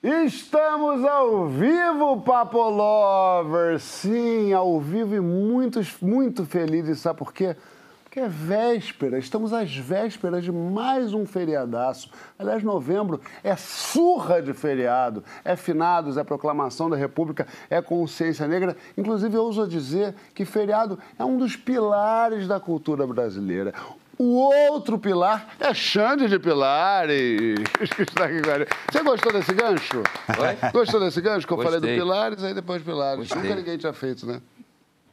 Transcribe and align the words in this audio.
Estamos 0.00 1.04
ao 1.04 1.48
vivo, 1.48 2.20
Papo 2.20 2.70
Lover! 2.70 3.80
Sim, 3.80 4.52
ao 4.52 4.78
vivo 4.78 5.16
e 5.16 5.20
muitos, 5.20 5.96
muito 6.00 6.46
felizes. 6.46 7.00
Sabe 7.00 7.18
por 7.18 7.32
quê? 7.32 7.56
Porque 8.04 8.20
é 8.20 8.28
véspera, 8.28 9.18
estamos 9.18 9.52
às 9.52 9.76
vésperas 9.76 10.44
de 10.44 10.52
mais 10.52 11.12
um 11.12 11.26
feriadaço. 11.26 12.12
Aliás, 12.38 12.62
novembro 12.62 13.20
é 13.42 13.56
surra 13.56 14.40
de 14.40 14.52
feriado, 14.52 15.24
é 15.44 15.56
finados, 15.56 16.16
é 16.16 16.22
proclamação 16.22 16.88
da 16.88 16.96
República, 16.96 17.48
é 17.68 17.82
consciência 17.82 18.46
negra. 18.46 18.76
Inclusive, 18.96 19.36
eu 19.36 19.42
ouso 19.42 19.66
dizer 19.66 20.14
que 20.32 20.44
feriado 20.44 20.96
é 21.18 21.24
um 21.24 21.36
dos 21.36 21.56
pilares 21.56 22.46
da 22.46 22.60
cultura 22.60 23.04
brasileira. 23.04 23.74
O 24.18 24.34
outro 24.70 24.98
pilar 24.98 25.54
é 25.60 25.72
Xande 25.72 26.26
de 26.26 26.38
Pilares. 26.40 27.54
Você 28.90 29.02
gostou 29.04 29.32
desse 29.32 29.52
gancho? 29.54 30.02
Oi? 30.28 30.70
Gostou 30.72 30.98
desse 30.98 31.20
gancho? 31.20 31.46
Que 31.46 31.52
eu 31.52 31.56
Gostei. 31.56 31.78
falei 31.80 31.96
do 31.96 32.02
Pilares, 32.02 32.42
aí 32.42 32.52
depois 32.52 32.82
Pilares. 32.82 33.18
Gostei. 33.20 33.42
Nunca 33.42 33.54
ninguém 33.54 33.78
tinha 33.78 33.92
feito, 33.92 34.26
né? 34.26 34.40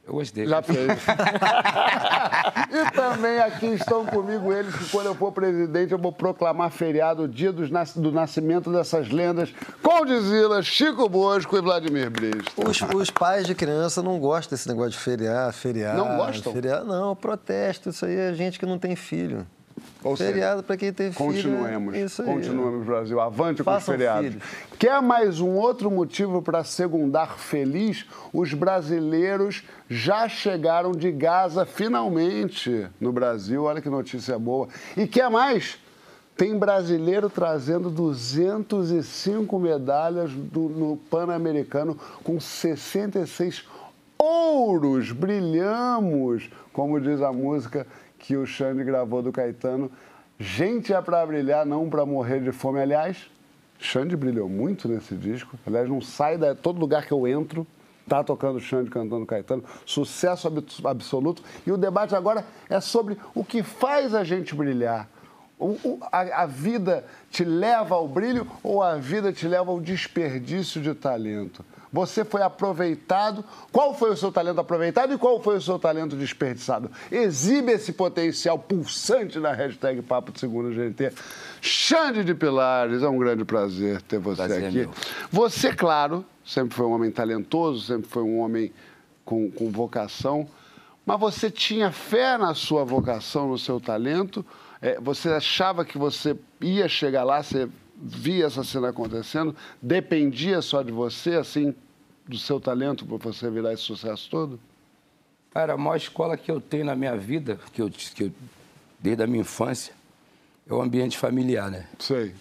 Eu 0.08 0.14
gostei. 0.14 0.45
Já 0.45 0.62
fez. 0.62 0.77
e 2.72 2.91
também 2.91 3.40
aqui 3.40 3.66
estão 3.68 4.05
comigo 4.05 4.54
eles 4.54 4.76
que 4.76 4.90
quando 4.90 5.08
eu 5.08 5.16
for 5.16 5.32
presidente 5.32 5.91
eu 5.91 5.98
vou 5.98 6.12
proclamar 6.12 6.70
feriado 6.70 7.23
o 7.23 7.27
dia 7.27 7.52
do 7.52 8.12
nascimento 8.12 8.72
dessas 8.72 9.10
lendas, 9.10 9.52
Condizila, 9.82 10.62
Chico 10.62 11.10
Bosco 11.10 11.58
e 11.58 11.62
Vladimir 11.62 12.12
Brista. 12.12 12.52
Os, 12.55 12.82
os, 12.82 13.10
pais 13.10 13.48
de 13.48 13.55
criança 13.55 14.04
não 14.04 14.20
gostam 14.20 14.55
desse 14.55 14.68
negócio 14.68 14.91
de 14.91 14.99
feriar, 14.99 15.52
feriar. 15.52 15.96
Não 15.96 16.18
gostam? 16.18 16.54
Feriar, 16.54 16.84
não, 16.84 17.16
protesto. 17.16 17.90
Isso 17.90 18.05
aí 18.05 18.16
é 18.16 18.34
gente 18.34 18.60
que 18.60 18.66
não 18.66 18.77
tem 18.77 18.96
filho. 18.96 19.48
Ou 20.05 20.16
Feriado 20.16 20.62
para 20.62 20.77
quem 20.77 20.94
tem 20.94 21.12
filho. 21.12 21.26
Continuemos. 21.26 21.95
Isso 21.95 22.22
aí. 22.22 22.27
Continuemos, 22.27 22.86
Brasil. 22.86 23.20
Avante 23.20 23.63
com 23.63 23.76
os 23.76 23.84
feriados. 23.84 24.34
Filhos. 24.34 24.43
Quer 24.77 25.02
mais 25.02 25.40
um 25.40 25.49
outro 25.55 25.90
motivo 25.90 26.43
para 26.43 26.63
segundar 26.63 27.40
feliz? 27.40 28.05
Os 28.32 28.54
brasileiros 28.54 29.63
já 29.90 30.30
chegaram 30.30 30.91
de 30.91 31.12
Gaza 31.12 31.65
finalmente 31.65 32.88
no 33.02 33.12
Brasil. 33.12 33.63
Olha 33.63 33.82
que 33.82 33.90
notícia 33.90 34.38
boa. 34.38 34.68
E 34.96 35.07
quer 35.07 35.27
mais? 35.27 35.80
Tem 36.37 36.55
brasileiro 36.55 37.27
trazendo 37.27 37.90
205 37.90 39.58
medalhas 39.58 40.30
do, 40.32 40.70
no 40.70 40.98
Pan-Americano 40.98 41.98
com 42.24 42.40
66 42.40 43.65
ouros. 44.20 45.12
Brilhamos, 45.12 46.52
como 46.71 47.02
diz 47.02 47.24
a 47.24 47.34
música 47.34 47.87
que 48.26 48.35
o 48.35 48.45
Xande 48.45 48.84
gravou 48.84 49.21
do 49.21 49.31
Caetano. 49.31 49.91
Gente 50.40 50.93
é 50.93 51.01
para 51.01 51.26
brilhar, 51.26 51.65
não 51.65 51.90
para 51.90 52.05
morrer 52.05 52.41
de 52.41 52.51
fome. 52.51 52.81
Aliás, 52.81 53.29
Xande 53.79 54.15
brilhou 54.15 54.49
muito 54.49 54.87
nesse 54.87 55.15
disco. 55.15 55.57
Aliás, 55.65 55.87
não 55.87 56.01
sai 56.01 56.37
de 56.37 56.55
todo 56.55 56.79
lugar 56.79 57.05
que 57.05 57.12
eu 57.12 57.27
entro. 57.27 57.65
Tá 58.07 58.23
tocando 58.23 58.59
Xande 58.59 58.90
cantando 58.90 59.26
Caetano, 59.26 59.63
sucesso 59.85 60.51
absoluto. 60.84 61.43
E 61.65 61.71
o 61.71 61.77
debate 61.77 62.15
agora 62.15 62.46
é 62.70 62.79
sobre 62.79 63.18
o 63.34 63.43
que 63.43 63.63
faz 63.63 64.13
a 64.13 64.23
gente 64.23 64.53
brilhar. 64.53 65.09
O, 65.57 65.69
o, 65.84 66.00
a, 66.12 66.44
a, 66.44 66.46
vida 66.46 67.06
te 67.31 67.44
leva 67.46 67.96
ao 67.96 68.07
brilho 68.07 68.46
ou 68.62 68.84
a 68.84 68.97
vida 68.97 69.31
te 69.31 69.47
leva 69.47 69.72
ao 69.72 69.79
desperdício 69.79 70.81
de 70.81 70.94
talento? 70.94 71.63
Você 71.96 72.25
foi 72.25 72.41
aproveitado. 72.41 73.41
Qual 73.72 73.96
foi 73.96 74.12
o 74.12 74.18
seu 74.18 74.29
talento 74.29 74.59
aproveitado 74.59 75.13
e 75.13 75.18
qual 75.18 75.41
foi 75.41 75.56
o 75.56 75.62
seu 75.62 75.79
talento 75.79 76.13
desperdiçado? 76.18 76.91
Exibe 77.09 77.72
esse 77.72 77.94
potencial 77.94 78.59
pulsante 78.59 79.40
na 79.40 79.53
hashtag 79.53 80.02
Papo 80.02 80.34
de 80.34 80.41
Segunda 80.41 80.74
GT. 80.74 81.13
Xande 81.62 82.25
de 82.25 82.35
Pilares, 82.35 83.02
é 83.02 83.07
um 83.07 83.18
grande 83.18 83.46
prazer 83.46 84.02
ter 84.02 84.19
você 84.19 84.44
prazer 84.44 84.66
aqui. 84.66 84.78
Meu. 84.79 84.91
Você, 85.31 85.74
claro, 85.74 86.25
sempre 86.46 86.75
foi 86.75 86.85
um 86.85 86.91
homem 86.91 87.09
talentoso, 87.09 87.86
sempre 87.86 88.09
foi 88.09 88.24
um 88.24 88.40
homem 88.40 88.74
com, 89.24 89.50
com 89.50 89.72
vocação, 89.72 90.50
mas 91.06 91.18
você 91.18 91.50
tinha 91.50 91.94
fé 91.94 92.38
na 92.38 92.53
sua 92.53 92.84
vocação, 92.84 93.47
no 93.47 93.58
seu 93.58 93.80
talento? 93.80 94.46
É, 94.81 95.00
você 95.00 95.30
achava 95.30 95.86
que 95.86 95.97
você 95.97 96.36
ia 96.59 96.90
chegar 96.90 97.24
lá, 97.24 97.41
você 97.41 97.70
via 97.96 98.47
essa 98.47 98.66
cena 98.66 98.90
acontecendo, 98.90 99.56
dependia 99.81 100.62
só 100.62 100.81
de 100.81 100.91
você, 100.91 101.36
assim, 101.36 101.74
do 102.28 102.38
seu 102.38 102.59
talento 102.59 103.06
para 103.06 103.18
você 103.18 103.50
virar 103.50 103.74
esse 103.74 103.84
sucesso 103.84 104.30
todo? 104.30 104.59
Cara, 105.52 105.74
a 105.74 105.78
maior 105.78 105.96
escola 105.96 106.36
que 106.36 106.52
eu 106.52 106.59
tenho 106.59 106.86
na 106.86 106.96
minha 106.96 107.16
vida, 107.16 107.59
que 107.72 107.81
eu, 107.81 107.90
que 107.90 108.24
eu 108.24 108.31
desde 109.00 109.24
a 109.24 109.28
minha 109.28 109.41
infância, 109.41 109.94
é 110.68 110.74
o 110.74 110.81
ambiente 110.81 111.18
familiar, 111.18 111.69
né? 111.69 111.88
Sei. 112.00 112.34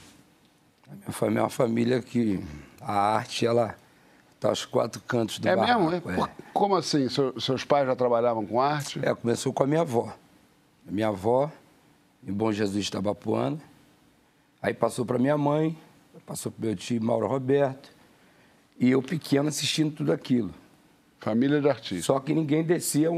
A 0.91 0.95
minha 0.95 1.13
família 1.13 1.41
é 1.41 1.43
uma 1.43 1.51
família 1.51 2.03
que 2.03 2.43
a 2.81 2.93
arte, 2.93 3.47
ela 3.47 3.77
está 4.35 4.49
aos 4.49 4.65
quatro 4.65 5.01
cantos 5.03 5.39
do 5.39 5.49
É 5.49 5.57
barraco, 5.57 5.91
mesmo? 5.91 6.25
É? 6.25 6.31
Como 6.53 6.77
assim? 6.77 7.09
seus 7.09 7.65
pais 7.65 7.87
já 7.87 7.95
trabalhavam 7.97 8.45
com 8.47 8.61
arte? 8.61 9.01
É, 9.03 9.15
começou 9.15 9.53
com 9.53 9.63
a 9.63 9.67
minha 9.67 9.83
avó. 9.83 10.15
A 10.87 10.91
minha 10.91 11.09
avó, 11.09 11.51
em 12.27 12.33
Bom 12.33 12.53
Jesus 12.53 12.91
Tabapuana. 12.91 13.59
Aí 14.61 14.75
passou 14.75 15.05
para 15.05 15.19
minha 15.19 15.37
mãe, 15.37 15.77
passou 16.27 16.51
para 16.51 16.67
meu 16.67 16.77
tio 16.77 17.03
Mauro 17.03 17.27
Roberto, 17.27 17.94
e 18.79 18.91
eu 18.91 19.03
pequeno 19.03 19.49
assistindo 19.49 19.95
tudo 19.95 20.13
aquilo. 20.13 20.51
Família 21.21 21.61
de 21.61 21.69
artistas. 21.69 22.05
Só 22.05 22.21
que 22.21 22.35
ninguém 22.35 22.63
descia, 22.63 23.09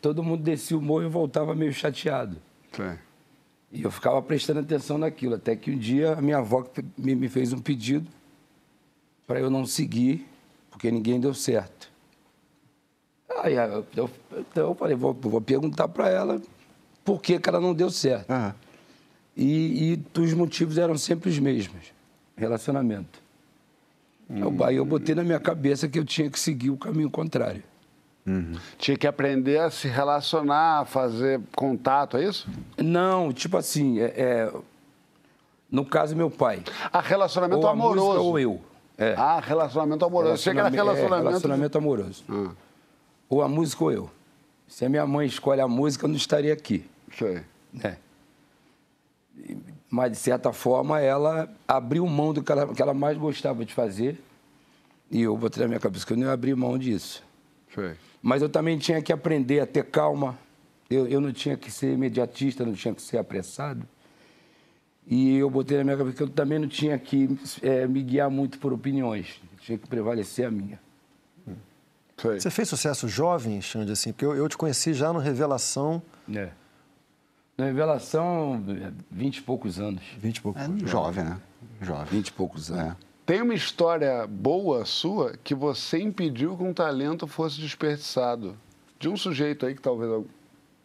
todo 0.00 0.22
mundo 0.22 0.42
descia 0.42 0.78
o 0.78 0.80
morro 0.80 1.04
e 1.04 1.08
voltava 1.08 1.54
meio 1.54 1.72
chateado. 1.72 2.36
Sim. 2.72 2.96
E 3.72 3.82
eu 3.82 3.90
ficava 3.90 4.20
prestando 4.22 4.60
atenção 4.60 4.98
naquilo, 4.98 5.34
até 5.34 5.54
que 5.54 5.70
um 5.70 5.78
dia 5.78 6.14
a 6.14 6.22
minha 6.22 6.38
avó 6.38 6.66
me 6.96 7.28
fez 7.28 7.52
um 7.52 7.58
pedido 7.58 8.08
para 9.26 9.38
eu 9.38 9.48
não 9.48 9.64
seguir, 9.64 10.26
porque 10.70 10.90
ninguém 10.90 11.20
deu 11.20 11.32
certo. 11.34 11.90
Aí 13.42 13.54
eu, 13.54 13.86
eu, 13.94 14.10
então 14.32 14.70
eu 14.70 14.74
falei, 14.74 14.96
vou, 14.96 15.12
vou 15.14 15.40
perguntar 15.40 15.86
para 15.86 16.08
ela 16.08 16.42
por 17.04 17.20
que, 17.20 17.38
que 17.38 17.48
ela 17.48 17.60
não 17.60 17.72
deu 17.72 17.90
certo. 17.90 18.30
Uhum. 18.30 18.52
E, 19.36 19.94
e 19.94 20.20
os 20.20 20.34
motivos 20.34 20.78
eram 20.78 20.98
sempre 20.98 21.30
os 21.30 21.38
mesmos, 21.38 21.92
relacionamento. 22.36 23.19
Hum. 24.30 24.64
Aí 24.64 24.76
eu 24.76 24.84
botei 24.84 25.14
na 25.14 25.24
minha 25.24 25.40
cabeça 25.40 25.88
que 25.88 25.98
eu 25.98 26.04
tinha 26.04 26.30
que 26.30 26.38
seguir 26.38 26.70
o 26.70 26.76
caminho 26.76 27.10
contrário. 27.10 27.62
Uhum. 28.26 28.52
Tinha 28.78 28.96
que 28.96 29.06
aprender 29.06 29.58
a 29.58 29.70
se 29.70 29.88
relacionar, 29.88 30.80
a 30.80 30.84
fazer 30.84 31.40
contato, 31.56 32.16
é 32.16 32.24
isso? 32.24 32.48
Não, 32.78 33.32
tipo 33.32 33.56
assim, 33.56 33.98
é, 33.98 34.04
é... 34.16 34.52
no 35.70 35.84
caso, 35.84 36.14
meu 36.14 36.30
pai. 36.30 36.62
Ah, 36.92 37.00
relacionamento 37.00 37.62
ou 37.62 37.68
amoroso. 37.68 38.22
ou 38.22 38.38
eu. 38.38 38.60
É. 38.96 39.14
Ah, 39.16 39.40
relacionamento 39.40 40.04
amoroso. 40.04 40.42
Chega 40.42 40.60
era 40.60 40.68
relacionamento... 40.68 41.26
É, 41.26 41.28
relacionamento 41.28 41.78
amoroso. 41.78 42.24
Ah. 42.28 42.50
Ou 43.28 43.42
a 43.42 43.48
música 43.48 43.82
ou 43.82 43.92
eu. 43.92 44.10
Se 44.68 44.84
a 44.84 44.88
minha 44.88 45.06
mãe 45.06 45.26
escolhe 45.26 45.60
a 45.60 45.66
música, 45.66 46.04
eu 46.04 46.08
não 46.08 46.16
estaria 46.16 46.52
aqui. 46.52 46.84
Sei. 47.18 47.42
É 47.82 47.96
mas 49.90 50.12
de 50.12 50.18
certa 50.18 50.52
forma 50.52 51.00
ela 51.00 51.52
abriu 51.66 52.06
mão 52.06 52.32
do 52.32 52.42
que 52.42 52.52
ela, 52.52 52.72
que 52.72 52.80
ela 52.80 52.94
mais 52.94 53.18
gostava 53.18 53.64
de 53.64 53.74
fazer. 53.74 54.22
E 55.10 55.22
eu 55.22 55.36
botei 55.36 55.62
na 55.62 55.68
minha 55.68 55.80
cabeça 55.80 56.06
que 56.06 56.12
eu 56.12 56.16
não 56.16 56.26
ia 56.26 56.32
abrir 56.32 56.54
mão 56.54 56.78
disso. 56.78 57.24
Mas 58.22 58.40
eu 58.40 58.48
também 58.48 58.78
tinha 58.78 59.02
que 59.02 59.12
aprender 59.12 59.60
a 59.60 59.66
ter 59.66 59.84
calma. 59.84 60.38
Eu, 60.88 61.06
eu 61.08 61.20
não 61.20 61.32
tinha 61.32 61.56
que 61.56 61.70
ser 61.70 61.92
imediatista, 61.92 62.64
não 62.64 62.74
tinha 62.74 62.94
que 62.94 63.02
ser 63.02 63.18
apressado. 63.18 63.86
E 65.06 65.36
eu 65.36 65.50
botei 65.50 65.78
na 65.78 65.84
minha 65.84 65.96
cabeça 65.96 66.16
que 66.16 66.22
eu 66.22 66.28
também 66.28 66.58
não 66.58 66.68
tinha 66.68 66.96
que 66.96 67.28
é, 67.62 67.86
me 67.86 68.02
guiar 68.02 68.30
muito 68.30 68.58
por 68.60 68.72
opiniões. 68.72 69.40
Tinha 69.60 69.76
que 69.76 69.88
prevalecer 69.88 70.46
a 70.46 70.50
minha. 70.50 70.78
Você 72.22 72.50
fez 72.50 72.68
sucesso 72.68 73.08
jovem, 73.08 73.60
Xande, 73.62 73.92
assim? 73.92 74.12
Porque 74.12 74.26
eu, 74.26 74.34
eu 74.34 74.48
te 74.48 74.56
conheci 74.56 74.92
já 74.92 75.12
no 75.12 75.18
Revelação. 75.18 76.02
É. 76.32 76.50
Na 77.60 77.66
revelação, 77.66 78.64
vinte 79.10 79.36
e 79.36 79.42
poucos 79.42 79.78
anos. 79.78 80.02
Vinte 80.18 80.38
e 80.38 80.40
poucos 80.40 80.62
é, 80.62 80.64
anos. 80.64 80.90
Jovem, 80.90 81.24
né? 81.24 81.38
Jovem. 81.82 82.06
Vinte 82.06 82.28
e 82.28 82.32
poucos 82.32 82.70
anos. 82.70 82.92
É. 82.92 82.96
Tem 83.26 83.42
uma 83.42 83.52
história 83.52 84.26
boa 84.26 84.86
sua 84.86 85.34
que 85.44 85.54
você 85.54 86.00
impediu 86.00 86.56
que 86.56 86.62
um 86.62 86.72
talento 86.72 87.26
fosse 87.26 87.60
desperdiçado. 87.60 88.56
De 88.98 89.10
um 89.10 89.16
sujeito 89.16 89.66
aí 89.66 89.74
que 89.74 89.82
talvez 89.82 90.24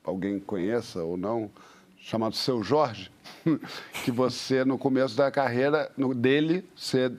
alguém 0.03 0.37
conheça 0.37 1.01
ou 1.01 1.15
não, 1.15 1.49
chamado 1.97 2.35
Seu 2.35 2.61
Jorge, 2.61 3.09
que 4.03 4.11
você, 4.11 4.65
no 4.65 4.77
começo 4.77 5.15
da 5.15 5.31
carreira 5.31 5.89
no, 5.95 6.13
dele, 6.13 6.67
você, 6.75 7.09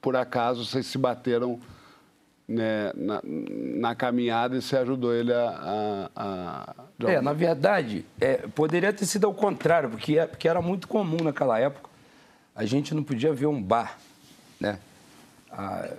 por 0.00 0.16
acaso, 0.16 0.64
vocês 0.64 0.86
se 0.86 0.96
bateram 0.96 1.60
né, 2.48 2.92
na, 2.94 3.20
na, 3.22 3.94
caminhada 3.94 4.56
e 4.56 4.62
você 4.62 4.78
ajudou 4.78 5.14
ele 5.14 5.32
a. 5.34 6.08
a, 6.16 6.74
a 7.04 7.10
é, 7.10 7.20
na 7.20 7.34
verdade, 7.34 8.06
é, 8.18 8.36
poderia 8.36 8.92
ter 8.92 9.04
sido 9.04 9.26
ao 9.26 9.34
contrário, 9.34 9.90
porque, 9.90 10.18
é, 10.18 10.26
porque 10.26 10.48
era 10.48 10.62
muito 10.62 10.88
comum 10.88 11.18
naquela 11.22 11.58
época. 11.58 11.90
A 12.56 12.64
gente 12.64 12.94
não 12.94 13.02
podia 13.02 13.32
ver 13.34 13.46
um 13.46 13.62
bar, 13.62 13.98
né? 14.58 14.78
A, 15.52 15.90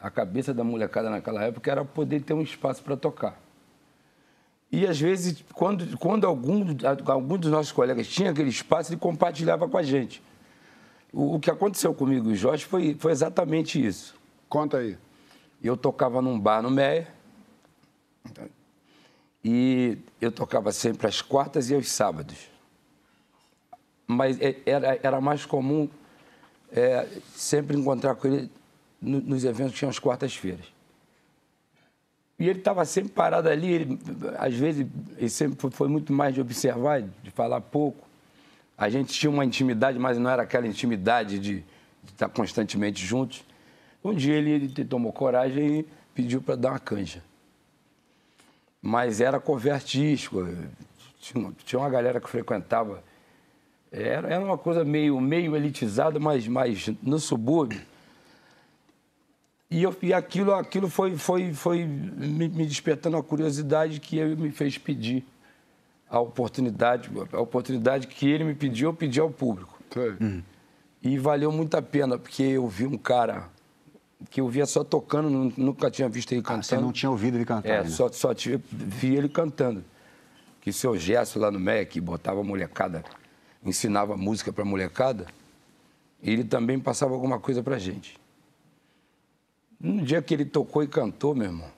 a 0.00 0.10
cabeça 0.10 0.52
da 0.52 0.64
molecada 0.64 1.08
naquela 1.08 1.42
época 1.44 1.70
era 1.70 1.84
poder 1.84 2.20
ter 2.20 2.34
um 2.34 2.42
espaço 2.42 2.82
para 2.82 2.96
tocar. 2.96 3.40
E 4.70 4.84
às 4.86 5.00
vezes, 5.00 5.44
quando, 5.54 5.96
quando 5.96 6.26
algum, 6.26 6.64
algum 7.06 7.38
dos 7.38 7.50
nossos 7.50 7.70
colegas 7.70 8.08
tinha 8.08 8.30
aquele 8.30 8.50
espaço, 8.50 8.92
ele 8.92 9.00
compartilhava 9.00 9.68
com 9.68 9.78
a 9.78 9.82
gente. 9.82 10.20
o, 11.12 11.36
o 11.36 11.40
que 11.40 11.50
aconteceu 11.50 11.94
comigo 11.94 12.28
e 12.28 12.32
o 12.32 12.36
Jorge 12.36 12.64
foi, 12.64 12.96
foi 12.98 13.12
exatamente 13.12 13.84
isso. 13.84 14.16
Conta 14.48 14.78
aí. 14.78 14.98
Eu 15.66 15.76
tocava 15.76 16.22
num 16.22 16.38
bar 16.38 16.62
no 16.62 16.70
Meia. 16.70 17.08
E 19.44 19.98
eu 20.20 20.30
tocava 20.30 20.72
sempre 20.72 21.06
às 21.06 21.20
quartas 21.20 21.70
e 21.70 21.74
aos 21.74 21.88
sábados. 21.90 22.48
Mas 24.06 24.40
é, 24.40 24.56
era, 24.64 24.98
era 25.02 25.20
mais 25.20 25.44
comum 25.44 25.88
é, 26.72 27.06
sempre 27.34 27.76
encontrar 27.76 28.14
com 28.14 28.28
ele 28.28 28.50
nos 29.00 29.44
eventos 29.44 29.72
que 29.72 29.78
tinham 29.78 29.90
as 29.90 29.98
quartas-feiras. 29.98 30.66
E 32.38 32.48
ele 32.48 32.58
estava 32.58 32.84
sempre 32.84 33.12
parado 33.12 33.48
ali, 33.48 33.72
ele, 33.72 33.98
às 34.38 34.54
vezes, 34.54 34.86
ele 35.16 35.30
sempre 35.30 35.70
foi 35.70 35.88
muito 35.88 36.12
mais 36.12 36.34
de 36.34 36.40
observar, 36.40 37.02
de 37.02 37.30
falar 37.30 37.60
pouco. 37.60 38.06
A 38.76 38.90
gente 38.90 39.12
tinha 39.12 39.30
uma 39.30 39.44
intimidade, 39.44 39.98
mas 39.98 40.18
não 40.18 40.30
era 40.30 40.42
aquela 40.42 40.66
intimidade 40.66 41.38
de, 41.38 41.60
de 41.60 42.12
estar 42.12 42.28
constantemente 42.28 43.04
juntos. 43.04 43.42
Um 44.02 44.14
dia 44.14 44.34
ele, 44.34 44.50
ele 44.50 44.84
tomou 44.84 45.12
coragem 45.12 45.80
e 45.80 45.86
pediu 46.14 46.40
para 46.40 46.56
dar 46.56 46.70
uma 46.70 46.78
canja. 46.78 47.22
Mas 48.80 49.20
era 49.20 49.40
convertístico, 49.40 50.46
tinha, 51.18 51.52
tinha 51.64 51.78
uma 51.78 51.90
galera 51.90 52.20
que 52.20 52.28
frequentava. 52.28 53.02
Era, 53.90 54.28
era 54.28 54.44
uma 54.44 54.58
coisa 54.58 54.84
meio, 54.84 55.20
meio 55.20 55.56
elitizada, 55.56 56.20
mas, 56.20 56.46
mas 56.46 56.88
no 57.02 57.18
subúrbio 57.18 57.80
e, 59.70 59.82
eu, 59.82 59.94
e 60.00 60.14
aquilo, 60.14 60.54
aquilo 60.54 60.88
foi, 60.88 61.16
foi, 61.16 61.52
foi 61.52 61.84
me, 61.84 62.48
me 62.48 62.66
despertando 62.66 63.16
a 63.16 63.22
curiosidade 63.22 63.98
que 63.98 64.18
ele 64.18 64.36
me 64.36 64.50
fez 64.50 64.78
pedir 64.78 65.24
a 66.08 66.20
oportunidade, 66.20 67.10
a 67.32 67.40
oportunidade 67.40 68.06
que 68.06 68.28
ele 68.28 68.44
me 68.44 68.54
pediu, 68.54 68.90
eu 68.90 68.94
pedi 68.94 69.18
ao 69.18 69.28
público. 69.28 69.76
Hum. 70.20 70.40
E 71.02 71.18
valeu 71.18 71.50
muito 71.50 71.76
a 71.76 71.82
pena, 71.82 72.16
porque 72.16 72.42
eu 72.42 72.68
vi 72.68 72.86
um 72.86 72.96
cara 72.96 73.48
que 74.30 74.40
eu 74.40 74.48
via 74.48 74.66
só 74.66 74.84
tocando, 74.84 75.52
nunca 75.56 75.90
tinha 75.90 76.08
visto 76.08 76.32
ele 76.32 76.42
cantando. 76.42 76.60
Ah, 76.60 76.62
você 76.62 76.76
não 76.76 76.92
tinha 76.92 77.10
ouvido 77.10 77.36
ele 77.36 77.44
cantar? 77.44 77.68
É, 77.68 77.84
só, 77.88 78.10
só 78.10 78.34
tinha, 78.34 78.60
vi 78.70 79.16
ele 79.16 79.28
cantando. 79.28 79.84
Que 80.60 80.72
seu 80.72 80.96
gesto 80.96 81.38
lá 81.38 81.50
no 81.50 81.60
MEC, 81.60 82.00
botava 82.00 82.40
a 82.40 82.44
molecada, 82.44 83.04
ensinava 83.64 84.16
música 84.16 84.52
para 84.52 84.62
a 84.62 84.66
molecada, 84.66 85.26
e 86.22 86.32
ele 86.32 86.44
também 86.44 86.78
passava 86.78 87.14
alguma 87.14 87.38
coisa 87.38 87.62
para 87.62 87.78
gente. 87.78 88.18
No 89.80 90.02
dia 90.02 90.22
que 90.22 90.34
ele 90.34 90.44
tocou 90.44 90.82
e 90.82 90.88
cantou, 90.88 91.34
meu 91.34 91.46
irmão. 91.46 91.70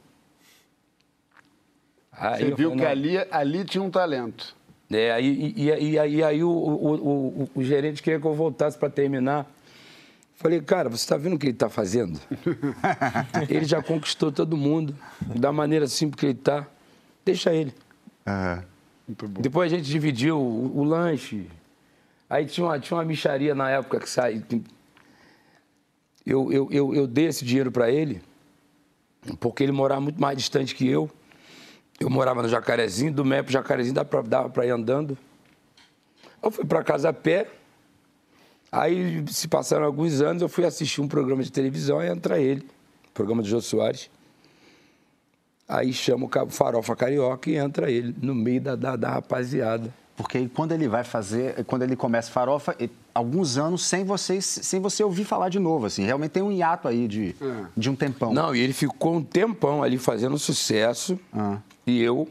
Aí 2.12 2.44
Você 2.44 2.54
viu 2.54 2.70
falei, 2.70 2.84
que 2.84 2.90
ali, 2.90 3.16
ali 3.30 3.64
tinha 3.64 3.82
um 3.82 3.90
talento. 3.90 4.56
É, 4.90 5.12
aí, 5.12 5.54
e, 5.56 5.68
e, 5.68 5.90
e, 5.90 5.98
aí, 5.98 6.22
aí 6.22 6.42
o, 6.42 6.48
o, 6.48 6.94
o, 6.94 7.50
o, 7.54 7.62
gerente 7.62 8.02
queria 8.02 8.18
que 8.18 8.26
eu 8.26 8.34
voltasse 8.34 8.76
para 8.78 8.88
terminar. 8.88 9.46
Falei, 10.38 10.60
cara, 10.60 10.88
você 10.88 11.02
está 11.02 11.16
vendo 11.16 11.34
o 11.34 11.38
que 11.38 11.46
ele 11.46 11.52
está 11.52 11.68
fazendo? 11.68 12.20
ele 13.50 13.64
já 13.64 13.82
conquistou 13.82 14.30
todo 14.30 14.56
mundo, 14.56 14.96
da 15.20 15.50
maneira 15.50 15.88
simples 15.88 16.20
que 16.20 16.26
ele 16.26 16.38
está. 16.38 16.64
Deixa 17.24 17.52
ele. 17.52 17.74
Uhum. 18.24 18.62
Depois 19.40 19.72
a 19.72 19.76
gente 19.76 19.88
dividiu 19.88 20.38
o, 20.38 20.78
o, 20.78 20.84
lanche. 20.84 21.48
Aí 22.30 22.46
tinha 22.46 22.64
uma, 22.64 22.78
tinha 22.78 22.96
uma 22.96 23.04
micharia 23.04 23.52
na 23.52 23.68
época 23.68 23.98
que 23.98 24.08
sai, 24.08 24.40
eu, 26.24 26.52
eu, 26.52 26.68
eu, 26.70 26.94
eu 26.94 27.06
dei 27.08 27.26
esse 27.26 27.44
dinheiro 27.44 27.72
para 27.72 27.90
ele, 27.90 28.22
porque 29.40 29.64
ele 29.64 29.72
morava 29.72 30.00
muito 30.00 30.20
mais 30.20 30.38
distante 30.38 30.72
que 30.72 30.88
eu. 30.88 31.10
Eu 31.98 32.08
morava 32.08 32.42
no 32.42 32.48
Jacarezinho, 32.48 33.12
do 33.12 33.24
MEP 33.24 33.52
Jacarezinho 33.52 33.94
dava 34.24 34.48
para 34.48 34.64
ir 34.64 34.70
andando. 34.70 35.18
Eu 36.40 36.52
fui 36.52 36.64
para 36.64 36.84
casa 36.84 37.08
a 37.08 37.12
pé. 37.12 37.57
Aí 38.70 39.24
se 39.28 39.48
passaram 39.48 39.84
alguns 39.84 40.20
anos, 40.20 40.42
eu 40.42 40.48
fui 40.48 40.64
assistir 40.64 41.00
um 41.00 41.08
programa 41.08 41.42
de 41.42 41.50
televisão 41.50 42.02
e 42.02 42.08
entra 42.08 42.38
ele, 42.38 42.66
programa 43.14 43.42
do 43.42 43.48
Jô 43.48 43.60
Soares. 43.60 44.10
Aí 45.66 45.92
chama 45.92 46.26
o 46.26 46.50
Farofa 46.50 46.96
Carioca 46.96 47.50
e 47.50 47.56
entra 47.56 47.90
ele 47.90 48.14
no 48.22 48.34
meio 48.34 48.60
da, 48.60 48.74
da, 48.74 48.96
da 48.96 49.10
rapaziada. 49.10 49.92
Porque 50.16 50.48
quando 50.48 50.72
ele 50.72 50.88
vai 50.88 51.04
fazer, 51.04 51.64
quando 51.64 51.82
ele 51.82 51.94
começa 51.94 52.30
farofa, 52.30 52.76
alguns 53.14 53.56
anos 53.56 53.86
sem 53.86 54.02
você, 54.02 54.40
sem 54.40 54.80
você 54.80 55.04
ouvir 55.04 55.24
falar 55.24 55.48
de 55.48 55.60
novo, 55.60 55.86
assim. 55.86 56.04
Realmente 56.04 56.32
tem 56.32 56.42
um 56.42 56.50
hiato 56.50 56.88
aí 56.88 57.06
de, 57.06 57.36
é. 57.40 57.66
de 57.76 57.88
um 57.88 57.94
tempão. 57.94 58.34
Não, 58.34 58.54
e 58.54 58.60
ele 58.60 58.72
ficou 58.72 59.14
um 59.14 59.22
tempão 59.22 59.82
ali 59.82 59.96
fazendo 59.96 60.36
sucesso 60.38 61.18
ah. 61.32 61.58
e 61.86 62.02
eu... 62.02 62.28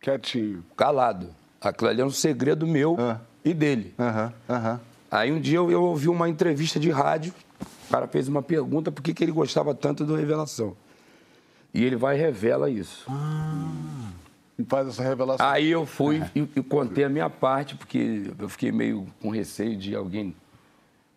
Quietinho. 0.00 0.64
Calado. 0.76 1.28
Aquilo 1.60 1.90
ali 1.90 2.00
é 2.00 2.04
um 2.04 2.10
segredo 2.10 2.66
meu 2.66 2.96
ah. 2.98 3.20
E 3.44 3.54
dele. 3.54 3.94
Aham, 3.98 4.32
aham. 4.48 4.80
Aí 5.10 5.32
um 5.32 5.40
dia 5.40 5.56
eu, 5.56 5.70
eu, 5.70 5.82
ouvi 5.82 6.08
uma 6.08 6.28
entrevista 6.28 6.78
de 6.78 6.90
rádio, 6.90 7.34
o 7.88 7.90
cara 7.90 8.06
fez 8.06 8.28
uma 8.28 8.42
pergunta 8.42 8.92
por 8.92 9.02
que, 9.02 9.12
que 9.12 9.24
ele 9.24 9.32
gostava 9.32 9.74
tanto 9.74 10.04
do 10.04 10.14
Revelação. 10.14 10.76
E 11.74 11.84
ele 11.84 11.96
vai 11.96 12.16
e 12.16 12.20
revela 12.20 12.68
isso. 12.70 13.06
Ah 13.08 14.10
faz 14.64 14.88
essa 14.88 15.02
revelação. 15.02 15.46
Aí 15.46 15.70
eu 15.70 15.86
fui 15.86 16.20
é. 16.20 16.30
e, 16.34 16.48
e, 16.56 16.62
contei 16.62 17.04
a 17.04 17.08
minha 17.08 17.30
parte, 17.30 17.76
porque 17.76 18.30
eu 18.38 18.48
fiquei 18.48 18.72
meio 18.72 19.06
com 19.20 19.30
receio 19.30 19.76
de 19.76 19.94
alguém. 19.94 20.34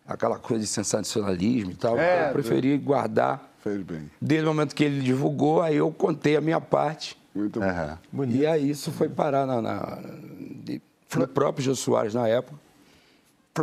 aquela 0.06 0.38
coisa 0.38 0.62
de 0.62 0.68
sensacionalismo 0.68 1.72
e 1.72 1.74
tal. 1.74 1.98
É, 1.98 2.28
eu 2.28 2.32
preferi 2.32 2.76
guardar. 2.78 3.52
Fez 3.62 3.82
bem. 3.82 4.10
Desde 4.20 4.46
o 4.46 4.50
momento 4.50 4.74
que 4.74 4.84
ele 4.84 5.00
divulgou, 5.00 5.62
aí 5.62 5.76
eu 5.76 5.90
contei 5.90 6.36
a 6.36 6.40
minha 6.40 6.60
parte. 6.60 7.16
Muito 7.34 7.60
bom. 7.60 8.24
E 8.24 8.46
aí 8.46 8.70
isso 8.70 8.92
foi 8.92 9.08
parar 9.08 9.46
na, 9.46 9.60
na, 9.60 9.98
no 11.18 11.28
próprio 11.28 11.64
Jô 11.64 11.74
Soares 11.74 12.14
na 12.14 12.28
época. 12.28 12.58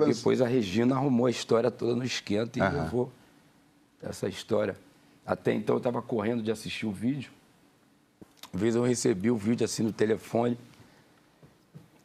Depois 0.06 0.42
a 0.42 0.48
Regina 0.48 0.96
arrumou 0.96 1.26
a 1.26 1.30
história 1.30 1.70
toda 1.70 1.96
no 1.96 2.04
esquenta 2.04 2.60
e 2.60 2.62
levou 2.62 3.12
essa 4.02 4.28
história. 4.28 4.78
Até 5.26 5.54
então 5.54 5.76
eu 5.76 5.78
estava 5.78 6.02
correndo 6.02 6.42
de 6.42 6.52
assistir 6.52 6.86
o 6.86 6.92
vídeo. 6.92 7.32
Uma 8.54 8.60
vez 8.60 8.76
eu 8.76 8.84
recebi 8.84 9.30
o 9.30 9.38
vídeo 9.38 9.66
assim 9.66 9.84
no 9.84 9.94
telefone 9.94 10.58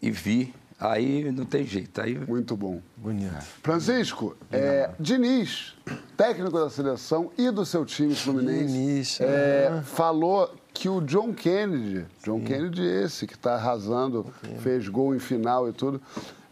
e 0.03 0.11
vi. 0.11 0.53
Aí 0.79 1.31
não 1.33 1.47
tem 1.47 1.65
jeito. 1.65 2.01
Aí... 2.01 2.19
Muito 2.19 2.55
bom. 2.55 2.83
Bonito. 2.97 3.43
Francisco, 3.63 4.37
é, 4.53 4.91
Diniz, 5.01 5.75
técnico 6.17 6.59
da 6.59 6.69
seleção 6.69 7.33
e 7.39 7.51
do 7.51 7.65
seu 7.65 7.87
time 7.87 8.15
Fluminense, 8.15 8.73
Diniz, 8.73 9.21
é, 9.21 9.79
é. 9.79 9.83
falou 9.83 10.55
que 10.81 10.89
o 10.89 11.01
John 11.01 11.33
Kennedy, 11.33 12.07
John 12.25 12.39
Sim. 12.41 12.45
Kennedy 12.45 12.83
esse 12.85 13.27
que 13.27 13.35
está 13.35 13.55
arrasando, 13.55 14.27
fez 14.61 14.89
gol 14.89 15.15
em 15.15 15.19
final 15.19 15.69
e 15.69 15.73
tudo, 15.73 16.01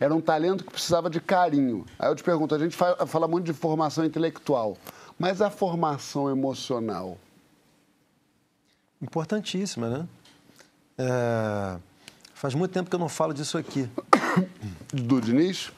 era 0.00 0.14
um 0.14 0.20
talento 0.20 0.64
que 0.64 0.70
precisava 0.70 1.08
de 1.08 1.20
carinho. 1.20 1.84
Aí 1.98 2.10
eu 2.10 2.14
te 2.14 2.22
pergunto, 2.22 2.54
a 2.54 2.58
gente 2.58 2.76
fala, 2.76 3.06
fala 3.06 3.28
muito 3.28 3.46
de 3.46 3.52
formação 3.52 4.04
intelectual, 4.04 4.76
mas 5.18 5.40
a 5.40 5.50
formação 5.50 6.30
emocional, 6.30 7.18
Importantíssima, 9.04 9.88
né? 9.90 10.08
É... 10.96 11.76
Faz 12.32 12.54
muito 12.54 12.72
tempo 12.72 12.88
que 12.88 12.96
eu 12.96 13.00
não 13.00 13.08
falo 13.08 13.34
disso 13.34 13.58
aqui. 13.58 13.88
Do 14.92 15.20
Diniz? 15.20 15.70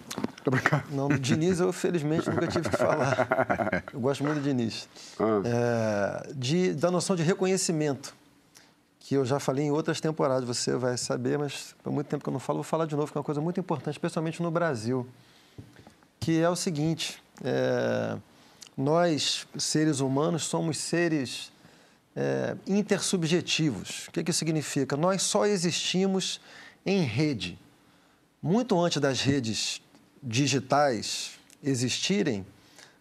Não, 0.93 1.09
do 1.09 1.19
Diniz 1.19 1.59
eu 1.59 1.73
felizmente 1.73 2.31
nunca 2.31 2.47
tive 2.47 2.71
que 2.71 2.77
falar. 2.77 3.83
Eu 3.93 3.99
gosto 3.99 4.23
muito 4.23 4.39
do 4.39 4.43
Diniz. 4.43 4.89
Ah. 5.19 5.43
É, 5.45 6.33
de, 6.33 6.73
da 6.73 6.89
noção 6.89 7.17
de 7.17 7.25
reconhecimento, 7.25 8.15
que 9.07 9.15
eu 9.15 9.25
já 9.25 9.39
falei 9.39 9.67
em 9.67 9.71
outras 9.71 10.01
temporadas, 10.01 10.45
você 10.45 10.75
vai 10.77 10.99
saber, 10.99 11.39
mas 11.39 11.77
há 11.85 11.91
muito 11.91 12.09
tempo 12.09 12.25
que 12.25 12.29
eu 12.29 12.33
não 12.33 12.41
falo, 12.41 12.57
vou 12.57 12.65
falar 12.65 12.87
de 12.87 12.97
novo, 12.97 13.13
que 13.13 13.17
é 13.17 13.21
uma 13.21 13.25
coisa 13.25 13.41
muito 13.41 13.61
importante, 13.61 13.95
especialmente 13.95 14.43
no 14.43 14.51
Brasil, 14.51 15.07
que 16.19 16.41
é 16.41 16.51
o 16.51 16.57
seguinte, 16.57 17.23
é, 17.45 18.19
nós, 18.77 19.47
seres 19.57 20.01
humanos, 20.01 20.43
somos 20.43 20.79
seres 20.79 21.53
é, 22.17 22.57
intersubjetivos. 22.67 24.09
O 24.09 24.11
que, 24.11 24.25
que 24.25 24.33
isso 24.33 24.41
significa? 24.41 24.97
Nós 24.97 25.23
só 25.23 25.47
existimos 25.47 26.41
em 26.85 27.03
rede. 27.03 27.57
Muito 28.43 28.77
antes 28.77 29.01
das 29.01 29.21
redes 29.21 29.81
digitais 30.21 31.39
existirem, 31.63 32.45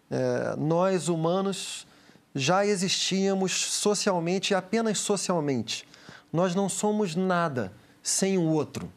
é, 0.08 0.54
nós 0.56 1.08
humanos 1.08 1.84
já 2.32 2.64
existíamos 2.64 3.50
socialmente 3.50 4.52
e 4.52 4.54
apenas 4.54 4.98
socialmente. 4.98 5.84
Nós 6.32 6.54
não 6.54 6.68
somos 6.68 7.14
nada 7.14 7.72
sem 8.02 8.38
o 8.38 8.42
outro. 8.42 8.90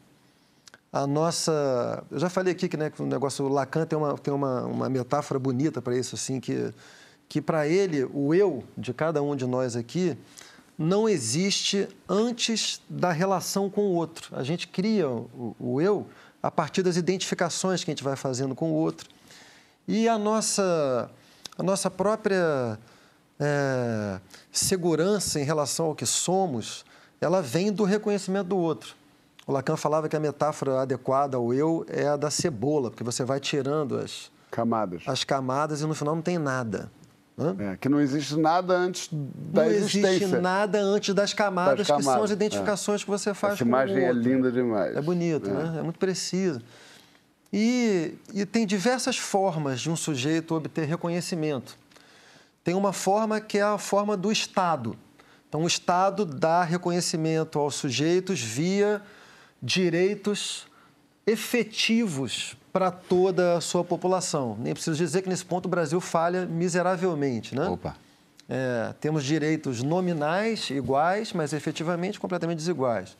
A 0.92 1.06
nossa. 1.06 2.04
Eu 2.10 2.20
já 2.20 2.30
falei 2.30 2.54
aqui 2.54 2.68
que, 2.68 2.78
né, 2.78 2.92
o 3.00 3.04
negócio. 3.04 3.46
O 3.46 3.50
Lacan 3.50 3.86
tem 3.86 3.98
uma, 3.98 4.18
tem 4.18 4.34
uma, 4.34 4.66
uma 4.66 4.90
metáfora 4.90 5.40
bonita 5.40 5.82
para 5.82 5.96
isso, 5.96 6.16
assim, 6.16 6.40
que 6.40 6.74
que 7.30 7.40
para 7.40 7.68
ele, 7.68 8.10
o 8.12 8.34
eu 8.34 8.64
de 8.76 8.92
cada 8.92 9.22
um 9.22 9.36
de 9.36 9.46
nós 9.46 9.76
aqui, 9.76 10.18
não 10.76 11.08
existe 11.08 11.88
antes 12.10 12.82
da 12.90 13.12
relação 13.12 13.70
com 13.70 13.82
o 13.82 13.94
outro. 13.94 14.36
A 14.36 14.44
gente 14.44 14.68
cria 14.68 15.08
o, 15.08 15.56
o, 15.60 15.80
eu 15.80 16.08
a 16.42 16.50
partir 16.50 16.82
das 16.82 16.98
identificações 16.98 17.84
que 17.84 17.92
a 17.92 17.94
gente 17.94 18.04
vai 18.04 18.16
fazendo 18.16 18.56
com 18.56 18.72
o 18.72 18.74
outro. 18.74 19.08
E 19.88 20.08
a 20.08 20.18
nossa, 20.18 21.12
a 21.56 21.62
nossa 21.62 21.92
própria 21.92 22.80
é, 23.40 24.20
segurança 24.52 25.40
em 25.40 25.44
relação 25.44 25.88
ao 25.88 25.96
que 25.96 26.08
somos, 26.08 26.84
ela 27.20 27.42
vem 27.42 27.72
do 27.72 27.84
reconhecimento 27.84 28.48
do 28.48 28.58
outro. 28.58 28.96
O 29.46 29.52
Lacan 29.52 29.76
falava 29.76 30.08
que 30.08 30.16
a 30.16 30.20
metáfora 30.20 30.82
adequada 30.82 31.38
ao 31.38 31.54
eu 31.54 31.86
é 31.90 32.08
a 32.08 32.16
da 32.16 32.30
cebola, 32.30 32.90
porque 32.90 33.04
você 33.04 33.24
vai 33.24 33.40
tirando 33.40 33.98
as 33.98 34.32
camadas, 34.52 35.04
as 35.08 35.24
camadas 35.24 35.82
e 35.82 35.86
no 35.86 35.96
final 35.96 36.16
não 36.16 36.22
tem 36.22 36.38
nada. 36.38 36.92
É, 37.58 37.78
que 37.78 37.88
não 37.88 38.02
existe 38.02 38.36
nada 38.36 38.76
antes 38.76 39.10
da 39.12 39.64
não 39.64 39.72
existência. 39.72 40.02
Não 40.02 40.10
existe 40.10 40.38
nada 40.38 40.82
antes 40.82 41.16
das 41.16 41.34
camadas, 41.34 41.78
das 41.78 41.88
camadas 41.88 42.06
que 42.06 42.14
são 42.14 42.24
as 42.24 42.32
identificações 42.32 43.02
é. 43.02 43.04
que 43.06 43.10
você 43.10 43.34
faz 43.34 43.54
Essa 43.54 43.64
com 43.64 43.70
imagem 43.70 43.98
o 43.98 44.08
outro. 44.08 44.20
é 44.20 44.22
linda 44.22 44.52
demais. 44.52 44.98
É 44.98 45.02
bonito, 45.02 45.50
é. 45.50 45.54
né? 45.54 45.80
É 45.80 45.82
muito 45.82 45.98
preciso. 45.98 46.62
E, 47.52 48.16
e 48.34 48.46
tem 48.46 48.68
diversas 48.68 49.18
formas 49.18 49.80
de 49.80 49.90
um 49.90 49.96
sujeito 49.96 50.54
obter 50.54 50.86
reconhecimento. 50.86 51.78
Tem 52.62 52.76
uma 52.76 52.92
forma 52.92 53.40
que 53.40 53.58
é 53.58 53.64
a 53.64 53.78
forma 53.78 54.18
do 54.18 54.32
Estado. 54.32 54.98
Então, 55.50 55.64
o 55.64 55.68
Estado 55.68 56.24
dá 56.26 56.64
reconhecimento 56.64 57.58
aos 57.58 57.76
sujeitos 57.76 58.40
via 58.40 59.02
direitos 59.62 60.68
efetivos 61.26 62.56
para 62.72 62.92
toda 62.92 63.58
a 63.58 63.62
sua 63.62 63.84
população. 63.84 64.56
Nem 64.60 64.74
preciso 64.74 64.96
dizer 64.96 65.24
que 65.24 65.30
nesse 65.30 65.44
ponto 65.44 65.66
o 65.66 65.70
Brasil 65.70 66.00
falha 66.00 66.46
miseravelmente, 66.46 67.56
né? 67.56 67.68
Opa. 67.68 67.96
É, 68.48 68.94
temos 69.00 69.24
direitos 69.24 69.84
nominais 69.84 70.70
iguais, 70.70 71.34
mas 71.34 71.54
efetivamente 71.54 72.20
completamente 72.20 72.58
desiguais. 72.58 73.16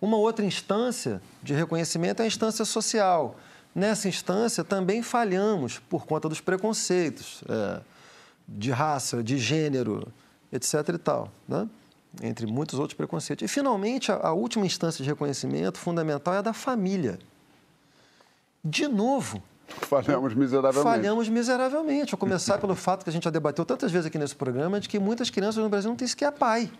Uma 0.00 0.16
outra 0.16 0.44
instância 0.44 1.20
de 1.42 1.54
reconhecimento 1.54 2.20
é 2.20 2.24
a 2.24 2.26
instância 2.26 2.64
social. 2.64 3.36
Nessa 3.74 4.08
instância 4.08 4.62
também 4.62 5.02
falhamos 5.02 5.78
por 5.78 6.06
conta 6.06 6.28
dos 6.28 6.40
preconceitos 6.40 7.42
é, 7.48 7.80
de 8.48 8.70
raça, 8.70 9.22
de 9.22 9.38
gênero, 9.38 10.12
etc. 10.52 10.88
e 10.94 10.98
tal, 10.98 11.30
né? 11.48 11.68
entre 12.22 12.46
muitos 12.46 12.78
outros 12.78 12.96
preconceitos. 12.96 13.44
E, 13.44 13.48
finalmente, 13.48 14.10
a, 14.10 14.16
a 14.28 14.32
última 14.32 14.66
instância 14.66 15.02
de 15.02 15.10
reconhecimento 15.10 15.78
fundamental 15.78 16.34
é 16.34 16.38
a 16.38 16.42
da 16.42 16.52
família. 16.52 17.18
De 18.64 18.88
novo, 18.88 19.42
Falhamos 19.68 20.34
miseravelmente. 20.34 20.82
Falhamos 20.82 21.28
miseravelmente. 21.28 22.14
A 22.14 22.18
começar 22.18 22.58
pelo 22.58 22.74
fato 22.76 23.04
que 23.04 23.10
a 23.10 23.12
gente 23.12 23.24
já 23.24 23.30
debateu 23.30 23.64
tantas 23.64 23.92
vezes 23.92 24.06
aqui 24.06 24.18
nesse 24.18 24.34
programa 24.34 24.80
de 24.80 24.88
que 24.88 24.98
muitas 24.98 25.30
crianças 25.30 25.62
no 25.62 25.68
Brasil 25.68 25.90
não 25.90 25.96
têm 25.96 26.08
sequer 26.08 26.32
pai. 26.32 26.70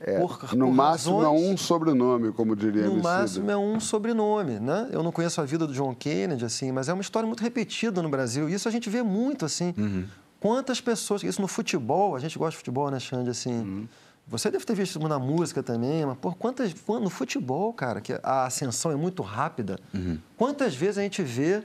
É, 0.00 0.18
por, 0.18 0.54
no 0.54 0.66
por 0.66 0.74
máximo 0.74 1.20
razões, 1.20 1.42
é 1.42 1.52
um 1.52 1.56
sobrenome, 1.56 2.32
como 2.32 2.54
diria 2.54 2.82
No 2.82 2.92
Emicida. 2.92 3.08
máximo 3.08 3.50
é 3.50 3.56
um 3.56 3.80
sobrenome, 3.80 4.60
né? 4.60 4.88
Eu 4.92 5.02
não 5.02 5.10
conheço 5.10 5.40
a 5.40 5.44
vida 5.44 5.66
do 5.66 5.72
John 5.72 5.94
Kennedy, 5.94 6.44
assim, 6.44 6.70
mas 6.70 6.88
é 6.88 6.92
uma 6.92 7.00
história 7.00 7.26
muito 7.26 7.42
repetida 7.42 8.02
no 8.02 8.08
Brasil. 8.08 8.50
E 8.50 8.54
isso 8.54 8.68
a 8.68 8.70
gente 8.70 8.90
vê 8.90 9.02
muito, 9.02 9.46
assim. 9.46 9.72
Uhum. 9.78 10.04
Quantas 10.40 10.80
pessoas... 10.80 11.22
Isso 11.22 11.40
no 11.40 11.48
futebol, 11.48 12.14
a 12.14 12.18
gente 12.18 12.38
gosta 12.38 12.52
de 12.52 12.58
futebol, 12.58 12.90
né, 12.90 13.00
Xande? 13.00 13.30
Assim, 13.30 13.52
uhum. 13.52 13.88
Você 14.26 14.50
deve 14.50 14.64
ter 14.64 14.74
visto 14.74 14.98
na 15.08 15.18
música 15.18 15.62
também, 15.62 16.04
mas 16.04 16.18
por 16.18 16.36
quantas... 16.36 16.74
No 16.86 17.10
futebol, 17.10 17.72
cara, 17.72 18.00
que 18.00 18.18
a 18.22 18.44
ascensão 18.44 18.92
é 18.92 18.96
muito 18.96 19.22
rápida. 19.22 19.78
Uhum. 19.94 20.18
Quantas 20.36 20.74
vezes 20.74 20.98
a 20.98 21.02
gente 21.02 21.22
vê 21.22 21.62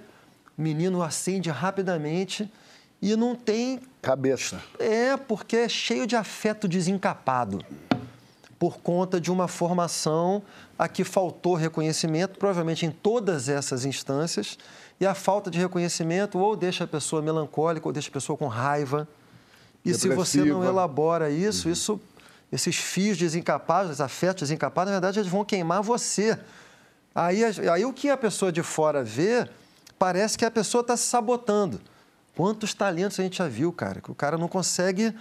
menino 0.57 1.01
acende 1.01 1.49
rapidamente 1.49 2.49
e 3.01 3.15
não 3.15 3.35
tem... 3.35 3.81
Cabeça. 4.01 4.61
É, 4.79 5.17
porque 5.17 5.57
é 5.57 5.69
cheio 5.69 6.07
de 6.07 6.15
afeto 6.15 6.67
desencapado 6.67 7.59
por 8.57 8.77
conta 8.77 9.19
de 9.19 9.29
uma 9.29 9.49
formação 9.49 10.41
a 10.79 10.87
que 10.87 11.03
faltou 11.03 11.53
reconhecimento, 11.53 12.39
provavelmente 12.39 12.85
em 12.85 12.91
todas 12.91 13.49
essas 13.49 13.83
instâncias, 13.83 14.57
e 15.03 15.05
a 15.05 15.13
falta 15.13 15.51
de 15.51 15.59
reconhecimento 15.59 16.39
ou 16.39 16.55
deixa 16.55 16.85
a 16.85 16.87
pessoa 16.87 17.21
melancólica 17.21 17.87
ou 17.87 17.91
deixa 17.91 18.09
a 18.09 18.11
pessoa 18.11 18.37
com 18.37 18.47
raiva. 18.47 19.07
E 19.83 19.91
Depressiva. 19.91 20.25
se 20.25 20.39
você 20.39 20.45
não 20.45 20.63
elabora 20.63 21.29
isso, 21.29 21.67
uhum. 21.67 21.73
isso 21.73 22.01
esses 22.51 22.75
fios 22.75 23.17
desencapados, 23.17 23.99
afetos 23.99 24.43
desencapados, 24.43 24.91
na 24.91 24.99
verdade, 24.99 25.19
eles 25.19 25.29
vão 25.29 25.43
queimar 25.43 25.81
você. 25.81 26.39
Aí, 27.13 27.43
aí 27.43 27.83
o 27.83 27.91
que 27.91 28.09
a 28.09 28.15
pessoa 28.15 28.51
de 28.51 28.63
fora 28.63 29.03
vê, 29.03 29.47
parece 29.99 30.37
que 30.37 30.45
a 30.45 30.51
pessoa 30.51 30.81
está 30.81 30.95
se 30.95 31.03
sabotando. 31.03 31.81
Quantos 32.35 32.73
talentos 32.73 33.19
a 33.19 33.23
gente 33.23 33.39
já 33.39 33.47
viu, 33.47 33.73
cara, 33.73 33.99
que 33.99 34.11
o 34.11 34.15
cara 34.15 34.37
não 34.37 34.47
consegue 34.47 35.13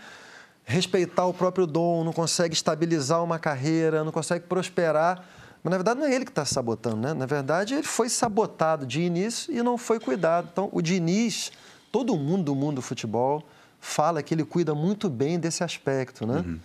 respeitar 0.65 1.27
o 1.27 1.35
próprio 1.35 1.67
dom, 1.67 2.05
não 2.05 2.13
consegue 2.13 2.55
estabilizar 2.55 3.25
uma 3.25 3.39
carreira, 3.39 4.05
não 4.05 4.13
consegue 4.13 4.47
prosperar. 4.47 5.25
Mas, 5.63 5.71
na 5.71 5.77
verdade, 5.77 6.01
não 6.01 6.07
é 6.07 6.15
ele 6.15 6.25
que 6.25 6.31
está 6.31 6.45
sabotando, 6.45 6.97
né? 6.97 7.15
Na 7.15 7.27
verdade, 7.27 7.75
ele 7.75 7.83
foi 7.85 8.09
sabotado 8.09 8.85
de 8.85 9.01
início 9.01 9.53
e 9.55 9.63
não 9.63 9.79
foi 9.79 10.01
cuidado. 10.01 10.49
Então, 10.53 10.69
o 10.73 10.83
Diniz, 10.83 11.53
todo 11.91 12.17
mundo 12.17 12.45
do 12.45 12.55
mundo 12.55 12.77
do 12.77 12.83
futebol, 12.83 13.45
fala 13.81 14.23
que 14.23 14.35
ele 14.35 14.45
cuida 14.45 14.75
muito 14.75 15.09
bem 15.09 15.39
desse 15.39 15.63
aspecto, 15.63 16.27
né? 16.27 16.45
Uhum. 16.45 16.59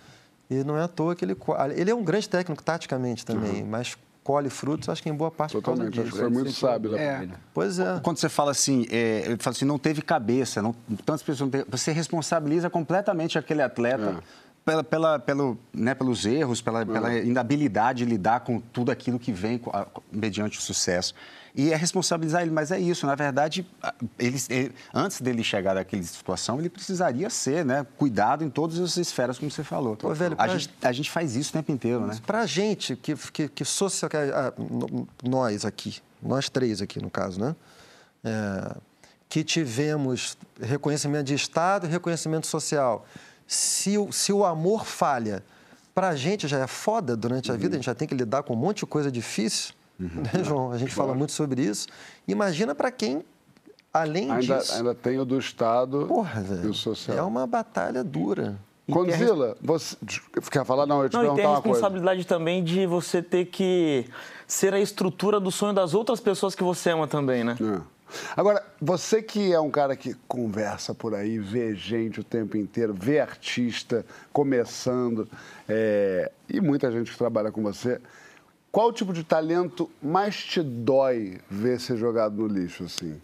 E 0.50 0.64
não 0.64 0.76
é 0.76 0.82
à 0.82 0.88
toa 0.88 1.14
que 1.14 1.24
ele... 1.24 1.36
Ele 1.76 1.90
é 1.90 1.94
um 1.94 2.02
grande 2.02 2.28
técnico 2.28 2.62
taticamente 2.62 3.24
também, 3.24 3.62
uhum. 3.62 3.68
mas 3.68 3.96
colhe 4.24 4.50
frutos, 4.50 4.90
acho 4.90 5.02
que 5.02 5.08
em 5.08 5.14
boa 5.14 5.30
parte 5.30 5.52
Totalmente, 5.52 5.94
por 5.94 6.02
acho 6.02 6.12
que 6.12 6.18
foi 6.18 6.28
muito 6.28 6.52
sábio. 6.52 6.94
É. 6.94 7.26
Pois 7.54 7.78
é. 7.78 7.98
Quando 8.02 8.18
você 8.18 8.28
fala 8.28 8.50
assim, 8.50 8.86
é, 8.90 9.22
ele 9.24 9.38
fala 9.38 9.56
assim, 9.56 9.64
não 9.64 9.78
teve 9.78 10.02
cabeça, 10.02 10.60
não, 10.60 10.74
tantas 11.06 11.22
pessoas 11.22 11.40
não 11.40 11.50
teve, 11.50 11.64
você 11.70 11.92
responsabiliza 11.92 12.68
completamente 12.68 13.38
aquele 13.38 13.62
atleta 13.62 14.18
é. 14.18 14.22
Pela, 14.64 14.84
pela, 14.84 15.18
pelo, 15.18 15.58
né, 15.72 15.94
pelos 15.94 16.26
erros, 16.26 16.60
pela, 16.60 16.84
pela 16.84 17.12
é. 17.12 17.24
inabilidade 17.24 18.04
de 18.04 18.04
lidar 18.04 18.40
com 18.40 18.60
tudo 18.60 18.90
aquilo 18.90 19.18
que 19.18 19.32
vem 19.32 19.60
mediante 20.12 20.58
o 20.58 20.62
sucesso 20.62 21.14
e 21.58 21.72
é 21.72 21.76
responsabilizar 21.76 22.42
ele. 22.42 22.52
Mas 22.52 22.70
é 22.70 22.78
isso, 22.78 23.04
na 23.04 23.16
verdade, 23.16 23.66
ele, 24.16 24.38
ele, 24.48 24.72
antes 24.94 25.20
dele 25.20 25.42
chegar 25.42 25.74
naquela 25.74 26.02
situação, 26.04 26.58
ele 26.60 26.68
precisaria 26.68 27.28
ser, 27.28 27.64
né? 27.64 27.84
Cuidado 27.96 28.44
em 28.44 28.48
todas 28.48 28.78
as 28.78 28.96
esferas, 28.96 29.38
como 29.38 29.50
você 29.50 29.64
falou. 29.64 29.96
Pô, 29.96 30.14
velho, 30.14 30.36
a, 30.38 30.46
gente, 30.48 30.70
a 30.80 30.92
gente 30.92 31.10
faz 31.10 31.34
isso 31.34 31.50
o 31.50 31.52
tempo 31.54 31.72
inteiro, 31.72 32.06
né? 32.06 32.16
Para 32.24 32.40
a 32.42 32.46
gente, 32.46 32.94
que, 32.94 33.16
que, 33.32 33.48
que 33.48 33.64
social, 33.64 34.10
nós 35.22 35.64
aqui, 35.64 35.96
nós 36.22 36.48
três 36.48 36.80
aqui 36.80 37.02
no 37.02 37.10
caso, 37.10 37.40
né? 37.40 37.56
É, 38.22 38.76
que 39.28 39.42
tivemos 39.42 40.38
reconhecimento 40.60 41.26
de 41.26 41.34
Estado 41.34 41.86
e 41.86 41.90
reconhecimento 41.90 42.46
social. 42.46 43.04
Se, 43.48 43.96
se 44.12 44.32
o 44.32 44.44
amor 44.44 44.84
falha, 44.84 45.42
para 45.94 46.10
a 46.10 46.14
gente 46.14 46.46
já 46.46 46.58
é 46.58 46.66
foda 46.66 47.16
durante 47.16 47.50
a 47.50 47.56
vida, 47.56 47.74
a 47.74 47.78
gente 47.78 47.86
já 47.86 47.94
tem 47.94 48.06
que 48.06 48.14
lidar 48.14 48.42
com 48.42 48.52
um 48.52 48.56
monte 48.56 48.80
de 48.80 48.86
coisa 48.86 49.10
difícil. 49.10 49.74
Uhum. 49.98 50.22
Né, 50.22 50.44
João? 50.44 50.70
A 50.70 50.78
gente 50.78 50.94
claro. 50.94 51.08
fala 51.08 51.18
muito 51.18 51.32
sobre 51.32 51.62
isso. 51.62 51.88
Imagina 52.28 52.74
para 52.74 52.92
quem, 52.92 53.24
além 53.92 54.30
ainda, 54.30 54.58
disso. 54.58 54.74
Ainda 54.74 54.94
tem 54.94 55.18
o 55.18 55.24
do 55.24 55.38
Estado 55.38 56.06
Porra, 56.06 56.44
e 56.62 56.66
o 56.66 56.74
social. 56.74 57.16
É 57.16 57.22
uma 57.22 57.46
batalha 57.46 58.04
dura. 58.04 58.56
Condzilla, 58.90 59.56
você 59.60 59.96
quer 60.50 60.64
falar? 60.64 60.86
Não, 60.86 61.02
eu 61.02 61.08
te 61.08 61.14
não, 61.14 61.20
perguntar 61.20 61.42
e 61.42 61.44
tem 61.44 61.52
a 61.52 61.54
responsabilidade 61.56 62.26
também 62.26 62.64
de 62.64 62.86
você 62.86 63.22
ter 63.22 63.46
que 63.46 64.06
ser 64.46 64.72
a 64.72 64.80
estrutura 64.80 65.38
do 65.38 65.50
sonho 65.50 65.74
das 65.74 65.92
outras 65.94 66.20
pessoas 66.20 66.54
que 66.54 66.62
você 66.62 66.90
ama 66.90 67.06
também, 67.06 67.44
né? 67.44 67.56
É. 67.60 67.80
Agora, 68.36 68.64
você 68.80 69.22
que 69.22 69.52
é 69.52 69.60
um 69.60 69.70
cara 69.70 69.96
que 69.96 70.14
conversa 70.26 70.94
por 70.94 71.14
aí, 71.14 71.38
vê 71.38 71.74
gente 71.74 72.20
o 72.20 72.24
tempo 72.24 72.56
inteiro, 72.56 72.94
vê 72.94 73.20
artista 73.20 74.04
começando, 74.32 75.28
é, 75.68 76.30
e 76.48 76.60
muita 76.60 76.90
gente 76.90 77.10
que 77.10 77.18
trabalha 77.18 77.50
com 77.50 77.62
você, 77.62 78.00
qual 78.70 78.92
tipo 78.92 79.12
de 79.12 79.24
talento 79.24 79.90
mais 80.02 80.36
te 80.36 80.62
dói 80.62 81.38
ver 81.50 81.80
ser 81.80 81.96
jogado 81.96 82.36
no 82.36 82.46
lixo, 82.46 82.84
assim? 82.84 83.20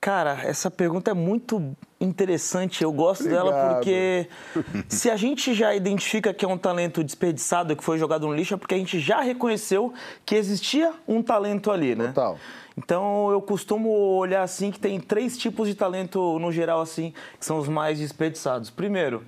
Cara, 0.00 0.40
essa 0.44 0.70
pergunta 0.70 1.10
é 1.10 1.14
muito 1.14 1.76
interessante. 2.00 2.84
Eu 2.84 2.92
gosto 2.92 3.22
Obrigado. 3.22 3.50
dela 3.50 3.74
porque 3.74 4.28
se 4.88 5.10
a 5.10 5.16
gente 5.16 5.52
já 5.52 5.74
identifica 5.74 6.32
que 6.32 6.44
é 6.44 6.48
um 6.48 6.56
talento 6.56 7.02
desperdiçado, 7.02 7.74
que 7.74 7.82
foi 7.82 7.98
jogado 7.98 8.26
no 8.26 8.34
lixo, 8.34 8.54
é 8.54 8.56
porque 8.56 8.74
a 8.74 8.78
gente 8.78 9.00
já 9.00 9.20
reconheceu 9.20 9.92
que 10.24 10.36
existia 10.36 10.92
um 11.06 11.22
talento 11.22 11.70
ali, 11.70 11.96
né? 11.96 12.08
Total. 12.08 12.38
Então 12.78 13.28
eu 13.32 13.42
costumo 13.42 13.90
olhar 13.90 14.44
assim 14.44 14.70
que 14.70 14.78
tem 14.78 15.00
três 15.00 15.36
tipos 15.36 15.66
de 15.66 15.74
talento 15.74 16.38
no 16.38 16.52
geral 16.52 16.80
assim, 16.80 17.12
que 17.36 17.44
são 17.44 17.58
os 17.58 17.66
mais 17.66 17.98
desperdiçados. 17.98 18.70
Primeiro, 18.70 19.24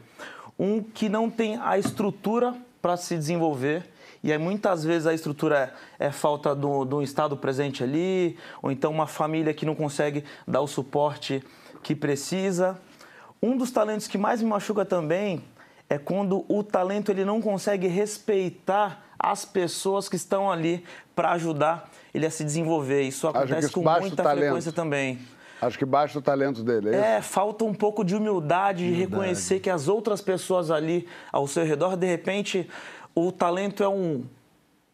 um 0.57 0.81
que 0.81 1.09
não 1.09 1.29
tem 1.29 1.59
a 1.61 1.77
estrutura 1.77 2.55
para 2.81 2.97
se 2.97 3.17
desenvolver 3.17 3.91
e 4.23 4.31
aí 4.31 4.39
muitas 4.39 4.85
vezes 4.85 5.05
a 5.05 5.13
estrutura 5.13 5.75
é, 5.99 6.07
é 6.07 6.13
falta 6.13 6.55
do, 6.55 6.85
do 6.85 7.03
Estado 7.03 7.37
presente 7.37 7.83
ali, 7.83 8.39
ou 8.63 8.71
então 8.71 8.93
uma 8.93 9.09
família 9.09 9.53
que 9.53 9.67
não 9.67 9.75
consegue 9.75 10.25
dar 10.47 10.61
o 10.61 10.69
suporte 10.69 11.43
que 11.83 11.97
precisa. 11.97 12.79
Um 13.43 13.57
dos 13.57 13.73
talentos 13.73 14.07
que 14.07 14.17
mais 14.17 14.41
me 14.41 14.49
machuca 14.49 14.85
também 14.85 15.43
é 15.89 15.99
quando 15.99 16.45
o 16.49 16.63
talento 16.63 17.11
ele 17.11 17.25
não 17.25 17.41
consegue 17.41 17.89
respeitar 17.89 19.10
as 19.23 19.45
pessoas 19.45 20.09
que 20.09 20.17
estão 20.17 20.51
ali 20.51 20.83
para 21.15 21.33
ajudar 21.33 21.91
ele 22.13 22.27
a 22.27 22.31
se 22.31 22.43
desenvolver. 22.43 23.03
Isso 23.03 23.29
acontece 23.29 23.67
isso 23.67 23.75
com 23.75 23.83
muita 23.83 24.25
frequência 24.25 24.73
também. 24.73 25.19
Acho 25.61 25.79
que 25.79 25.85
baixa 25.85 26.19
o 26.19 26.23
talento 26.23 26.65
dele. 26.65 26.95
É, 26.95 27.17
é 27.17 27.23
falta 27.23 27.65
um 27.65 27.75
pouco 27.75 28.03
de 28.03 28.17
humildade, 28.17 28.83
humildade, 28.83 28.89
de 28.89 28.93
reconhecer 28.95 29.61
que 29.61 29.69
as 29.69 29.89
outras 29.89 30.23
pessoas 30.23 30.71
ali 30.71 31.07
ao 31.31 31.47
seu 31.47 31.65
redor, 31.65 31.97
de 31.97 32.07
repente, 32.07 32.69
o 33.15 33.31
talento 33.31 33.83
é 33.83 33.89
um 33.89 34.25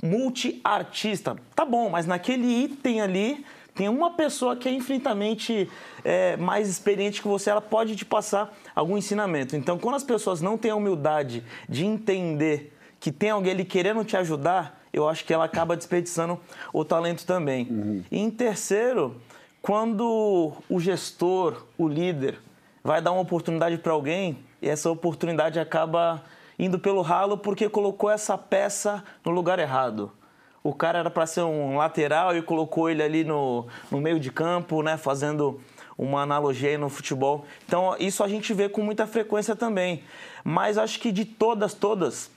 multi-artista. 0.02 1.37
Tá 1.54 1.64
bom, 1.64 1.88
mas 1.88 2.04
naquele 2.04 2.47
item 2.47 3.00
ali 3.00 3.47
tem 3.76 3.88
uma 3.88 4.14
pessoa 4.14 4.56
que 4.56 4.68
é 4.68 4.73
infinitamente 4.73 5.71
é, 6.02 6.37
mais 6.37 6.68
experiente 6.68 7.23
que 7.23 7.28
você, 7.28 7.50
ela 7.50 7.61
pode 7.61 7.95
te 7.95 8.04
passar 8.04 8.56
algum 8.75 8.97
ensinamento. 8.97 9.54
Então, 9.54 9.78
quando 9.78 9.95
as 9.95 10.04
pessoas 10.04 10.40
não 10.40 10.59
têm 10.59 10.71
a 10.71 10.76
humildade 10.76 11.45
de 11.68 11.85
entender 11.85 12.75
que 13.00 13.12
tem 13.12 13.31
alguém 13.31 13.53
ali 13.53 13.65
querendo 13.65 14.05
te 14.05 14.17
ajudar, 14.17 14.83
eu 14.93 15.09
acho 15.09 15.25
que 15.25 15.33
ela 15.33 15.45
acaba 15.45 15.76
desperdiçando 15.76 16.41
o 16.73 16.85
talento 16.85 17.26
também. 17.26 17.67
Uhum. 17.71 18.05
E 18.11 18.19
em 18.19 18.31
terceiro, 18.31 19.21
quando 19.61 20.53
o 20.69 20.81
gestor, 20.81 21.65
o 21.76 21.88
líder, 21.88 22.38
vai 22.83 23.03
dar 23.03 23.12
uma 23.12 23.21
oportunidade 23.21 23.79
para 23.79 23.93
alguém, 23.93 24.38
e 24.62 24.69
essa 24.69 24.91
oportunidade 24.91 25.59
acaba 25.59 26.23
indo 26.59 26.79
pelo 26.79 27.03
ralo 27.03 27.37
porque 27.37 27.69
colocou 27.69 28.11
essa 28.11 28.38
peça 28.38 29.05
no 29.25 29.31
lugar 29.33 29.59
errado. 29.59 30.11
O 30.62 30.73
cara 30.75 30.99
era 30.99 31.11
para 31.11 31.26
ser 31.26 31.43
um 31.43 31.76
lateral 31.76 32.37
e 32.37 32.43
colocou 32.43 32.91
ele 32.91 33.03
ali 33.03 33.23
no, 33.23 33.67
no 33.91 34.00
meio 34.00 34.19
de 34.19 34.33
campo, 34.33 34.83
né, 34.83 34.97
fazendo 34.97 35.61
uma 35.97 36.23
analogia 36.23 36.71
aí 36.71 36.79
no 36.79 36.88
futebol. 36.88 37.45
Então, 37.67 37.95
isso 38.00 38.23
a 38.25 38.29
gente 38.29 38.53
vê 38.53 38.69
com 38.69 38.83
muita 38.83 39.07
frequência 39.07 39.55
também. 39.55 40.03
Mas 40.43 40.76
acho 40.76 40.99
que 41.00 41.12
de 41.12 41.25
todas, 41.25 41.73
todas, 41.73 42.31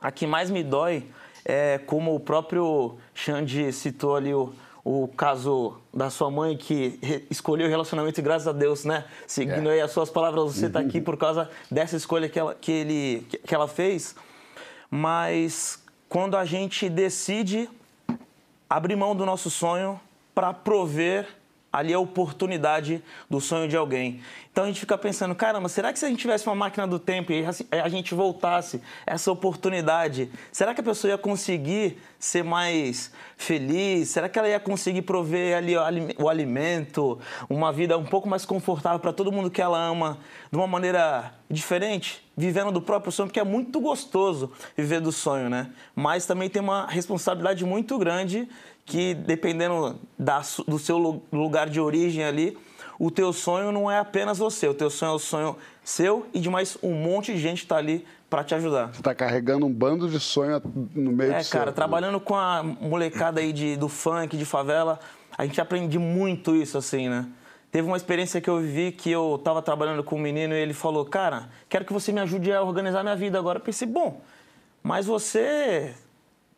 a 0.00 0.10
que 0.10 0.26
mais 0.26 0.50
me 0.50 0.62
dói 0.62 1.04
é 1.44 1.78
como 1.78 2.14
o 2.14 2.20
próprio 2.20 2.96
Xande 3.14 3.72
citou 3.72 4.16
ali 4.16 4.34
o, 4.34 4.52
o 4.84 5.08
caso 5.08 5.78
da 5.92 6.10
sua 6.10 6.30
mãe 6.30 6.56
que 6.56 6.98
escolheu 7.30 7.66
o 7.66 7.70
relacionamento 7.70 8.20
e 8.20 8.22
graças 8.22 8.48
a 8.48 8.52
Deus, 8.52 8.84
né? 8.84 9.04
Seguindo 9.26 9.68
é. 9.68 9.74
aí 9.74 9.80
as 9.80 9.90
suas 9.90 10.10
palavras, 10.10 10.54
você 10.54 10.66
está 10.66 10.80
aqui 10.80 11.00
por 11.00 11.16
causa 11.16 11.50
dessa 11.70 11.96
escolha 11.96 12.28
que 12.28 12.38
ela, 12.38 12.54
que 12.54 12.72
ele, 12.72 13.26
que 13.46 13.54
ela 13.54 13.68
fez. 13.68 14.14
Mas 14.90 15.82
quando 16.08 16.36
a 16.36 16.44
gente 16.44 16.88
decide 16.88 17.68
abrir 18.68 18.96
mão 18.96 19.14
do 19.14 19.24
nosso 19.24 19.50
sonho 19.50 20.00
para 20.34 20.52
prover 20.52 21.26
ali 21.72 21.92
a 21.92 21.98
oportunidade 21.98 23.02
do 23.28 23.40
sonho 23.40 23.68
de 23.68 23.76
alguém. 23.76 24.20
Então 24.56 24.64
a 24.64 24.68
gente 24.68 24.80
fica 24.80 24.96
pensando, 24.96 25.34
caramba, 25.34 25.68
será 25.68 25.92
que 25.92 25.98
se 25.98 26.06
a 26.06 26.08
gente 26.08 26.18
tivesse 26.18 26.46
uma 26.46 26.54
máquina 26.54 26.86
do 26.86 26.98
tempo 26.98 27.30
e 27.30 27.44
a 27.70 27.88
gente 27.90 28.14
voltasse 28.14 28.80
essa 29.06 29.30
oportunidade, 29.30 30.30
será 30.50 30.72
que 30.72 30.80
a 30.80 30.82
pessoa 30.82 31.10
ia 31.10 31.18
conseguir 31.18 31.98
ser 32.18 32.42
mais 32.42 33.12
feliz? 33.36 34.08
Será 34.08 34.30
que 34.30 34.38
ela 34.38 34.48
ia 34.48 34.58
conseguir 34.58 35.02
prover 35.02 35.58
ali 35.58 35.74
o 36.16 36.26
alimento, 36.26 37.18
uma 37.50 37.70
vida 37.70 37.98
um 37.98 38.04
pouco 38.06 38.30
mais 38.30 38.46
confortável 38.46 38.98
para 38.98 39.12
todo 39.12 39.30
mundo 39.30 39.50
que 39.50 39.60
ela 39.60 39.78
ama, 39.78 40.16
de 40.50 40.56
uma 40.56 40.66
maneira 40.66 41.34
diferente, 41.50 42.26
vivendo 42.34 42.72
do 42.72 42.80
próprio 42.80 43.12
sonho, 43.12 43.28
porque 43.28 43.40
é 43.40 43.44
muito 43.44 43.78
gostoso 43.78 44.50
viver 44.74 45.02
do 45.02 45.12
sonho, 45.12 45.50
né? 45.50 45.70
Mas 45.94 46.24
também 46.24 46.48
tem 46.48 46.62
uma 46.62 46.86
responsabilidade 46.86 47.62
muito 47.62 47.98
grande 47.98 48.48
que 48.86 49.12
dependendo 49.12 50.00
da, 50.18 50.40
do 50.66 50.78
seu 50.78 51.22
lugar 51.30 51.68
de 51.68 51.78
origem 51.78 52.24
ali, 52.24 52.56
o 52.98 53.10
teu 53.10 53.32
sonho 53.32 53.70
não 53.70 53.90
é 53.90 53.98
apenas 53.98 54.38
você, 54.38 54.68
o 54.68 54.74
teu 54.74 54.90
sonho 54.90 55.12
é 55.12 55.14
o 55.14 55.18
sonho 55.18 55.56
seu 55.84 56.26
e 56.32 56.40
de 56.40 56.48
mais 56.48 56.78
um 56.82 56.92
monte 56.92 57.32
de 57.32 57.38
gente 57.38 57.58
está 57.58 57.76
ali 57.76 58.06
para 58.28 58.42
te 58.42 58.54
ajudar. 58.54 58.88
Você 58.92 59.00
está 59.00 59.14
carregando 59.14 59.66
um 59.66 59.72
bando 59.72 60.08
de 60.08 60.18
sonho 60.18 60.60
no 60.94 61.12
meio 61.12 61.32
É, 61.32 61.44
cara, 61.44 61.72
trabalhando 61.72 62.18
com 62.18 62.34
a 62.34 62.62
molecada 62.62 63.40
aí 63.40 63.52
de, 63.52 63.76
do 63.76 63.88
funk, 63.88 64.36
de 64.36 64.44
favela, 64.44 64.98
a 65.36 65.44
gente 65.44 65.60
aprende 65.60 65.98
muito 65.98 66.54
isso, 66.54 66.76
assim, 66.76 67.08
né? 67.08 67.26
Teve 67.70 67.86
uma 67.86 67.96
experiência 67.96 68.40
que 68.40 68.48
eu 68.48 68.58
vivi 68.58 68.90
que 68.90 69.10
eu 69.10 69.36
estava 69.36 69.60
trabalhando 69.60 70.02
com 70.02 70.16
um 70.16 70.20
menino 70.20 70.54
e 70.54 70.58
ele 70.58 70.72
falou, 70.72 71.04
cara, 71.04 71.48
quero 71.68 71.84
que 71.84 71.92
você 71.92 72.10
me 72.10 72.20
ajude 72.20 72.50
a 72.52 72.62
organizar 72.62 73.02
minha 73.02 73.16
vida 73.16 73.38
agora. 73.38 73.58
Eu 73.58 73.62
pensei, 73.62 73.86
bom, 73.86 74.20
mas 74.82 75.04
você 75.04 75.94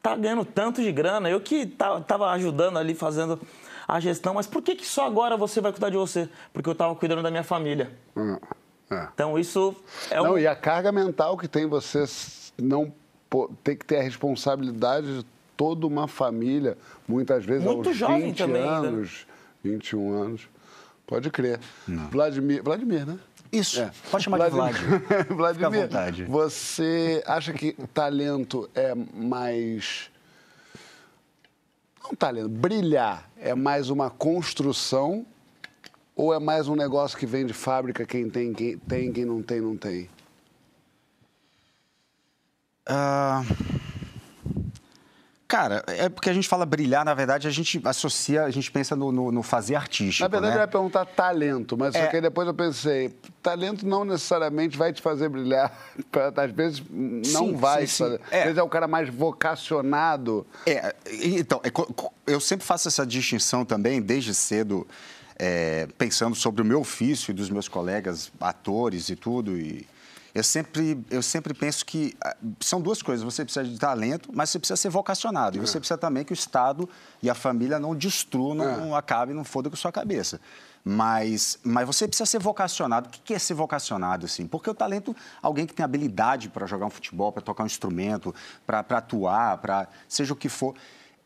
tá 0.01 0.15
ganhando 0.15 0.45
tanto 0.45 0.81
de 0.81 0.93
grana, 0.93 1.29
eu 1.29 1.41
que 1.41 1.67
tava 1.67 2.31
ajudando 2.31 2.79
ali, 2.79 2.95
fazendo 2.95 3.41
a 3.89 3.99
gestão, 3.99 4.35
mas 4.35 4.47
por 4.47 4.61
que, 4.61 4.77
que 4.77 4.87
só 4.87 5.07
agora 5.07 5.35
você 5.35 5.63
vai 5.63 5.73
cuidar 5.73 5.89
de 5.89 5.97
você? 5.97 6.29
Porque 6.53 6.69
eu 6.69 6.75
estava 6.75 6.95
cuidando 6.95 7.23
da 7.23 7.31
minha 7.31 7.43
família. 7.43 7.91
Hum, 8.15 8.37
é. 8.91 9.09
Então 9.15 9.39
isso 9.39 9.75
é 10.11 10.17
Não, 10.17 10.35
um... 10.35 10.39
e 10.39 10.47
a 10.47 10.55
carga 10.55 10.93
mental 10.93 11.39
que 11.39 11.49
tem 11.49 11.67
você 11.67 12.05
não 12.61 12.93
tem 13.65 13.77
que 13.77 13.87
ter 13.87 13.97
a 13.97 14.03
responsabilidade 14.03 15.21
de 15.21 15.27
toda 15.57 15.87
uma 15.87 16.07
família, 16.07 16.77
muitas 17.07 17.45
vezes 17.45 17.65
Muito 17.65 17.89
aos 17.89 17.97
jovem 17.97 18.27
20 18.27 18.39
também 18.39 18.63
anos, 18.63 19.27
ainda. 19.65 19.79
21 19.79 20.23
anos. 20.23 20.49
Pode 21.07 21.31
crer. 21.31 21.59
Não. 21.87 22.09
Vladimir, 22.09 22.63
Vladimir, 22.63 23.07
né? 23.07 23.19
Isso, 23.51 23.81
é. 23.81 23.91
pode 24.11 24.25
chamar 24.25 24.51
Vladimir, 24.51 24.75
de 24.75 25.35
Vlad. 25.35 25.37
Vladimir, 25.37 25.55
Fica 25.55 25.67
à 25.67 25.71
vontade. 25.71 26.25
Você 26.25 27.23
acha 27.27 27.53
que 27.55 27.73
talento 27.95 28.69
é 28.75 28.95
mais. 28.95 30.11
Não 32.09 32.17
talento, 32.17 32.49
brilhar 32.49 33.31
é 33.37 33.55
mais 33.55 33.91
uma 33.91 34.09
construção 34.09 35.27
ou 36.17 36.33
é 36.33 36.39
mais 36.39 36.67
um 36.67 36.75
negócio 36.75 37.19
que 37.19 37.27
vem 37.27 37.45
de 37.45 37.53
fábrica, 37.53 38.07
quem 38.07 38.31
tem, 38.31 38.51
quem 38.55 38.79
tem, 38.79 39.13
quem 39.13 39.27
não 39.27 39.43
tem, 39.43 39.61
não 39.61 39.77
tem? 39.77 40.09
Uh... 42.89 43.78
Cara, 45.49 45.83
é 45.87 46.11
porque 46.11 46.29
a 46.29 46.35
gente 46.35 46.47
fala 46.47 46.67
brilhar, 46.67 47.07
na 47.07 47.15
verdade, 47.15 47.49
a 47.49 47.51
gente 47.51 47.81
associa, 47.83 48.45
a 48.45 48.51
gente 48.51 48.71
pensa 48.71 48.95
no, 48.95 49.11
no, 49.11 49.33
no 49.33 49.43
fazer 49.43 49.77
artístico. 49.77 50.23
Na 50.23 50.29
verdade, 50.29 50.53
né? 50.53 50.61
eu 50.61 50.65
ia 50.65 50.69
perguntar 50.69 51.07
talento, 51.07 51.75
mas 51.75 51.95
é... 51.95 52.05
só 52.05 52.11
que 52.11 52.21
depois 52.21 52.47
eu 52.47 52.53
pensei, 52.53 53.17
talento 53.43 53.87
não 53.87 54.05
necessariamente 54.05 54.77
vai 54.77 54.93
te 54.93 55.01
fazer 55.01 55.31
brilhar. 55.31 55.73
Às 56.37 56.51
vezes 56.51 56.83
não 56.91 57.47
sim, 57.47 57.57
vai. 57.57 57.87
Sim, 57.87 58.05
sim. 58.11 58.19
Às 58.27 58.33
é. 58.33 58.43
vezes 58.45 58.59
é 58.59 58.63
o 58.63 58.69
cara 58.69 58.87
mais 58.87 59.09
vocacionado. 59.09 60.47
É, 60.67 60.95
então, 61.11 61.63
é, 61.65 61.71
eu 62.27 62.41
sempre 62.41 62.67
faço 62.67 62.87
essa 62.87 63.07
distinção 63.07 63.65
também, 63.65 64.03
desde 64.03 64.35
cedo, 64.35 64.87
é, 65.39 65.89
pensando 65.97 66.37
sobre 66.37 66.61
o 66.61 66.65
meu 66.65 66.81
ofício 66.81 67.31
e 67.31 67.35
dos 67.35 67.49
meus 67.49 67.69
colegas 67.69 68.31
atores 68.39 69.09
e 69.09 69.17
tudo. 69.17 69.57
E, 69.57 69.89
eu 70.39 70.45
sempre, 70.45 71.05
eu 71.11 71.21
sempre 71.21 71.53
penso 71.53 71.85
que 71.85 72.17
ah, 72.21 72.37
são 72.61 72.81
duas 72.81 73.03
coisas. 73.03 73.25
Você 73.25 73.45
precisa 73.45 73.65
de 73.65 73.77
talento, 73.79 74.31
mas 74.33 74.51
você 74.51 74.59
precisa 74.59 74.77
ser 74.77 74.89
vocacionado. 74.89 75.57
E 75.57 75.61
você 75.61 75.79
é. 75.79 75.81
precisa 75.81 75.99
também 75.99 76.25
que 76.25 76.33
o 76.33 76.35
Estado 76.35 76.89
e 77.21 77.29
a 77.29 77.35
família 77.35 77.79
não 77.79 77.95
destruam, 77.95 78.55
não, 78.55 78.65
é. 78.65 78.77
não 78.77 78.95
acabem, 78.95 79.35
não 79.35 79.43
foda 79.43 79.69
com 79.69 79.75
a 79.75 79.79
sua 79.79 79.91
cabeça. 79.91 80.41
Mas, 80.85 81.59
mas 81.65 81.87
você 81.87 82.07
precisa 82.07 82.25
ser 82.25 82.39
vocacionado. 82.39 83.09
O 83.09 83.11
que 83.11 83.35
é 83.35 83.39
ser 83.39 83.55
vocacionado, 83.55 84.27
assim? 84.27 84.47
Porque 84.47 84.71
o 84.71 84.75
talento, 84.75 85.15
alguém 85.43 85.67
que 85.67 85.75
tem 85.75 85.83
habilidade 85.83 86.49
para 86.49 86.67
jogar 86.67 86.87
um 86.87 86.91
futebol, 86.91 87.33
para 87.33 87.43
tocar 87.43 87.65
um 87.65 87.67
instrumento, 87.67 88.33
para 88.65 88.81
atuar, 88.81 89.59
para 89.59 89.89
seja 90.07 90.33
o 90.33 90.37
que 90.37 90.49
for 90.49 90.75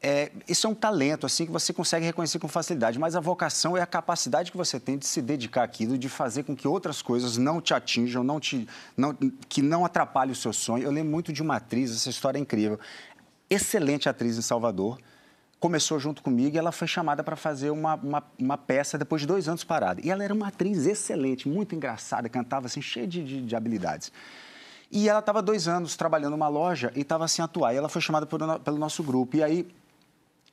é, 0.02 0.32
isso 0.48 0.66
é 0.66 0.70
um 0.70 0.74
talento 0.74 1.24
assim 1.24 1.46
que 1.46 1.52
você 1.52 1.72
consegue 1.72 2.04
reconhecer 2.04 2.40
com 2.40 2.48
facilidade, 2.48 2.98
mas 2.98 3.14
a 3.14 3.20
vocação 3.20 3.76
é 3.76 3.82
a 3.82 3.86
capacidade 3.86 4.50
que 4.50 4.56
você 4.56 4.80
tem 4.80 4.98
de 4.98 5.06
se 5.06 5.22
dedicar 5.22 5.62
àquilo, 5.62 5.96
de 5.96 6.08
fazer 6.08 6.42
com 6.42 6.56
que 6.56 6.66
outras 6.66 7.00
coisas 7.00 7.36
não 7.36 7.60
te 7.60 7.72
atinjam, 7.72 8.24
não 8.24 8.40
te, 8.40 8.68
não, 8.96 9.16
que 9.48 9.62
não 9.62 9.84
atrapalhem 9.84 10.32
o 10.32 10.36
seu 10.36 10.52
sonho. 10.52 10.82
Eu 10.82 10.90
lembro 10.90 11.12
muito 11.12 11.32
de 11.32 11.40
uma 11.40 11.56
atriz, 11.56 11.94
essa 11.94 12.10
história 12.10 12.36
é 12.36 12.40
incrível, 12.40 12.80
excelente 13.48 14.08
atriz 14.08 14.36
em 14.36 14.42
Salvador, 14.42 14.98
começou 15.60 16.00
junto 16.00 16.20
comigo 16.20 16.56
e 16.56 16.58
ela 16.58 16.72
foi 16.72 16.88
chamada 16.88 17.22
para 17.22 17.36
fazer 17.36 17.70
uma, 17.70 17.94
uma, 17.94 18.24
uma, 18.36 18.58
peça 18.58 18.98
depois 18.98 19.20
de 19.20 19.28
dois 19.28 19.48
anos 19.48 19.62
parada. 19.62 20.00
E 20.02 20.10
ela 20.10 20.24
era 20.24 20.34
uma 20.34 20.48
atriz 20.48 20.84
excelente, 20.84 21.48
muito 21.48 21.76
engraçada, 21.76 22.28
cantava 22.28 22.66
assim, 22.66 22.82
cheia 22.82 23.06
de, 23.06 23.22
de, 23.22 23.42
de 23.42 23.54
habilidades. 23.54 24.10
E 24.90 25.08
ela 25.08 25.20
estava 25.20 25.40
dois 25.40 25.68
anos 25.68 25.94
trabalhando 25.96 26.32
numa 26.32 26.48
loja 26.48 26.90
e 26.96 27.02
estava 27.02 27.28
sem 27.28 27.44
atuar. 27.44 27.72
E 27.72 27.76
ela 27.76 27.88
foi 27.88 28.02
chamada 28.02 28.26
pelo, 28.26 28.58
pelo 28.58 28.76
nosso 28.76 29.02
grupo. 29.04 29.36
E 29.36 29.42
aí 29.44 29.81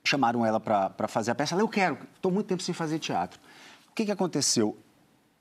chamaram 0.10 0.46
ela 0.46 0.60
para 0.60 1.08
fazer 1.08 1.32
a 1.32 1.36
peça. 1.36 1.54
Ela, 1.54 1.62
eu 1.62 1.68
quero, 1.68 1.98
estou 2.16 2.32
muito 2.32 2.48
tempo 2.48 2.64
sem 2.64 2.74
fazer 2.74 3.00
teatro. 3.00 3.40
O 3.90 3.94
que, 3.94 4.06
que 4.06 4.12
aconteceu? 4.12 4.78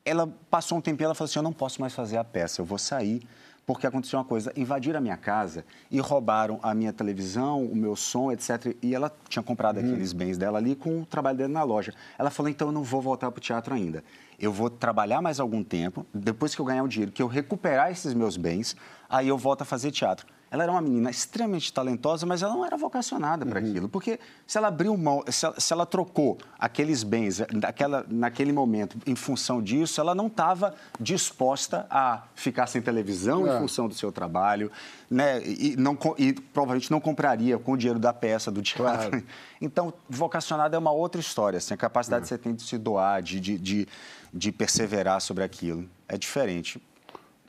Ela 0.04 0.28
passou 0.50 0.78
um 0.78 0.81
tempo 0.81 1.02
e 1.02 1.04
ela 1.04 1.14
falou 1.14 1.28
assim, 1.28 1.38
eu 1.38 1.42
não 1.42 1.52
posso 1.52 1.81
mais 1.81 1.94
fazer 1.94 2.16
a 2.16 2.24
peça, 2.24 2.61
eu 2.61 2.64
vou 2.64 2.78
sair, 2.78 3.26
porque 3.66 3.87
aconteceu 3.87 4.18
uma 4.18 4.24
coisa, 4.24 4.50
invadiram 4.57 4.98
a 4.98 5.00
minha 5.00 5.16
casa 5.16 5.64
e 5.90 6.00
roubaram 6.00 6.59
a 6.62 6.74
minha 6.74 6.92
televisão, 6.92 7.62
o 7.62 7.76
meu 7.76 7.94
som, 7.94 8.33
etc. 8.33 8.74
E 8.83 8.94
ela 8.94 9.12
tinha 9.28 9.42
comprado 9.42 9.78
hum. 9.78 9.81
aqueles 9.81 10.12
bens 10.12 10.38
dela 10.38 10.59
ali 10.59 10.74
com 10.74 11.02
o 11.02 11.07
trabalho 11.07 11.37
dela 11.37 11.50
na 11.50 11.62
loja. 11.62 11.92
Ela 12.18 12.31
falou, 12.31 12.48
então 12.48 12.68
eu 12.68 12.72
não 12.72 12.83
vou 12.83 13.02
voltar 13.02 13.31
para 13.31 13.38
o 13.38 13.42
teatro 13.42 13.74
ainda. 13.74 14.02
Eu 14.38 14.52
vou 14.52 14.70
trabalhar 14.70 15.20
mais 15.20 15.40
algum 15.40 15.62
tempo, 15.62 16.07
depois 16.14 16.54
que 16.54 16.61
eu 16.61 16.64
ganhar 16.64 16.83
o 16.83 16.88
dinheiro, 16.88 17.12
que 17.12 17.22
eu 17.22 17.26
recuperar 17.26 17.90
esses 17.90 18.14
meus 18.14 18.37
bens, 18.37 18.76
aí 19.09 19.28
eu 19.28 19.37
volto 19.37 19.62
a 19.62 19.64
fazer 19.64 19.90
teatro. 19.90 20.26
Ela 20.50 20.62
era 20.62 20.72
uma 20.72 20.80
menina 20.80 21.11
extremamente 21.11 21.72
talentosa, 21.72 22.24
mas 22.24 22.42
ela 22.42 22.54
não 22.54 22.64
era 22.64 22.76
vocacionada 22.76 23.44
para 23.44 23.61
uhum. 23.61 23.68
aquilo. 23.68 23.88
Porque 23.88 24.18
se 24.46 24.56
ela 24.56 24.68
abriu 24.68 24.96
mão, 24.96 25.22
se 25.28 25.44
ela, 25.44 25.61
se 25.61 25.72
ela 25.72 25.84
trocou 25.84 26.38
aqueles 26.58 27.02
bens 27.02 27.42
daquela, 27.52 28.04
naquele 28.08 28.52
momento 28.52 28.96
em 29.06 29.14
função 29.14 29.62
disso, 29.62 30.00
ela 30.00 30.14
não 30.14 30.26
estava 30.26 30.74
disposta 30.98 31.87
a 31.90 32.22
ficar 32.34 32.66
sem 32.66 32.80
televisão 32.80 33.46
é. 33.46 33.56
em 33.56 33.61
função 33.61 33.88
do 33.88 33.94
seu 33.94 34.11
trabalho, 34.11 34.72
né? 35.11 35.42
E, 35.44 35.76
não, 35.76 35.98
e 36.16 36.32
provavelmente 36.32 36.90
não 36.90 37.00
compraria 37.00 37.58
com 37.58 37.72
o 37.72 37.76
dinheiro 37.76 37.98
da 37.98 38.12
peça, 38.12 38.50
do 38.50 38.62
teatro. 38.62 39.11
Claro. 39.11 39.24
Então, 39.61 39.92
vocacionada 40.08 40.76
é 40.76 40.78
uma 40.78 40.92
outra 40.92 41.20
história. 41.20 41.56
Assim, 41.56 41.74
a 41.74 41.76
capacidade 41.76 42.20
é. 42.20 42.22
que 42.22 42.28
você 42.28 42.38
tem 42.38 42.54
de 42.54 42.62
se 42.62 42.78
doar, 42.78 43.20
de, 43.20 43.40
de, 43.40 43.58
de, 43.58 43.88
de 44.32 44.52
perseverar 44.52 45.20
sobre 45.20 45.42
aquilo. 45.42 45.90
É 46.06 46.16
diferente. 46.16 46.80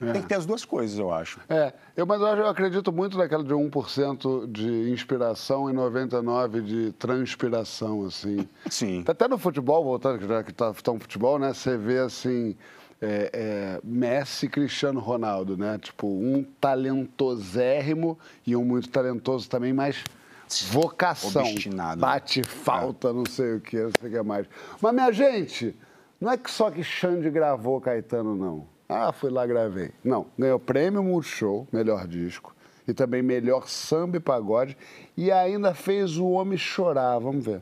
É. 0.02 0.14
Tem 0.14 0.22
que 0.22 0.28
ter 0.28 0.36
as 0.36 0.46
duas 0.46 0.64
coisas, 0.64 0.98
eu 0.98 1.12
acho. 1.14 1.40
É, 1.50 1.74
eu, 1.96 2.06
mas 2.06 2.22
eu 2.22 2.48
acredito 2.48 2.92
muito 2.92 3.18
naquela 3.18 3.44
de 3.44 3.54
1% 3.54 4.50
de 4.52 4.92
inspiração 4.92 5.70
e 5.70 5.74
99% 5.74 6.62
de 6.62 6.92
transpiração, 6.94 8.06
assim. 8.06 8.48
Sim. 8.70 9.04
Até 9.08 9.28
no 9.28 9.38
futebol, 9.38 9.84
voltando, 9.84 10.26
já 10.26 10.44
que 10.44 10.52
está 10.52 10.74
tá 10.74 10.92
um 10.92 11.00
futebol, 11.00 11.38
né? 11.38 11.54
Você 11.54 11.78
vê, 11.78 12.00
assim, 12.00 12.56
é, 13.02 13.30
é, 13.34 13.80
Messi 13.84 14.46
e 14.46 14.50
Cristiano 14.50 15.00
Ronaldo, 15.00 15.58
né? 15.58 15.78
Tipo, 15.78 16.08
um 16.08 16.44
talentosérrimo 16.60 18.18
e 18.46 18.56
um 18.56 18.64
muito 18.64 18.90
talentoso 18.90 19.50
também, 19.50 19.74
mas 19.74 20.04
vocação. 20.72 21.44
Obstinado. 21.44 22.02
Bate 22.02 22.44
falta, 22.44 23.12
não 23.14 23.26
sei 23.26 23.56
o 23.56 23.60
que, 23.60 23.78
não 23.78 23.92
sei 24.00 24.10
o 24.10 24.14
que 24.14 24.22
mais. 24.24 24.48
Mas, 24.82 24.94
minha 24.94 25.12
gente, 25.12 25.76
não 26.20 26.32
é 26.32 26.38
que 26.38 26.50
só 26.50 26.72
que 26.72 26.84
Xande 26.84 27.30
gravou 27.30 27.80
Caetano, 27.80 28.36
não. 28.36 28.79
Ah, 28.92 29.12
fui 29.14 29.30
lá, 29.30 29.46
gravei. 29.46 29.92
Não, 30.04 30.26
ganhou 30.36 30.60
prêmio 30.60 31.04
Multishow, 31.04 31.68
melhor 31.72 32.08
disco, 32.08 32.56
e 32.88 32.94
também 32.94 33.22
melhor 33.22 33.70
samba 33.70 34.18
e 34.18 34.20
pagode, 34.20 34.76
e 35.16 35.32
ainda 35.32 35.76
fez 35.76 36.18
o 36.18 36.28
homem 36.30 36.58
chorar. 36.58 37.20
Vamos 37.20 37.46
ver. 37.46 37.62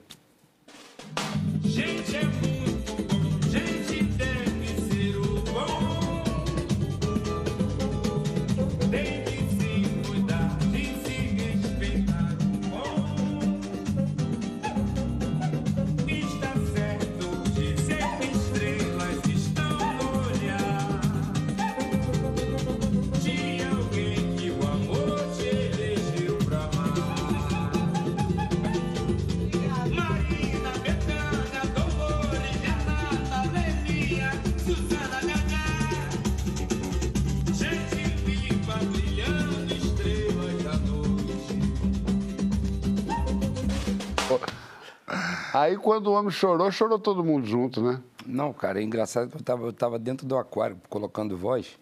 Aí 45.59 45.75
quando 45.75 46.05
o 46.05 46.13
homem 46.13 46.29
chorou, 46.29 46.71
chorou 46.71 46.99
todo 46.99 47.23
mundo 47.23 47.47
junto, 47.47 47.81
né? 47.81 47.99
Não, 48.27 48.53
cara, 48.53 48.79
é 48.79 48.83
engraçado 48.83 49.27
que 49.27 49.37
eu 49.37 49.41
tava, 49.41 49.65
eu 49.65 49.73
tava 49.73 49.97
dentro 49.97 50.27
do 50.27 50.37
aquário 50.37 50.79
colocando 50.87 51.35
voz. 51.35 51.79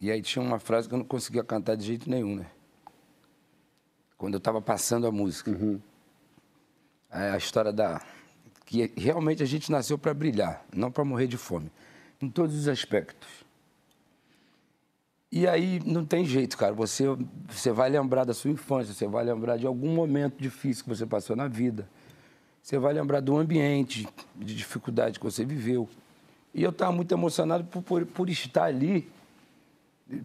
E 0.00 0.10
aí 0.10 0.20
tinha 0.20 0.44
uma 0.44 0.58
frase 0.58 0.88
que 0.88 0.94
eu 0.94 0.98
não 0.98 1.04
conseguia 1.04 1.44
cantar 1.44 1.76
de 1.76 1.84
jeito 1.84 2.10
nenhum, 2.10 2.34
né? 2.34 2.46
Quando 4.18 4.34
eu 4.34 4.40
tava 4.40 4.60
passando 4.60 5.06
a 5.06 5.12
música. 5.12 5.52
Uhum. 5.52 5.80
É 7.12 7.30
a 7.30 7.36
história 7.36 7.72
da. 7.72 8.02
Que 8.66 8.92
realmente 8.96 9.40
a 9.40 9.46
gente 9.46 9.70
nasceu 9.70 9.96
para 9.96 10.12
brilhar, 10.12 10.64
não 10.74 10.90
para 10.90 11.04
morrer 11.04 11.28
de 11.28 11.36
fome. 11.36 11.70
Em 12.20 12.28
todos 12.28 12.56
os 12.56 12.66
aspectos. 12.66 13.28
E 15.30 15.46
aí 15.46 15.80
não 15.86 16.04
tem 16.04 16.24
jeito, 16.24 16.58
cara. 16.58 16.74
Você, 16.74 17.04
você 17.48 17.70
vai 17.70 17.88
lembrar 17.88 18.24
da 18.24 18.34
sua 18.34 18.50
infância, 18.50 18.92
você 18.92 19.06
vai 19.06 19.24
lembrar 19.24 19.58
de 19.58 19.66
algum 19.66 19.94
momento 19.94 20.40
difícil 20.40 20.82
que 20.82 20.90
você 20.90 21.06
passou 21.06 21.36
na 21.36 21.46
vida. 21.46 21.88
Você 22.62 22.78
vai 22.78 22.92
lembrar 22.94 23.20
do 23.20 23.36
ambiente 23.36 24.08
de 24.36 24.54
dificuldade 24.54 25.18
que 25.18 25.24
você 25.24 25.44
viveu. 25.44 25.88
E 26.54 26.62
eu 26.62 26.70
estava 26.70 26.92
muito 26.92 27.12
emocionado 27.12 27.64
por, 27.64 27.82
por, 27.82 28.06
por, 28.06 28.30
estar 28.30 28.64
ali. 28.64 29.10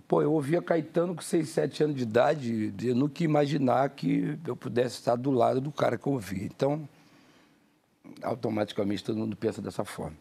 Pô, 0.08 0.22
eu 0.22 0.32
ouvia 0.32 0.62
Caetano 0.62 1.16
com 1.16 1.22
6, 1.22 1.50
7 1.50 1.84
anos 1.84 1.96
de 1.96 2.04
idade. 2.04 2.74
Eu 2.84 2.96
nunca 2.96 3.24
ia 3.24 3.26
imaginar 3.26 3.90
que 3.90 4.38
eu 4.46 4.56
pudesse 4.56 4.96
estar 4.96 5.16
do 5.16 5.32
lado 5.32 5.60
do 5.60 5.72
cara 5.72 5.98
que 5.98 6.06
eu 6.06 6.14
ouvia. 6.14 6.44
Então, 6.44 6.88
automaticamente 8.22 9.04
todo 9.04 9.18
mundo 9.18 9.36
pensa 9.36 9.62
dessa 9.62 9.84
forma. 9.84 10.16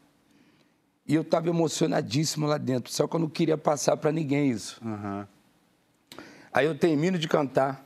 E 1.07 1.15
eu 1.15 1.23
estava 1.23 1.49
emocionadíssimo 1.49 2.47
lá 2.47 2.59
dentro, 2.59 2.93
só 2.93 3.07
que 3.07 3.15
eu 3.15 3.21
não 3.21 3.29
queria 3.29 3.59
passar 3.59 3.97
para 3.97 4.11
ninguém 4.11 4.51
isso. 4.51 4.81
Uhum. 4.85 5.25
Aí 6.53 6.67
eu 6.67 6.77
termino 6.77 7.19
de 7.19 7.29
cantar. 7.29 7.86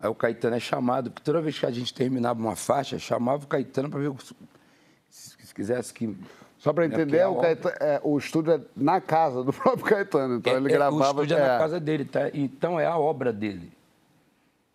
Aí 0.00 0.08
o 0.08 0.14
Caetano 0.14 0.56
é 0.56 0.60
chamado, 0.60 1.10
porque 1.10 1.22
toda 1.22 1.42
vez 1.42 1.58
que 1.58 1.66
a 1.66 1.70
gente 1.70 1.92
terminava 1.92 2.40
uma 2.40 2.56
faixa, 2.56 2.98
chamava 2.98 3.44
o 3.44 3.46
Caetano 3.46 3.90
para 3.90 4.00
ver 4.00 4.12
se, 5.10 5.36
se 5.38 5.54
quisesse 5.54 5.92
que. 5.92 6.16
Só 6.58 6.72
para 6.72 6.88
né, 6.88 6.94
entender, 6.94 7.18
né, 7.18 7.26
o, 7.26 7.36
Caetano, 7.36 7.74
é, 7.80 8.00
o 8.02 8.18
estúdio 8.18 8.54
é 8.54 8.60
na 8.74 9.00
casa 9.00 9.44
do 9.44 9.52
próprio 9.52 9.84
Caetano, 9.84 10.36
então 10.36 10.54
é, 10.54 10.56
ele 10.56 10.68
gravava. 10.70 11.04
É, 11.04 11.06
o 11.06 11.10
estúdio 11.10 11.36
é, 11.36 11.40
na 11.40 11.54
é. 11.54 11.58
casa 11.58 11.78
dele, 11.78 12.04
tá? 12.06 12.30
então 12.32 12.80
é 12.80 12.86
a 12.86 12.96
obra 12.96 13.30
dele. 13.30 13.70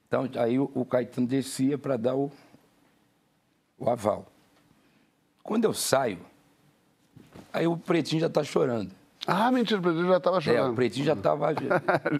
Então 0.07 0.29
aí 0.35 0.59
o, 0.59 0.69
o 0.75 0.85
Caetano 0.85 1.25
descia 1.25 1.77
para 1.77 1.97
dar 1.97 2.15
o, 2.15 2.31
o 3.79 3.89
aval. 3.89 4.27
Quando 5.41 5.65
eu 5.65 5.73
saio, 5.73 6.19
aí 7.51 7.65
o 7.65 7.75
Pretinho 7.75 8.21
já 8.21 8.27
está 8.27 8.43
chorando. 8.43 8.91
Ah, 9.27 9.51
mentira, 9.51 9.79
o 9.79 9.83
Pretinho 9.83 10.07
já 10.07 10.17
estava 10.17 10.41
chorando. 10.41 10.67
É, 10.67 10.69
o 10.69 10.73
Pretinho 10.75 11.05
já 11.05 11.13
estava... 11.13 11.47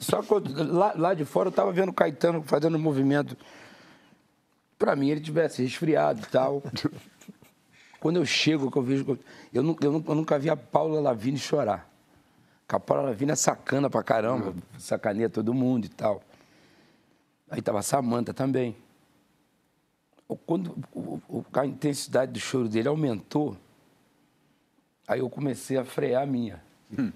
Só 0.01 0.21
que 0.21 0.33
lá, 0.63 0.93
lá 0.95 1.13
de 1.13 1.23
fora 1.23 1.47
eu 1.47 1.51
estava 1.51 1.71
vendo 1.71 1.89
o 1.89 1.93
Caetano 1.93 2.41
fazendo 2.43 2.77
um 2.77 2.81
movimento. 2.81 3.37
Para 4.77 4.95
mim, 4.95 5.09
ele 5.09 5.21
tivesse 5.21 5.61
resfriado 5.61 6.21
e 6.21 6.25
tal. 6.25 6.63
Quando 7.99 8.17
eu 8.17 8.25
chego, 8.25 8.71
que 8.71 8.77
eu 8.77 8.81
vejo... 8.81 9.19
Eu, 9.53 9.63
nunca, 9.63 9.85
eu, 9.85 10.03
eu 10.07 10.15
nunca 10.15 10.39
vi 10.39 10.49
a 10.49 10.57
Paula 10.57 10.99
Lavigne 10.99 11.37
chorar. 11.37 11.87
Porque 12.61 12.75
a 12.75 12.79
Paula 12.79 13.03
Lavigne 13.03 13.31
é 13.31 13.35
sacana 13.35 13.89
pra 13.89 14.01
caramba, 14.01 14.47
uhum. 14.47 14.61
sacaneia 14.79 15.29
todo 15.29 15.53
mundo 15.53 15.85
e 15.85 15.89
tal. 15.89 16.23
Aí 17.49 17.61
tava 17.61 17.79
a 17.79 17.83
Samanta 17.83 18.33
também. 18.33 18.75
Quando 20.47 20.75
a 21.53 21.65
intensidade 21.67 22.31
do 22.31 22.39
choro 22.39 22.67
dele 22.67 22.87
aumentou, 22.87 23.55
aí 25.07 25.19
eu 25.19 25.29
comecei 25.29 25.77
a 25.77 25.85
frear 25.85 26.23
a 26.23 26.25
minha. 26.25 26.63
Hum. 26.97 27.11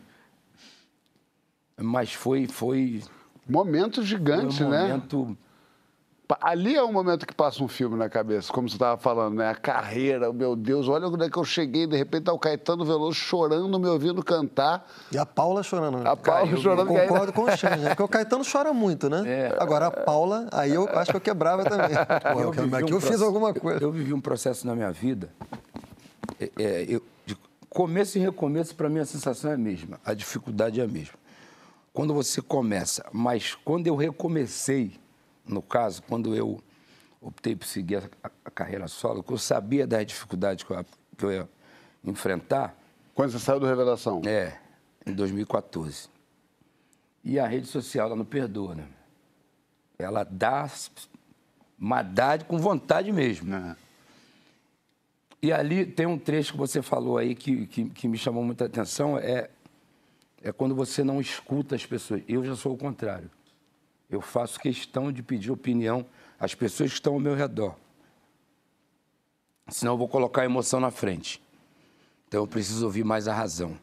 Mas 1.82 2.14
foi, 2.14 2.48
foi. 2.48 3.02
Momento 3.48 4.04
gigante, 4.04 4.64
um 4.64 4.70
né? 4.70 4.88
Momento. 4.88 5.38
Ali 6.42 6.76
é 6.76 6.84
o 6.84 6.94
momento 6.94 7.26
que 7.26 7.34
passa 7.34 7.64
um 7.64 7.68
filme 7.68 7.96
na 7.98 8.08
cabeça, 8.08 8.54
como 8.54 8.70
você 8.70 8.76
estava 8.76 9.02
falando, 9.02 9.38
né? 9.38 9.50
A 9.50 9.56
carreira, 9.56 10.32
meu 10.32 10.56
Deus, 10.56 10.88
olha 10.88 11.08
onde 11.08 11.26
é 11.26 11.30
que 11.30 11.38
eu 11.38 11.44
cheguei, 11.44 11.88
de 11.88 11.98
repente 11.98 12.26
tá 12.26 12.34
o 12.34 12.38
Caetano 12.38 12.86
Veloso 12.86 13.16
chorando, 13.16 13.80
me 13.80 13.88
ouvindo 13.88 14.24
cantar. 14.24 14.88
E 15.12 15.18
a 15.18 15.26
Paula 15.26 15.64
chorando. 15.64 15.98
Né? 15.98 16.08
A 16.08 16.16
Paula 16.16 16.46
Cara, 16.46 16.62
chorando. 16.62 16.94
Eu 16.94 17.02
concordo 17.02 17.34
com 17.34 17.42
o 17.46 17.58
Xande, 17.58 17.80
né? 17.80 17.90
Porque 17.90 18.04
o 18.04 18.08
Caetano 18.08 18.44
chora 18.46 18.72
muito, 18.72 19.10
né? 19.10 19.24
É. 19.26 19.58
Agora 19.58 19.88
a 19.88 19.92
Paula, 19.92 20.48
aí 20.52 20.72
eu 20.72 20.88
acho 21.00 21.10
que 21.10 21.18
eu 21.18 21.22
quebrava 21.22 21.64
também. 21.64 21.98
Pô, 22.22 22.40
eu, 22.40 22.54
eu, 22.54 22.64
um 22.64 22.90
eu 22.90 23.02
fiz 23.02 23.24
alguma 23.24 23.52
coisa. 23.52 23.80
Eu, 23.80 23.88
eu, 23.88 23.92
vivi 23.92 24.14
um 24.14 24.22
processo 24.22 24.68
na 24.68 24.76
minha 24.76 24.92
vida. 24.92 25.32
É, 26.40 26.52
é, 26.60 26.86
eu, 26.88 27.02
Começo 27.70 28.18
e 28.18 28.22
recomeço, 28.22 28.76
para 28.76 28.90
mim, 28.90 29.00
a 29.00 29.06
sensação 29.06 29.52
é 29.52 29.54
a 29.54 29.58
mesma, 29.58 30.00
a 30.04 30.14
dificuldade 30.14 30.82
é 30.82 30.84
a 30.84 30.88
mesma. 30.88 31.14
Quando 31.94 32.14
você 32.14 32.42
começa, 32.42 33.06
mas 33.12 33.54
quando 33.54 33.86
eu 33.88 33.96
recomecei, 33.96 35.00
no 35.46 35.62
caso, 35.62 36.02
quando 36.04 36.36
eu 36.36 36.62
optei 37.22 37.56
por 37.56 37.66
seguir 37.66 37.98
a, 38.24 38.32
a 38.46 38.52
carreira 38.52 38.88
solo, 38.88 39.22
que 39.22 39.32
eu 39.32 39.38
sabia 39.38 39.86
das 39.86 40.06
dificuldades 40.06 40.64
que 40.64 40.72
eu, 40.72 40.86
que 41.18 41.26
eu 41.26 41.32
ia 41.32 41.50
enfrentar. 42.04 42.76
Quando 43.14 43.32
você 43.32 43.40
saiu 43.40 43.60
do 43.60 43.66
Revelação? 43.66 44.22
É, 44.26 44.58
em 45.06 45.14
2014. 45.14 46.10
E 47.24 47.38
a 47.38 47.46
rede 47.46 47.68
social, 47.68 48.08
ela 48.08 48.16
não 48.16 48.26
perdoa, 48.26 48.76
né? 48.76 48.88
Ela 49.98 50.24
dá 50.24 50.70
maldade 51.78 52.46
com 52.46 52.58
vontade 52.58 53.12
mesmo. 53.12 53.54
Uhum. 53.54 53.76
E 55.42 55.54
ali 55.54 55.86
tem 55.86 56.06
um 56.06 56.18
trecho 56.18 56.52
que 56.52 56.58
você 56.58 56.82
falou 56.82 57.18
aí 57.18 57.34
que, 57.34 57.66
que, 57.68 57.90
que, 57.90 58.08
me 58.08 58.18
chamou 58.18 58.44
muita 58.44 58.66
atenção, 58.66 59.18
é, 59.18 59.50
é 60.42 60.52
quando 60.52 60.76
você 60.76 61.02
não 61.04 61.22
escuta 61.22 61.76
as 61.76 61.86
pessoas. 61.86 62.22
Eu 62.28 62.44
já 62.44 62.56
sou 62.56 62.74
o 62.74 62.78
contrário. 62.78 63.32
Eu 64.10 64.20
faço 64.20 64.60
questão 64.60 65.12
de 65.12 65.24
pedir 65.24 65.52
opinião 65.52 66.06
às 66.38 66.54
pessoas 66.54 66.90
que 66.90 66.96
estão 66.96 67.14
ao 67.14 67.20
meu 67.20 67.36
redor. 67.36 67.76
Senão 69.70 69.94
eu 69.94 69.98
vou 69.98 70.10
colocar 70.10 70.42
a 70.42 70.46
emoção 70.46 70.80
na 70.80 70.92
frente. 70.92 71.42
Então 72.28 72.42
eu 72.42 72.48
preciso 72.48 72.86
ouvir 72.86 73.06
mais 73.06 73.28
a 73.28 73.34
razão. 73.34 73.78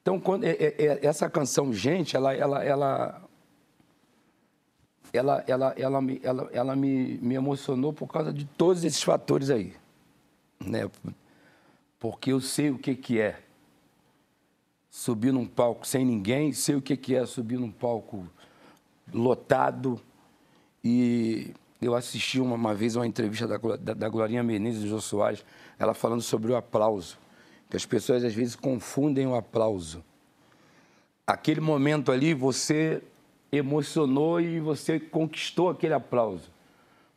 Então, 0.00 0.18
quando, 0.18 0.44
é, 0.44 0.52
é, 0.52 0.74
é 0.78 1.06
essa 1.06 1.28
canção, 1.28 1.72
gente, 1.74 2.16
ela, 2.16 2.32
ela, 2.32 2.64
ela, 2.64 3.28
ela, 5.12 5.44
ela, 5.46 5.74
ela, 5.76 6.00
me, 6.00 6.20
ela, 6.22 6.48
ela 6.50 6.76
me, 6.76 7.18
me 7.18 7.34
emocionou 7.34 7.92
por 7.92 8.06
causa 8.06 8.32
de 8.32 8.46
todos 8.46 8.82
esses 8.84 9.02
fatores 9.02 9.50
aí 9.50 9.74
né? 10.64 10.90
Porque 11.98 12.32
eu 12.32 12.40
sei 12.40 12.70
o 12.70 12.78
que, 12.78 12.94
que 12.94 13.18
é 13.18 13.40
subir 14.90 15.32
num 15.32 15.46
palco 15.46 15.86
sem 15.86 16.04
ninguém, 16.04 16.52
sei 16.52 16.74
o 16.74 16.82
que, 16.82 16.96
que 16.96 17.14
é 17.14 17.24
subir 17.26 17.58
num 17.58 17.70
palco 17.70 18.26
lotado. 19.12 20.00
E 20.82 21.52
eu 21.80 21.94
assisti 21.94 22.40
uma, 22.40 22.54
uma 22.54 22.74
vez 22.74 22.96
uma 22.96 23.06
entrevista 23.06 23.46
da, 23.46 23.58
da, 23.76 23.94
da 23.94 24.08
Glorinha 24.08 24.42
Menezes 24.42 24.84
e 24.84 24.88
Jô 24.88 25.00
Soares, 25.00 25.44
ela 25.78 25.94
falando 25.94 26.22
sobre 26.22 26.52
o 26.52 26.56
aplauso, 26.56 27.18
que 27.68 27.76
as 27.76 27.86
pessoas 27.86 28.24
às 28.24 28.34
vezes 28.34 28.56
confundem 28.56 29.26
o 29.26 29.34
aplauso. 29.34 30.04
Aquele 31.26 31.60
momento 31.60 32.10
ali, 32.10 32.34
você 32.34 33.02
emocionou 33.52 34.40
e 34.40 34.58
você 34.60 34.98
conquistou 34.98 35.70
aquele 35.70 35.94
aplauso. 35.94 36.50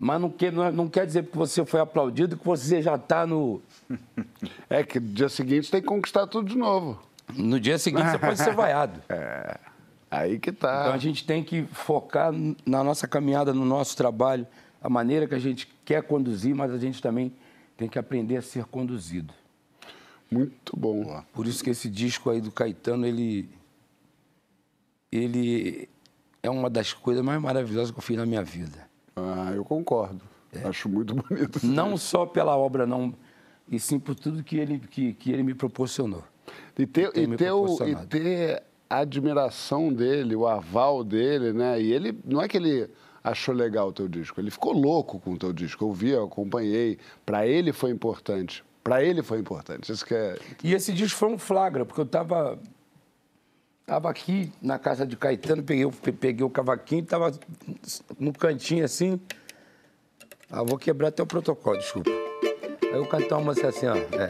Mas 0.03 0.19
não 0.19 0.29
quer, 0.29 0.51
não 0.51 0.89
quer 0.89 1.05
dizer 1.05 1.25
que 1.25 1.37
você 1.37 1.65
foi 1.65 1.79
aplaudido 1.79 2.35
que 2.35 2.45
você 2.45 2.81
já 2.81 2.95
está 2.95 3.25
no. 3.25 3.61
É 4.69 4.83
que 4.83 4.99
no 4.99 5.07
dia 5.07 5.29
seguinte 5.29 5.71
tem 5.71 5.79
que 5.79 5.87
conquistar 5.87 6.27
tudo 6.27 6.49
de 6.49 6.57
novo. 6.57 7.01
No 7.33 7.57
dia 7.57 7.79
seguinte 7.79 8.09
você 8.09 8.17
pode 8.17 8.37
ser 8.37 8.53
vaiado. 8.53 9.01
É. 9.07 9.57
Aí 10.11 10.37
que 10.37 10.51
tá. 10.51 10.81
Então 10.81 10.93
a 10.93 10.97
gente 10.97 11.25
tem 11.25 11.41
que 11.41 11.63
focar 11.71 12.33
na 12.65 12.83
nossa 12.83 13.07
caminhada, 13.07 13.53
no 13.53 13.63
nosso 13.63 13.95
trabalho, 13.95 14.45
a 14.81 14.89
maneira 14.89 15.25
que 15.25 15.35
a 15.35 15.39
gente 15.39 15.73
quer 15.85 16.03
conduzir, 16.03 16.53
mas 16.53 16.71
a 16.71 16.77
gente 16.77 17.01
também 17.01 17.33
tem 17.77 17.87
que 17.87 17.97
aprender 17.97 18.35
a 18.35 18.41
ser 18.41 18.65
conduzido. 18.65 19.33
Muito 20.29 20.77
bom. 20.77 21.23
Por 21.31 21.47
isso 21.47 21.63
que 21.63 21.69
esse 21.69 21.89
disco 21.89 22.29
aí 22.29 22.41
do 22.41 22.51
Caetano, 22.51 23.07
ele 23.07 23.49
ele 25.09 25.87
é 26.43 26.49
uma 26.49 26.69
das 26.69 26.91
coisas 26.91 27.23
mais 27.23 27.41
maravilhosas 27.41 27.89
que 27.89 27.97
eu 27.97 28.03
fiz 28.03 28.17
na 28.17 28.25
minha 28.25 28.43
vida. 28.43 28.92
Ah, 29.15 29.51
eu 29.53 29.63
concordo. 29.63 30.21
É. 30.51 30.67
Acho 30.67 30.89
muito 30.89 31.15
bonito. 31.15 31.65
Não 31.65 31.97
só 31.97 32.25
pela 32.25 32.55
obra, 32.57 32.85
não, 32.85 33.13
e 33.69 33.79
sim 33.79 33.99
por 33.99 34.15
tudo 34.15 34.43
que 34.43 34.57
ele, 34.57 34.79
que, 34.79 35.13
que 35.13 35.31
ele 35.31 35.43
me 35.43 35.53
proporcionou. 35.53 36.23
E 36.77 36.85
ter, 36.85 37.11
e 37.15 37.27
ter, 37.37 37.51
o, 37.51 37.77
e 37.87 37.95
ter 38.07 38.63
a 38.89 38.99
admiração 38.99 39.91
dele, 39.91 40.35
o 40.35 40.47
aval 40.47 41.03
dele, 41.03 41.53
né? 41.53 41.81
E 41.81 41.91
ele, 41.91 42.17
não 42.25 42.41
é 42.41 42.47
que 42.47 42.57
ele 42.57 42.89
achou 43.23 43.55
legal 43.55 43.87
o 43.87 43.93
teu 43.93 44.07
disco, 44.07 44.39
ele 44.39 44.51
ficou 44.51 44.73
louco 44.73 45.19
com 45.19 45.33
o 45.33 45.37
teu 45.37 45.53
disco. 45.53 45.85
Eu 45.85 45.93
vi, 45.93 46.09
eu 46.09 46.25
acompanhei. 46.25 46.97
Para 47.25 47.47
ele 47.47 47.71
foi 47.71 47.91
importante. 47.91 48.63
Para 48.83 49.03
ele 49.03 49.23
foi 49.23 49.39
importante. 49.39 49.91
Isso 49.91 50.05
que 50.05 50.13
é... 50.13 50.37
E 50.61 50.73
esse 50.73 50.91
disco 50.91 51.17
foi 51.17 51.29
um 51.29 51.37
flagra, 51.37 51.85
porque 51.85 52.01
eu 52.01 52.05
estava 52.05 52.59
tava 53.85 54.09
aqui 54.09 54.51
na 54.61 54.79
casa 54.79 55.05
de 55.05 55.15
Caetano, 55.15 55.63
peguei, 55.63 55.89
peguei 56.19 56.45
o 56.45 56.49
cavaquinho, 56.49 57.03
estava 57.03 57.31
no 58.19 58.33
cantinho 58.33 58.85
assim. 58.85 59.19
Ah, 60.49 60.63
vou 60.63 60.77
quebrar 60.77 61.09
até 61.09 61.23
o 61.23 61.25
protocolo, 61.25 61.77
desculpa. 61.77 62.09
Aí 62.09 62.93
eu 62.93 63.05
cantei 63.05 63.31
uma 63.31 63.41
música 63.41 63.69
assim, 63.69 63.87
ó. 63.87 63.95
É. 63.95 64.29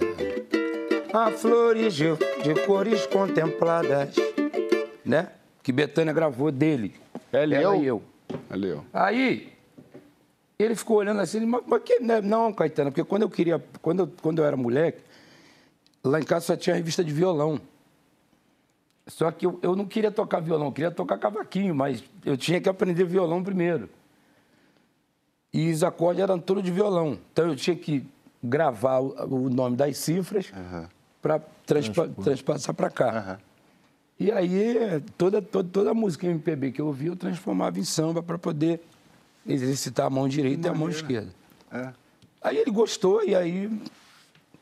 A 1.14 1.32
flores 1.32 1.94
de, 1.94 2.06
de 2.44 2.66
cores 2.66 3.06
contempladas, 3.06 4.16
né? 5.06 5.30
Que 5.62 5.72
Betânia 5.72 6.14
gravou 6.14 6.52
dele. 6.52 6.96
Ela, 7.32 7.56
Ela 7.56 7.76
e 7.78 7.86
eu. 7.86 8.02
Ela 8.50 8.66
e 8.66 8.70
eu. 8.70 8.86
Aí, 8.94 9.54
ele 10.58 10.76
ficou 10.76 10.98
olhando 10.98 11.20
assim, 11.20 11.46
mas, 11.46 11.62
mas 11.68 11.82
que, 11.84 12.00
né? 12.00 12.22
não, 12.22 12.54
Caetano, 12.54 12.92
porque 12.92 13.04
quando 13.04 13.24
eu 13.24 13.30
queria, 13.30 13.64
quando 13.82 14.04
eu, 14.04 14.12
quando 14.22 14.40
eu 14.40 14.46
era 14.46 14.56
moleque, 14.56 15.02
lá 16.04 16.20
em 16.20 16.24
casa 16.24 16.46
só 16.46 16.56
tinha 16.56 16.76
revista 16.76 17.04
de 17.04 17.14
violão. 17.14 17.60
Só 19.08 19.32
que 19.32 19.46
eu, 19.46 19.60
eu 19.62 19.76
não 19.76 19.86
queria 19.86 20.12
tocar 20.12 20.40
violão, 20.40 20.68
eu 20.68 20.72
queria 20.72 20.92
tocar 20.92 21.18
cavaquinho, 21.18 21.76
mas 21.76 22.04
eu 22.26 22.38
tinha 22.38 22.62
que 22.62 22.70
aprender 22.70 23.04
violão 23.04 23.44
primeiro. 23.44 23.90
E 25.54 25.72
os 25.72 25.84
acordes 25.84 26.24
eram 26.24 26.40
todos 26.40 26.64
de 26.64 26.72
violão. 26.72 27.20
Então 27.32 27.48
eu 27.48 27.56
tinha 27.56 27.76
que 27.76 28.06
gravar 28.44 29.00
o, 29.00 29.46
o 29.46 29.50
nome 29.50 29.76
das 29.76 29.98
cifras 29.98 30.52
uhum. 30.52 30.88
para 31.22 31.40
transpa 31.66 32.08
transpassar 32.08 32.74
para 32.74 32.90
cá. 32.90 33.40
Uhum. 33.40 33.54
E 34.20 34.32
aí, 34.32 35.02
toda, 35.18 35.42
toda, 35.42 35.70
toda 35.70 35.92
a 35.92 35.94
música 35.94 36.26
MPB 36.26 36.72
que 36.72 36.82
eu 36.82 36.88
ouvia, 36.88 37.10
eu 37.10 37.16
transformava 37.16 37.80
em 37.80 37.84
samba 37.84 38.24
para 38.24 38.38
poder 38.38 38.80
exercitar 39.46 40.06
a 40.06 40.10
mão 40.10 40.28
direita 40.28 40.68
e 40.68 40.72
a 40.72 40.74
mão 40.74 40.90
esquerda. 40.90 41.30
É. 41.72 41.92
Aí 42.42 42.58
ele 42.58 42.72
gostou 42.72 43.24
e 43.24 43.36
aí 43.36 43.70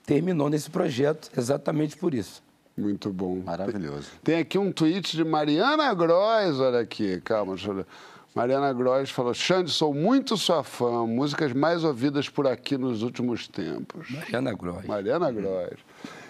terminou 0.05 0.49
nesse 0.49 0.69
projeto 0.69 1.29
exatamente 1.37 1.95
por 1.95 2.13
isso. 2.13 2.41
Muito 2.77 3.11
bom. 3.11 3.41
Maravilhoso. 3.45 4.09
Tem 4.23 4.39
aqui 4.39 4.57
um 4.57 4.71
tweet 4.71 5.15
de 5.15 5.23
Mariana 5.23 5.93
Gross, 5.93 6.59
olha 6.59 6.79
aqui, 6.79 7.19
calma, 7.21 7.55
deixa 7.55 7.71
eu... 7.71 7.85
Mariana 8.33 8.71
Gross 8.71 9.09
falou: 9.09 9.33
Xande, 9.33 9.69
sou 9.71 9.93
muito 9.93 10.37
sua 10.37 10.63
fã, 10.63 11.05
músicas 11.05 11.51
mais 11.51 11.83
ouvidas 11.83 12.29
por 12.29 12.47
aqui 12.47 12.77
nos 12.77 13.03
últimos 13.03 13.47
tempos. 13.47 14.09
Mariana 14.09 14.53
Gross. 14.53 14.85
Mariana 14.85 15.31
Gross. 15.31 15.79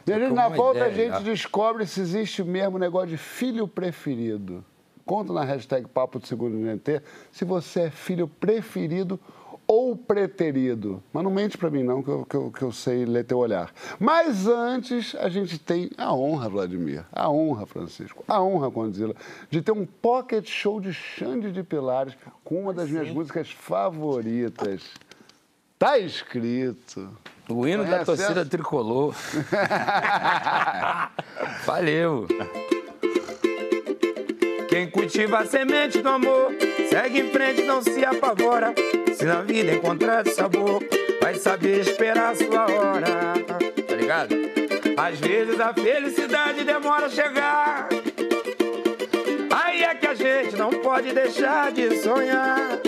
E 0.08 0.12
a 0.12 0.20
gente, 0.20 0.34
na 0.34 0.50
volta 0.50 0.88
ideia, 0.88 1.14
a 1.14 1.18
gente 1.20 1.26
descobre 1.26 1.86
se 1.86 2.02
existe 2.02 2.44
mesmo 2.44 2.80
negócio 2.80 3.10
de 3.10 3.18
filho 3.18 3.68
preferido. 3.68 4.66
Conta 5.06 5.32
na 5.32 5.44
hashtag 5.44 5.88
Papo 5.88 6.20
de 6.20 6.28
Segundo 6.28 6.56
NT 6.56 7.02
se 7.32 7.46
você 7.46 7.82
é 7.82 7.90
filho 7.92 8.28
preferido 8.28 9.20
ou 9.20 9.20
preterido. 10.12 11.02
Mas 11.14 11.24
não 11.24 11.32
mente 11.32 11.58
para 11.58 11.70
mim, 11.70 11.84
não, 11.84 12.04
que 12.04 12.10
eu, 12.10 12.26
que, 12.26 12.36
eu, 12.36 12.52
que 12.52 12.62
eu 12.62 12.72
sei 12.72 13.06
ler 13.06 13.24
teu 13.24 13.38
olhar. 13.38 13.72
Mas 14.00 14.48
antes, 14.48 15.16
a 15.16 15.30
gente 15.30 15.58
tem 15.58 15.90
a 15.98 16.14
honra, 16.14 16.50
Vladimir, 16.50 17.06
a 17.12 17.30
honra, 17.30 17.66
Francisco, 17.66 18.24
a 18.28 18.42
honra, 18.42 18.70
Condzilla, 18.70 19.16
de 19.50 19.62
ter 19.62 19.72
um 19.72 19.86
pocket 19.86 20.48
show 20.50 20.82
de 20.82 20.94
Xande 20.94 21.52
de 21.52 21.64
Pilares 21.64 22.18
com 22.44 22.62
uma 22.62 22.74
das 22.74 22.88
Sim. 22.88 22.94
minhas 22.94 23.10
músicas 23.10 23.50
favoritas. 23.52 24.84
Tá 25.80 25.98
escrito. 25.98 27.10
O 27.50 27.68
hino 27.68 27.84
Conhece 27.84 28.00
da 28.00 28.06
torcida 28.06 28.42
essa? 28.42 28.50
tricolor. 28.50 29.16
Valeu. 31.66 32.28
Quem 34.70 34.90
cultiva 34.90 35.40
a 35.40 35.46
semente 35.46 36.02
do 36.02 36.08
amor, 36.08 36.52
segue 36.90 37.20
em 37.20 37.32
frente, 37.32 37.64
não 37.64 37.82
se 37.82 38.06
apavora. 38.06 38.74
Se 39.16 39.26
na 39.26 39.42
vida 39.42 39.74
encontrar 39.74 40.26
sabor, 40.28 40.84
vai 41.22 41.36
saber 41.36 41.80
esperar 41.82 42.32
a 42.32 42.36
sua 42.36 42.66
hora. 42.66 43.34
Tá 43.88 43.96
ligado? 43.96 44.36
Às 44.98 45.20
vezes 45.20 45.60
a 45.60 45.74
felicidade 45.74 46.64
demora 46.64 47.06
a 47.06 47.10
chegar. 47.10 47.90
Aí 49.64 49.84
é 49.84 49.96
que 49.96 50.08
a 50.08 50.14
gente 50.14 50.56
não 50.56 50.70
pode 50.70 51.14
deixar 51.14 51.72
de 51.72 51.98
sonhar. 52.02 52.80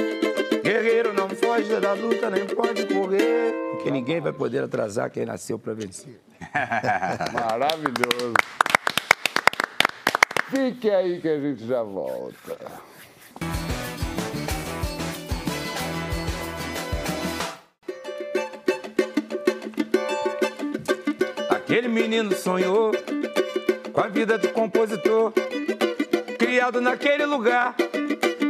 Guerreiro 0.63 1.13
não 1.13 1.29
foge 1.29 1.79
da 1.79 1.93
luta, 1.93 2.29
nem 2.29 2.45
pode 2.47 2.85
correr. 2.85 3.53
Porque 3.71 3.91
ninguém 3.91 4.21
vai 4.21 4.31
poder 4.31 4.63
atrasar 4.63 5.09
quem 5.11 5.25
nasceu 5.25 5.59
para 5.59 5.73
vencer. 5.73 6.19
Maravilhoso. 7.33 8.33
Fique 10.49 10.89
aí 10.89 11.19
que 11.19 11.27
a 11.27 11.39
gente 11.39 11.67
já 11.67 11.83
volta. 11.83 12.92
Aquele 21.73 21.87
menino 21.87 22.35
sonhou 22.35 22.91
com 23.91 23.99
a 23.99 24.07
vida 24.07 24.37
do 24.37 24.47
compositor, 24.49 25.33
criado 26.37 26.79
naquele 26.79 27.25
lugar 27.25 27.75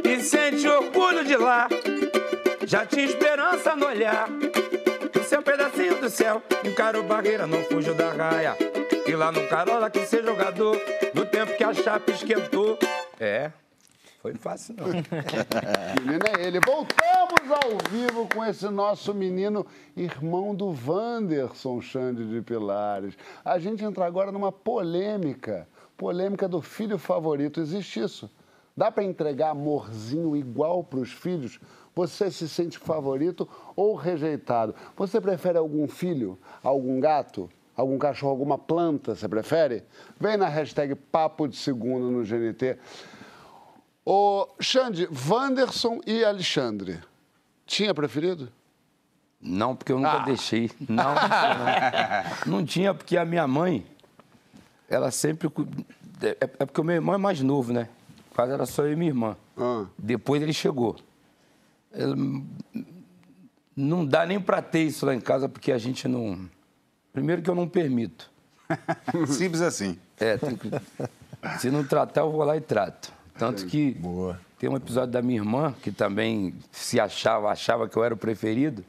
e 0.03 0.21
sente 0.21 0.67
orgulho 0.67 1.23
de 1.23 1.38
lá. 1.38 1.69
Já 2.67 2.86
tinha 2.86 3.05
esperança 3.05 3.77
no 3.77 3.86
olhar, 3.86 4.27
do 4.27 5.23
seu 5.23 5.41
pedacinho 5.41 6.01
do 6.01 6.09
céu, 6.09 6.43
encarou 6.65 7.01
barreira, 7.01 7.47
não 7.47 7.63
fugiu 7.63 7.95
da 7.95 8.12
raia. 8.12 8.57
E 9.07 9.15
lá 9.15 9.31
no 9.31 9.47
Carola 9.47 9.89
que 9.89 10.05
ser 10.05 10.21
jogador, 10.21 10.77
no 11.13 11.25
tempo 11.25 11.55
que 11.55 11.63
a 11.63 11.73
chapa 11.73 12.12
esquentou. 12.12 12.77
É, 13.21 13.51
foi 14.21 14.33
fácil 14.33 14.75
não. 14.77 14.88
menino 16.03 16.25
é 16.27 16.45
ele. 16.45 16.59
Voltamos 17.33 17.51
ao 17.51 17.89
vivo 17.89 18.27
com 18.27 18.45
esse 18.45 18.69
nosso 18.69 19.13
menino, 19.13 19.65
irmão 19.95 20.53
do 20.53 20.75
Wanderson 20.85 21.81
Xande 21.81 22.25
de 22.25 22.41
Pilares. 22.41 23.15
A 23.43 23.57
gente 23.57 23.83
entra 23.83 24.05
agora 24.05 24.31
numa 24.31 24.51
polêmica, 24.51 25.67
polêmica 25.97 26.47
do 26.47 26.61
filho 26.61 26.97
favorito. 26.97 27.59
Existe 27.59 28.01
isso? 28.01 28.29
Dá 28.77 28.91
para 28.91 29.03
entregar 29.03 29.49
amorzinho 29.49 30.35
igual 30.35 30.83
para 30.83 30.99
os 30.99 31.11
filhos? 31.11 31.59
Você 31.95 32.29
se 32.29 32.47
sente 32.47 32.77
favorito 32.77 33.49
ou 33.75 33.95
rejeitado? 33.95 34.75
Você 34.95 35.19
prefere 35.19 35.57
algum 35.57 35.87
filho, 35.87 36.37
algum 36.61 36.99
gato? 36.99 37.49
Algum 37.75 37.97
cachorro, 37.97 38.31
alguma 38.31 38.59
planta, 38.59 39.15
você 39.15 39.27
prefere? 39.27 39.83
Vem 40.19 40.37
na 40.37 40.47
hashtag 40.47 40.93
Papo 40.93 41.47
de 41.47 41.57
Segundo 41.57 42.11
no 42.11 42.23
GNT. 42.23 42.77
O 44.05 44.47
Xande, 44.59 45.09
Wanderson 45.27 45.99
e 46.05 46.23
Alexandre. 46.23 46.99
Tinha 47.65 47.93
preferido? 47.93 48.49
Não, 49.41 49.76
porque 49.76 49.91
eu 49.91 49.97
nunca 49.97 50.21
ah. 50.21 50.26
deixei. 50.26 50.71
Não, 50.88 51.13
não, 52.45 52.58
não. 52.58 52.65
tinha, 52.65 52.93
porque 52.93 53.17
a 53.17 53.26
minha 53.26 53.45
mãe, 53.47 53.86
ela 54.89 55.12
sempre. 55.12 55.49
É, 56.21 56.38
é 56.60 56.65
porque 56.65 56.80
o 56.80 56.84
meu 56.84 56.95
irmão 56.95 57.13
é 57.13 57.17
mais 57.17 57.41
novo, 57.41 57.73
né? 57.73 57.89
Quase 58.34 58.54
era 58.54 58.65
só 58.65 58.84
eu 58.86 58.93
e 58.93 58.95
minha 58.95 59.12
irmã. 59.12 59.38
Ah. 59.58 59.86
Depois 59.97 60.41
ele 60.41 60.54
chegou. 60.54 60.95
Ele... 61.91 62.43
Não 63.76 64.06
dá 64.06 64.26
nem 64.26 64.39
para 64.39 64.62
ter 64.62 64.84
isso 64.84 65.06
lá 65.06 65.13
em 65.13 65.19
casa, 65.19 65.49
porque 65.49 65.71
a 65.71 65.78
gente 65.78 66.08
não 66.08 66.49
Primeiro 67.13 67.43
que 67.43 67.49
eu 67.49 67.54
não 67.56 67.69
permito. 67.69 68.30
Simples 69.30 69.62
assim. 69.62 69.99
É, 70.19 70.36
que... 70.38 71.60
se 71.60 71.69
não 71.69 71.84
tratar, 71.84 72.21
eu 72.21 72.32
vou 72.32 72.43
lá 72.43 72.58
e 72.58 72.62
trato. 72.62 73.13
Tanto 73.38 73.67
que 73.67 73.91
Boa. 73.91 74.39
Tem 74.63 74.69
um 74.69 74.78
episódio 74.78 75.12
da 75.12 75.21
minha 75.21 75.41
irmã, 75.41 75.76
que 75.84 75.91
também 75.91 76.56
se 76.71 76.97
achava, 76.97 77.49
achava 77.49 77.89
que 77.89 77.97
eu 77.97 78.04
era 78.04 78.13
o 78.13 78.17
preferido. 78.17 78.86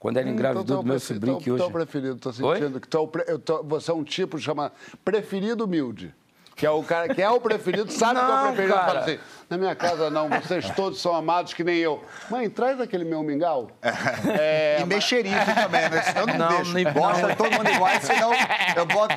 Quando 0.00 0.16
ela 0.16 0.28
hum, 0.28 0.32
engravidou 0.32 0.64
então, 0.64 0.82
do 0.82 0.88
meu 0.88 0.98
sobrinho, 0.98 1.38
que 1.38 1.48
hoje... 1.48 1.62
Então, 1.62 1.72
preferido, 1.72 2.16
tô 2.16 2.32
sentindo 2.32 2.74
Oi? 2.74 2.80
que 2.80 2.88
tô, 2.88 3.06
tô, 3.44 3.62
você 3.62 3.92
é 3.92 3.94
um 3.94 4.02
tipo, 4.02 4.36
chama 4.36 4.72
preferido 5.04 5.64
humilde 5.64 6.12
que 6.56 6.64
é 6.64 6.70
o 6.70 6.82
cara 6.82 7.14
que 7.14 7.20
é 7.20 7.28
o 7.28 7.38
preferido, 7.38 7.92
sabe 7.92 8.14
não, 8.14 8.26
que 8.26 8.32
é 8.32 8.34
o 8.34 8.46
preferido. 8.46 8.74
Cara. 8.74 8.86
Fala 8.86 9.00
assim, 9.00 9.18
na 9.50 9.58
minha 9.58 9.74
casa 9.76 10.08
não, 10.08 10.30
vocês 10.30 10.70
todos 10.70 10.98
são 11.02 11.14
amados 11.14 11.52
que 11.52 11.62
nem 11.62 11.76
eu. 11.76 12.02
Mãe, 12.30 12.48
traz 12.48 12.80
aquele 12.80 13.04
meu 13.04 13.22
mingau. 13.22 13.70
É, 14.40 14.80
e 14.80 14.86
mexerico 14.86 15.36
também, 15.54 15.88
né? 15.90 16.02
Senão 16.02 16.26
não, 16.26 16.38
não 16.38 16.48
deixo. 16.48 16.72
Nem, 16.72 16.90
Bosta, 16.90 17.36
todo 17.36 17.52
mundo 17.52 17.70
igual, 17.70 18.00
senão 18.00 18.32
eu 18.74 18.86
boto... 18.86 19.14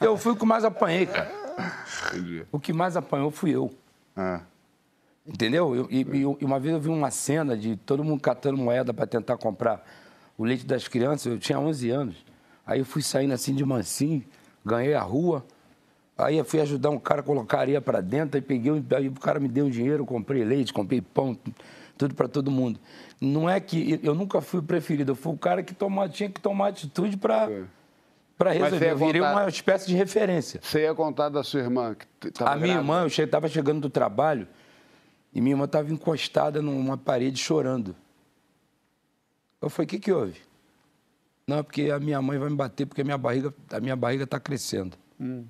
Eu 0.00 0.16
fui 0.18 0.34
com 0.34 0.44
mais 0.44 0.64
apanhei, 0.64 1.06
cara. 1.06 1.30
Entendi. 2.08 2.44
O 2.50 2.58
que 2.58 2.72
mais 2.72 2.96
apanhou 2.96 3.30
fui 3.30 3.54
eu. 3.54 3.72
Ah. 4.16 4.40
Entendeu? 5.32 5.74
Eu, 5.76 5.88
e, 5.90 6.00
e, 6.00 6.44
uma 6.44 6.58
vez 6.58 6.74
eu 6.74 6.80
vi 6.80 6.88
uma 6.88 7.10
cena 7.10 7.56
de 7.56 7.76
todo 7.76 8.02
mundo 8.02 8.20
catando 8.20 8.56
moeda 8.56 8.92
para 8.92 9.06
tentar 9.06 9.36
comprar 9.36 9.86
o 10.36 10.44
leite 10.44 10.66
das 10.66 10.88
crianças. 10.88 11.32
Eu 11.32 11.38
tinha 11.38 11.58
11 11.58 11.90
anos. 11.90 12.16
Aí 12.66 12.80
eu 12.80 12.84
fui 12.84 13.00
saindo 13.00 13.32
assim 13.32 13.54
de 13.54 13.64
mansinho, 13.64 14.24
ganhei 14.64 14.94
a 14.94 15.02
rua. 15.02 15.44
Aí 16.18 16.36
eu 16.36 16.44
fui 16.44 16.60
ajudar 16.60 16.90
um 16.90 16.98
cara 16.98 17.20
a 17.20 17.22
colocar 17.22 17.60
areia 17.60 17.80
para 17.80 18.00
dentro, 18.00 18.36
aí 18.36 18.42
peguei, 18.42 18.72
aí 18.94 19.08
o 19.08 19.12
cara 19.12 19.40
me 19.40 19.48
deu 19.48 19.66
um 19.66 19.70
dinheiro, 19.70 20.04
comprei 20.04 20.44
leite, 20.44 20.72
comprei 20.72 21.00
pão, 21.00 21.38
tudo 21.96 22.14
para 22.14 22.28
todo 22.28 22.50
mundo. 22.50 22.78
Não 23.20 23.48
é 23.48 23.58
que 23.60 23.98
eu 24.02 24.14
nunca 24.14 24.40
fui 24.40 24.60
o 24.60 24.62
preferido, 24.62 25.12
eu 25.12 25.16
fui 25.16 25.32
o 25.32 25.38
cara 25.38 25.62
que 25.62 25.72
tomar, 25.72 26.08
tinha 26.08 26.28
que 26.28 26.40
tomar 26.40 26.68
atitude 26.68 27.16
para 27.16 27.50
é. 27.50 27.62
para 28.36 28.52
resolver. 28.52 28.90
Eu 28.90 28.98
virei 28.98 29.20
contar... 29.20 29.32
uma 29.32 29.48
espécie 29.48 29.86
de 29.86 29.94
referência. 29.94 30.60
Você 30.62 30.82
ia 30.82 30.94
contar 30.94 31.28
da 31.28 31.42
sua 31.42 31.60
irmã 31.60 31.96
que 32.20 32.30
A 32.44 32.56
minha 32.56 32.76
irmã, 32.76 33.02
eu 33.02 33.06
estava 33.06 33.48
chegando 33.48 33.80
do 33.80 33.90
trabalho 33.90 34.46
e 35.32 35.40
minha 35.40 35.54
irmã 35.54 35.64
estava 35.64 35.92
encostada 35.92 36.60
numa 36.60 36.96
parede 36.96 37.38
chorando. 37.38 37.94
Eu 39.60 39.70
falei, 39.70 39.86
o 39.86 39.88
que, 39.88 39.98
que 39.98 40.12
houve? 40.12 40.40
Não, 41.46 41.62
porque 41.62 41.90
a 41.90 41.98
minha 41.98 42.20
mãe 42.22 42.38
vai 42.38 42.48
me 42.48 42.56
bater 42.56 42.86
porque 42.86 43.02
a 43.02 43.04
minha 43.04 43.18
barriga 43.18 43.52
a 43.70 43.80
minha 43.80 43.96
barriga 43.96 44.24
está 44.24 44.38
crescendo. 44.40 44.96
Hum. 45.20 45.44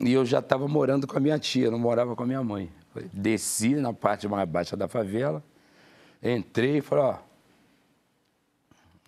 E 0.00 0.12
eu 0.12 0.24
já 0.24 0.38
estava 0.40 0.66
morando 0.66 1.06
com 1.06 1.16
a 1.16 1.20
minha 1.20 1.38
tia, 1.38 1.70
não 1.70 1.78
morava 1.78 2.16
com 2.16 2.22
a 2.22 2.26
minha 2.26 2.42
mãe. 2.42 2.70
Desci 3.12 3.76
na 3.76 3.92
parte 3.92 4.26
mais 4.28 4.48
baixa 4.48 4.76
da 4.76 4.88
favela, 4.88 5.42
entrei 6.22 6.78
e 6.78 6.80
falei, 6.80 7.04
ó, 7.04 7.18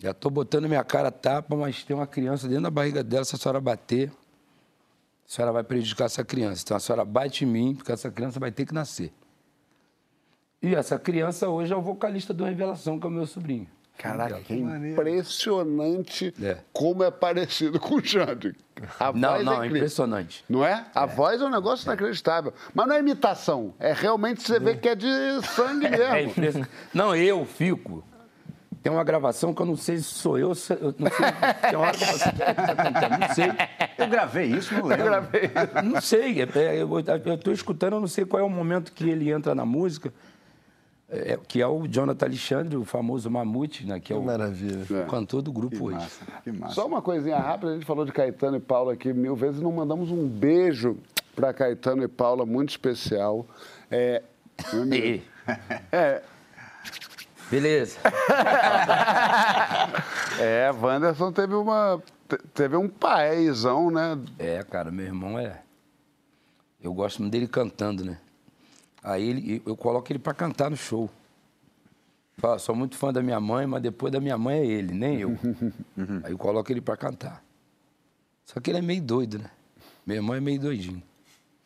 já 0.00 0.10
estou 0.10 0.30
botando 0.30 0.68
minha 0.68 0.84
cara 0.84 1.08
a 1.08 1.12
tapa, 1.12 1.54
mas 1.56 1.82
tem 1.84 1.94
uma 1.94 2.06
criança 2.06 2.48
dentro 2.48 2.64
da 2.64 2.70
barriga 2.70 3.02
dela, 3.02 3.24
se 3.24 3.34
a 3.34 3.38
senhora 3.38 3.60
bater, 3.60 4.10
a 4.10 5.32
senhora 5.32 5.52
vai 5.52 5.64
prejudicar 5.64 6.06
essa 6.06 6.24
criança. 6.24 6.62
Então 6.64 6.76
a 6.76 6.80
senhora 6.80 7.04
bate 7.04 7.44
em 7.44 7.48
mim, 7.48 7.74
porque 7.74 7.92
essa 7.92 8.10
criança 8.10 8.38
vai 8.38 8.50
ter 8.50 8.66
que 8.66 8.74
nascer. 8.74 9.12
E 10.64 10.74
essa 10.74 10.98
criança 10.98 11.46
hoje 11.46 11.74
é 11.74 11.76
o 11.76 11.82
vocalista 11.82 12.32
do 12.32 12.42
Revelação, 12.42 12.98
que 12.98 13.06
é 13.06 13.10
o 13.10 13.12
meu 13.12 13.26
sobrinho. 13.26 13.66
Caraca, 13.98 14.40
que 14.40 14.54
impressionante 14.54 16.34
é. 16.42 16.56
como 16.72 17.04
é 17.04 17.10
parecido 17.10 17.78
com 17.78 17.96
o 17.96 18.04
Xande. 18.04 18.56
A 18.98 19.12
não, 19.12 19.42
não, 19.42 19.62
é, 19.62 19.66
é 19.66 19.68
impressionante. 19.68 20.42
Não 20.48 20.64
é? 20.64 20.86
A 20.94 21.04
é. 21.04 21.06
voz 21.06 21.42
é 21.42 21.44
um 21.44 21.50
negócio 21.50 21.84
inacreditável. 21.84 22.54
Mas 22.72 22.88
não 22.88 22.94
é 22.94 22.98
imitação. 22.98 23.74
É 23.78 23.92
realmente 23.92 24.40
você 24.42 24.58
vê 24.58 24.74
que 24.74 24.88
é 24.88 24.94
de 24.94 25.06
sangue 25.54 25.84
é 25.92 26.32
mesmo. 26.34 26.64
É 26.64 26.68
não, 26.94 27.14
eu 27.14 27.44
fico. 27.44 28.02
Tem 28.82 28.90
uma 28.90 29.04
gravação 29.04 29.52
que 29.52 29.60
eu 29.60 29.66
não 29.66 29.76
sei 29.76 29.98
se 29.98 30.04
sou 30.04 30.38
eu, 30.38 30.54
se, 30.54 30.72
eu 30.72 30.94
não 30.98 31.10
sei. 31.10 31.26
Tem 31.68 31.76
uma 31.76 31.86
hora 31.86 31.96
que 31.96 32.04
eu 32.04 32.18
tá 32.18 32.74
cantando, 32.74 33.18
não 33.18 33.34
sei. 33.34 33.52
Eu 33.98 34.08
gravei 34.08 34.46
isso, 34.46 34.74
não 34.74 34.86
lembro. 34.86 35.04
Eu 35.04 35.10
gravei 35.10 35.42
isso. 35.44 35.84
Não 35.84 36.00
sei. 36.00 36.36
Eu 37.26 37.34
estou 37.34 37.52
escutando, 37.52 37.94
eu 37.94 38.00
não 38.00 38.08
sei 38.08 38.24
qual 38.24 38.40
é 38.40 38.44
o 38.44 38.50
momento 38.50 38.92
que 38.92 39.08
ele 39.08 39.30
entra 39.30 39.54
na 39.54 39.64
música. 39.66 40.12
É, 41.08 41.38
que 41.46 41.60
é 41.60 41.66
o 41.66 41.86
Jonathan 41.86 42.26
Alexandre, 42.26 42.76
o 42.76 42.84
famoso 42.84 43.30
Mamute, 43.30 43.86
né? 43.86 44.00
Que 44.00 44.12
é 44.12 44.16
o, 44.16 44.22
Maravilha. 44.22 45.04
o 45.04 45.06
cantor 45.06 45.42
do 45.42 45.52
grupo 45.52 45.76
que 45.76 45.82
hoje. 45.82 45.96
Massa, 45.96 46.24
que 46.42 46.52
massa. 46.52 46.74
Só 46.74 46.86
uma 46.86 47.02
coisinha 47.02 47.38
rápida, 47.38 47.72
a 47.72 47.74
gente 47.74 47.86
falou 47.86 48.04
de 48.04 48.12
Caetano 48.12 48.56
e 48.56 48.60
Paula 48.60 48.94
aqui 48.94 49.12
mil 49.12 49.36
vezes, 49.36 49.60
não 49.60 49.70
mandamos 49.70 50.10
um 50.10 50.26
beijo 50.26 50.96
para 51.36 51.52
Caetano 51.52 52.02
e 52.02 52.08
Paula, 52.08 52.46
muito 52.46 52.70
especial. 52.70 53.46
É, 53.90 54.22
é, 55.92 56.22
Beleza. 57.50 57.98
é, 60.40 60.70
Wanderson 60.72 61.32
teve 61.32 61.54
uma. 61.54 62.02
Teve 62.54 62.76
um 62.76 62.88
paizão, 62.88 63.90
né? 63.90 64.18
É, 64.38 64.62
cara, 64.62 64.90
meu 64.90 65.04
irmão 65.04 65.38
é. 65.38 65.60
Eu 66.82 66.94
gosto 66.94 67.20
muito 67.20 67.32
dele 67.32 67.46
cantando, 67.46 68.02
né? 68.04 68.18
Aí 69.04 69.28
ele, 69.28 69.62
eu 69.66 69.76
coloco 69.76 70.10
ele 70.10 70.18
para 70.18 70.32
cantar 70.32 70.70
no 70.70 70.76
show. 70.78 71.10
Fala, 72.38 72.58
sou 72.58 72.74
muito 72.74 72.96
fã 72.96 73.12
da 73.12 73.22
minha 73.22 73.38
mãe, 73.38 73.66
mas 73.66 73.82
depois 73.82 74.10
da 74.10 74.18
minha 74.18 74.38
mãe 74.38 74.60
é 74.60 74.66
ele, 74.66 74.94
nem 74.94 75.20
eu. 75.20 75.38
Aí 76.24 76.32
eu 76.32 76.38
coloco 76.38 76.72
ele 76.72 76.80
para 76.80 76.96
cantar. 76.96 77.44
Só 78.46 78.58
que 78.60 78.70
ele 78.70 78.78
é 78.78 78.82
meio 78.82 79.02
doido, 79.02 79.38
né? 79.38 79.50
Meu 80.06 80.16
irmão 80.16 80.34
é 80.34 80.40
meio 80.40 80.58
doidinho. 80.58 81.02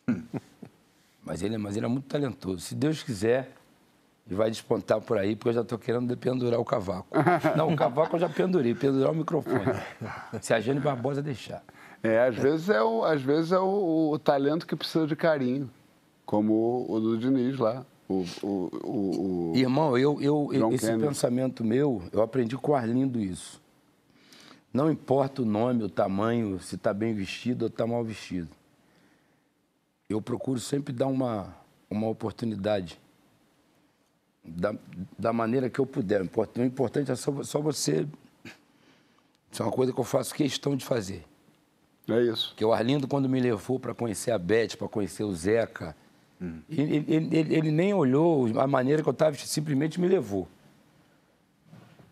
mas, 1.25 1.41
ele, 1.41 1.57
mas 1.57 1.77
ele 1.77 1.85
é 1.85 1.89
muito 1.89 2.07
talentoso. 2.07 2.59
Se 2.59 2.75
Deus 2.75 3.01
quiser, 3.01 3.53
ele 4.27 4.35
vai 4.35 4.49
despontar 4.49 4.99
por 4.99 5.17
aí, 5.17 5.35
porque 5.35 5.49
eu 5.49 5.53
já 5.53 5.61
estou 5.61 5.79
querendo 5.79 6.15
pendurar 6.17 6.59
o 6.59 6.65
cavaco. 6.65 7.07
Não, 7.55 7.73
o 7.73 7.75
cavaco 7.75 8.17
eu 8.17 8.19
já 8.19 8.29
pendurei, 8.29 8.75
pendurar 8.75 9.11
o 9.11 9.15
microfone. 9.15 9.63
Se 10.41 10.53
a 10.53 10.59
Jane 10.59 10.81
Barbosa 10.81 11.21
deixar. 11.21 11.63
É, 12.03 12.27
às 12.27 12.35
vezes 12.35 12.69
é 12.69 12.81
o, 12.81 13.03
às 13.03 13.21
vezes 13.21 13.53
é 13.53 13.59
o, 13.59 14.11
o 14.11 14.19
talento 14.19 14.67
que 14.67 14.75
precisa 14.75 15.07
de 15.07 15.15
carinho 15.15 15.69
como 16.29 16.85
o 16.87 16.99
do 16.99 17.17
Diniz 17.17 17.57
lá. 17.57 17.83
O, 18.07 18.23
o, 18.43 18.69
o, 18.83 19.51
o 19.51 19.57
Irmão, 19.57 19.97
eu, 19.97 20.21
eu, 20.21 20.49
esse 20.73 20.85
Kennedy. 20.85 21.07
pensamento 21.07 21.63
meu, 21.63 22.03
eu 22.11 22.21
aprendi 22.21 22.55
com 22.55 22.71
o 22.71 22.75
Arlindo 22.75 23.19
isso. 23.19 23.59
Não 24.71 24.91
importa 24.91 25.41
o 25.41 25.45
nome, 25.45 25.83
o 25.83 25.89
tamanho, 25.89 26.59
se 26.59 26.75
está 26.75 26.93
bem 26.93 27.15
vestido 27.15 27.63
ou 27.63 27.67
está 27.67 27.87
mal 27.87 28.03
vestido. 28.03 28.47
Eu 30.07 30.21
procuro 30.21 30.59
sempre 30.59 30.93
dar 30.93 31.07
uma, 31.07 31.51
uma 31.89 32.07
oportunidade 32.07 32.99
da, 34.45 34.75
da 35.17 35.33
maneira 35.33 35.67
que 35.67 35.79
eu 35.79 35.85
puder. 35.87 36.21
O 36.21 36.63
importante 36.63 37.09
é 37.09 37.15
só, 37.15 37.41
só 37.41 37.59
você. 37.59 38.07
Isso 39.51 39.63
é 39.63 39.65
uma 39.65 39.71
coisa 39.71 39.91
que 39.91 39.99
eu 39.99 40.03
faço 40.03 40.35
questão 40.35 40.75
de 40.75 40.85
fazer. 40.85 41.25
É 42.07 42.21
isso. 42.21 42.53
Que 42.55 42.63
o 42.63 42.71
Arlindo, 42.71 43.07
quando 43.07 43.27
me 43.27 43.41
levou 43.41 43.79
para 43.79 43.95
conhecer 43.95 44.29
a 44.29 44.37
Beth, 44.37 44.77
para 44.77 44.87
conhecer 44.87 45.23
o 45.23 45.33
Zeca, 45.33 45.95
Hum. 46.41 46.61
Ele, 46.69 47.05
ele, 47.07 47.55
ele, 47.55 47.71
nem 47.71 47.93
olhou 47.93 48.47
a 48.59 48.67
maneira 48.67 49.03
que 49.03 49.09
eu 49.09 49.11
estava, 49.11 49.35
simplesmente 49.35 49.99
me 49.99 50.07
levou. 50.07 50.47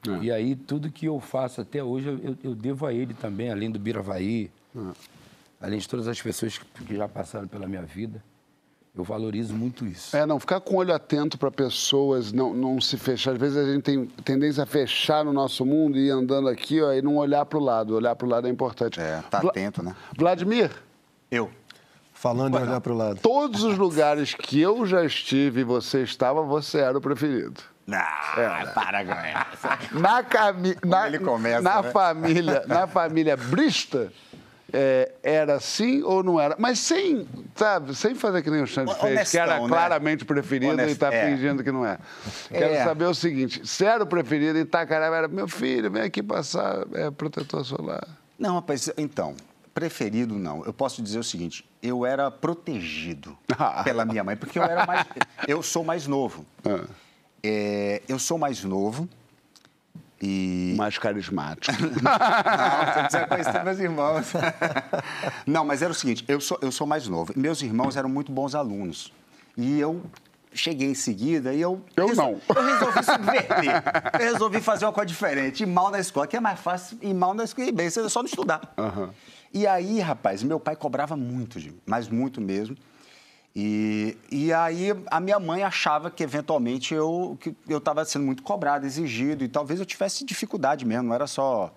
É. 0.07 0.23
E 0.23 0.31
aí, 0.31 0.55
tudo 0.55 0.91
que 0.91 1.05
eu 1.05 1.19
faço 1.19 1.61
até 1.61 1.83
hoje, 1.83 2.07
eu, 2.07 2.37
eu 2.43 2.55
devo 2.55 2.85
a 2.85 2.93
ele 2.93 3.13
também, 3.13 3.49
além 3.49 3.71
do 3.71 3.79
Biravaí, 3.79 4.51
é. 4.75 4.79
além 5.61 5.79
de 5.79 5.87
todas 5.87 6.07
as 6.07 6.21
pessoas 6.21 6.57
que, 6.57 6.65
que 6.83 6.95
já 6.95 7.07
passaram 7.07 7.47
pela 7.47 7.67
minha 7.67 7.83
vida. 7.83 8.21
Eu 8.97 9.03
valorizo 9.03 9.53
muito 9.53 9.85
isso. 9.85 10.17
É, 10.17 10.25
não, 10.25 10.39
ficar 10.39 10.59
com 10.59 10.73
o 10.73 10.77
olho 10.79 10.91
atento 10.91 11.37
para 11.37 11.51
pessoas, 11.51 12.33
não, 12.33 12.51
não 12.51 12.81
se 12.81 12.97
fechar. 12.97 13.33
Às 13.33 13.37
vezes 13.37 13.55
a 13.55 13.71
gente 13.71 13.83
tem 13.83 14.05
tendência 14.25 14.63
a 14.63 14.65
fechar 14.65 15.23
no 15.23 15.31
nosso 15.31 15.63
mundo 15.63 15.99
e 15.99 16.07
ir 16.07 16.09
andando 16.09 16.49
aqui 16.49 16.81
ó, 16.81 16.91
e 16.91 16.99
não 16.99 17.17
olhar 17.17 17.45
para 17.45 17.59
o 17.59 17.61
lado. 17.61 17.93
Olhar 17.93 18.15
para 18.15 18.25
o 18.25 18.29
lado 18.29 18.47
é 18.47 18.49
importante. 18.49 18.99
É, 18.99 19.21
tá 19.29 19.39
Vla 19.39 19.51
atento, 19.51 19.83
né? 19.83 19.95
Vladimir? 20.17 20.71
Eu. 21.29 21.51
Falando 22.19 22.57
e 22.57 22.61
olhar 22.61 22.81
para 22.81 22.91
o 22.91 22.97
lado. 22.97 23.19
Todos 23.21 23.63
os 23.63 23.77
lugares 23.77 24.33
que 24.33 24.59
eu 24.59 24.87
já 24.87 25.05
estive 25.05 25.61
e 25.61 25.63
você 25.63 26.01
estava, 26.01 26.41
você 26.41 26.79
era 26.79 26.97
o 26.97 27.01
preferido. 27.01 27.61
Não, 27.85 27.99
era. 28.35 28.71
para 28.71 29.05
com 29.05 29.11
essa. 29.11 29.79
Na, 29.91 30.23
cami 30.23 30.75
na, 30.83 31.07
ele 31.07 31.19
começa, 31.19 31.61
na 31.61 31.83
né? 31.83 31.91
família, 31.91 32.63
na 32.65 32.87
família 32.87 33.37
Brista, 33.37 34.11
é, 34.73 35.11
era 35.21 35.57
assim 35.57 36.01
ou 36.01 36.23
não 36.23 36.41
era? 36.41 36.55
Mas 36.57 36.79
sem, 36.79 37.27
sabe, 37.55 37.93
sem 37.93 38.15
fazer 38.15 38.41
que 38.41 38.49
nem 38.49 38.63
o 38.63 38.67
Xande 38.67 38.95
fez, 38.95 39.29
que 39.29 39.37
era 39.37 39.59
né? 39.59 39.67
claramente 39.67 40.25
preferido 40.25 40.73
Honest... 40.73 40.89
e 40.89 40.93
está 40.93 41.13
é. 41.13 41.29
fingindo 41.29 41.63
que 41.63 41.71
não 41.71 41.85
é. 41.85 41.99
Quero 42.49 42.73
é. 42.73 42.83
saber 42.83 43.05
o 43.05 43.13
seguinte: 43.13 43.65
se 43.65 43.85
era 43.85 44.03
o 44.03 44.07
preferido 44.07 44.57
e 44.57 44.61
Itacaré 44.61 45.05
era 45.05 45.27
meu 45.27 45.47
filho, 45.47 45.91
vem 45.91 46.01
aqui 46.01 46.23
passar 46.23 46.83
é, 46.95 47.11
protetor 47.11 47.63
solar. 47.63 48.07
Não, 48.39 48.55
rapaz, 48.55 48.91
então, 48.97 49.35
preferido 49.77 50.39
não. 50.39 50.65
Eu 50.65 50.73
posso 50.73 51.03
dizer 51.03 51.19
o 51.19 51.23
seguinte: 51.23 51.63
eu 51.83 52.03
era 52.03 52.31
protegido 52.31 53.37
pela 53.83 54.05
minha 54.05 54.23
mãe, 54.23 54.35
porque 54.35 54.57
eu 54.57 54.63
era 54.63 54.87
mais. 54.87 55.05
eu 55.47 55.61
sou 55.61 55.83
mais 55.83 56.07
novo. 56.07 56.43
Ah. 56.65 56.83
É, 57.43 58.01
eu 58.09 58.17
sou 58.17 58.39
mais 58.39 58.63
novo. 58.63 59.07
E... 60.19 60.73
Mais 60.75 60.97
carismático. 60.97 61.71
não, 62.01 63.03
precisa 63.03 63.27
conhecer 63.27 63.63
meus 63.63 63.77
irmãos. 63.77 64.33
não, 65.45 65.63
mas 65.63 65.83
era 65.83 65.91
o 65.91 65.95
seguinte: 65.95 66.25
eu 66.27 66.41
sou, 66.41 66.57
eu 66.59 66.71
sou 66.71 66.87
mais 66.87 67.07
novo. 67.07 67.31
Meus 67.35 67.61
irmãos 67.61 67.95
eram 67.95 68.09
muito 68.09 68.31
bons 68.31 68.55
alunos. 68.55 69.13
E 69.55 69.79
eu 69.79 70.01
cheguei 70.53 70.89
em 70.89 70.95
seguida 70.95 71.53
e 71.53 71.61
eu. 71.61 71.83
Eu 71.95 72.15
não. 72.15 72.41
Eu 72.49 72.63
resolvi 72.63 73.03
subverter. 73.03 73.83
Eu 74.19 74.31
resolvi 74.31 74.59
fazer 74.59 74.85
uma 74.85 74.91
coisa 74.91 75.05
diferente. 75.05 75.61
Ir 75.61 75.67
mal 75.67 75.91
na 75.91 75.99
escola, 75.99 76.25
que 76.25 76.35
é 76.35 76.39
mais 76.39 76.59
fácil 76.59 76.97
ir 76.99 77.13
mal 77.13 77.35
na 77.35 77.43
escola 77.43 77.67
e 77.67 77.71
bem, 77.71 77.85
é 77.85 77.91
só 77.91 78.23
não 78.23 78.25
estudar. 78.25 78.73
Uhum. 78.75 79.11
E 79.53 79.65
aí, 79.65 79.99
rapaz, 79.99 80.43
meu 80.43 80.59
pai 80.59 80.75
cobrava 80.75 81.15
muito 81.15 81.59
de 81.59 81.71
mim, 81.71 81.79
mas 81.85 82.07
muito 82.09 82.41
mesmo. 82.41 82.75
E, 83.59 84.15
e 84.31 84.53
aí 84.53 84.89
a 85.09 85.19
minha 85.19 85.39
mãe 85.39 85.63
achava 85.63 86.11
que 86.11 86.21
eventualmente 86.21 86.93
eu 86.93 87.35
que 87.39 87.55
eu 87.67 87.79
estava 87.79 88.05
sendo 88.05 88.23
muito 88.23 88.43
cobrado, 88.43 88.85
exigido 88.85 89.43
e 89.43 89.47
talvez 89.47 89.79
eu 89.79 89.85
tivesse 89.85 90.23
dificuldade 90.23 90.85
mesmo, 90.85 91.07
não 91.07 91.15
era 91.15 91.25
só 91.25 91.73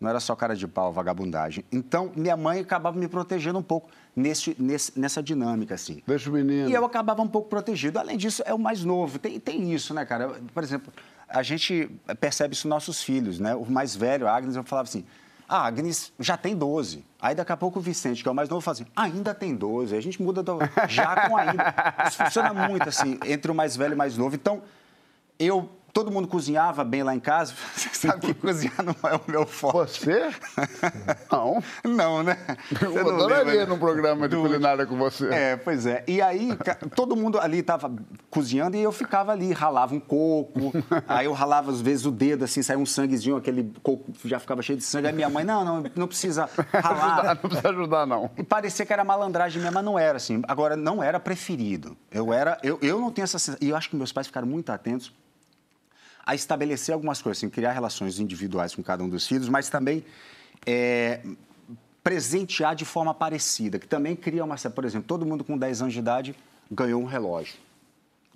não 0.00 0.08
era 0.08 0.20
só 0.20 0.36
cara 0.36 0.54
de 0.54 0.68
pau, 0.68 0.92
vagabundagem. 0.92 1.64
Então 1.72 2.12
minha 2.14 2.36
mãe 2.36 2.60
acabava 2.60 2.96
me 2.96 3.08
protegendo 3.08 3.58
um 3.58 3.64
pouco 3.64 3.90
nesse, 4.14 4.54
nesse, 4.60 4.96
nessa 4.96 5.20
dinâmica 5.20 5.74
assim. 5.74 6.04
Deixa 6.06 6.30
o 6.30 6.32
menino. 6.32 6.68
E 6.68 6.72
eu 6.72 6.84
acabava 6.84 7.20
um 7.20 7.26
pouco 7.26 7.48
protegido. 7.48 7.98
Além 7.98 8.16
disso, 8.16 8.40
é 8.46 8.54
o 8.54 8.58
mais 8.58 8.84
novo. 8.84 9.18
Tem, 9.18 9.40
tem 9.40 9.72
isso, 9.72 9.92
né, 9.92 10.04
cara? 10.04 10.40
Por 10.52 10.62
exemplo, 10.62 10.92
a 11.28 11.42
gente 11.42 11.90
percebe 12.20 12.54
isso 12.54 12.68
nos 12.68 12.76
nossos 12.76 13.02
filhos, 13.02 13.40
né? 13.40 13.56
O 13.56 13.64
mais 13.66 13.96
velho, 13.96 14.28
Agnes, 14.28 14.54
eu 14.54 14.62
falava 14.62 14.88
assim: 14.88 15.04
a 15.48 15.66
Agnes 15.66 16.12
já 16.18 16.36
tem 16.36 16.56
12. 16.56 17.04
Aí 17.20 17.34
daqui 17.34 17.52
a 17.52 17.56
pouco 17.56 17.78
o 17.78 17.82
Vicente, 17.82 18.22
que 18.22 18.28
é 18.28 18.32
o 18.32 18.34
mais 18.34 18.48
novo, 18.48 18.60
fala 18.60 18.74
assim, 18.74 18.86
ainda 18.94 19.34
tem 19.34 19.54
12. 19.54 19.92
Aí 19.92 19.98
a 19.98 20.02
gente 20.02 20.22
muda 20.22 20.42
do... 20.42 20.58
já 20.88 21.28
com 21.28 21.36
ainda. 21.36 21.74
Isso 22.06 22.22
funciona 22.22 22.52
muito 22.52 22.88
assim, 22.88 23.18
entre 23.24 23.50
o 23.50 23.54
mais 23.54 23.76
velho 23.76 23.92
e 23.92 23.94
o 23.94 23.98
mais 23.98 24.16
novo. 24.16 24.34
Então, 24.34 24.62
eu 25.38 25.68
todo 25.94 26.10
mundo 26.10 26.26
cozinhava 26.26 26.82
bem 26.82 27.04
lá 27.04 27.14
em 27.14 27.20
casa. 27.20 27.54
Você 27.72 27.88
sabe 28.08 28.26
que 28.26 28.34
cozinhar 28.34 28.82
não 28.82 28.96
é 29.08 29.14
o 29.14 29.20
meu 29.28 29.46
forte. 29.46 30.00
Você? 30.00 30.30
Não. 31.30 31.62
Não, 31.84 32.22
né? 32.22 32.36
Eu 32.80 32.92
não 32.92 33.14
adoraria 33.14 33.52
lembra? 33.52 33.66
num 33.66 33.78
programa 33.78 34.28
de 34.28 34.36
culinária 34.36 34.86
com 34.86 34.96
você. 34.96 35.28
É, 35.28 35.56
pois 35.56 35.86
é. 35.86 36.02
E 36.06 36.20
aí, 36.20 36.50
todo 36.94 37.14
mundo 37.14 37.38
ali 37.38 37.58
estava 37.58 37.92
cozinhando 38.30 38.76
e 38.76 38.82
eu 38.82 38.90
ficava 38.90 39.32
ali, 39.32 39.52
ralava 39.52 39.94
um 39.94 40.00
coco. 40.00 40.72
aí 41.06 41.26
eu 41.26 41.32
ralava, 41.32 41.70
às 41.70 41.80
vezes, 41.80 42.06
o 42.06 42.10
dedo, 42.10 42.44
assim, 42.44 42.62
saía 42.62 42.78
um 42.78 42.86
sanguezinho, 42.86 43.36
aquele 43.36 43.72
coco 43.82 44.12
já 44.24 44.40
ficava 44.40 44.62
cheio 44.62 44.78
de 44.78 44.84
sangue. 44.84 45.06
Aí 45.06 45.12
minha 45.12 45.28
mãe, 45.28 45.44
não, 45.44 45.64
não, 45.64 45.84
não 45.94 46.08
precisa 46.08 46.48
ralar. 46.72 47.38
não 47.42 47.50
precisa 47.50 47.68
ajudar, 47.68 48.06
não. 48.06 48.30
E 48.36 48.42
parecia 48.42 48.84
que 48.84 48.92
era 48.92 49.04
malandragem 49.04 49.60
minha, 49.60 49.72
mas 49.72 49.84
não 49.84 49.98
era, 49.98 50.16
assim. 50.16 50.42
Agora, 50.48 50.76
não 50.76 51.02
era 51.02 51.20
preferido. 51.20 51.96
Eu 52.10 52.32
era... 52.32 52.58
Eu, 52.62 52.78
eu 52.82 53.00
não 53.00 53.10
tenho 53.10 53.24
essa 53.24 53.38
sensação... 53.38 53.58
E 53.60 53.70
eu 53.70 53.76
acho 53.76 53.90
que 53.90 53.96
meus 53.96 54.12
pais 54.12 54.26
ficaram 54.26 54.46
muito 54.46 54.70
atentos 54.70 55.12
a 56.26 56.34
estabelecer 56.34 56.94
algumas 56.94 57.20
coisas, 57.20 57.38
assim, 57.38 57.50
criar 57.50 57.72
relações 57.72 58.18
individuais 58.18 58.74
com 58.74 58.82
cada 58.82 59.02
um 59.04 59.08
dos 59.08 59.26
filhos, 59.26 59.48
mas 59.48 59.68
também 59.68 60.04
é, 60.66 61.20
presentear 62.02 62.74
de 62.74 62.84
forma 62.84 63.12
parecida, 63.12 63.78
que 63.78 63.86
também 63.86 64.16
cria 64.16 64.44
uma... 64.44 64.56
Por 64.56 64.84
exemplo, 64.84 65.06
todo 65.06 65.26
mundo 65.26 65.44
com 65.44 65.56
10 65.56 65.82
anos 65.82 65.92
de 65.92 65.98
idade 65.98 66.34
ganhou 66.70 67.02
um 67.02 67.06
relógio. 67.06 67.56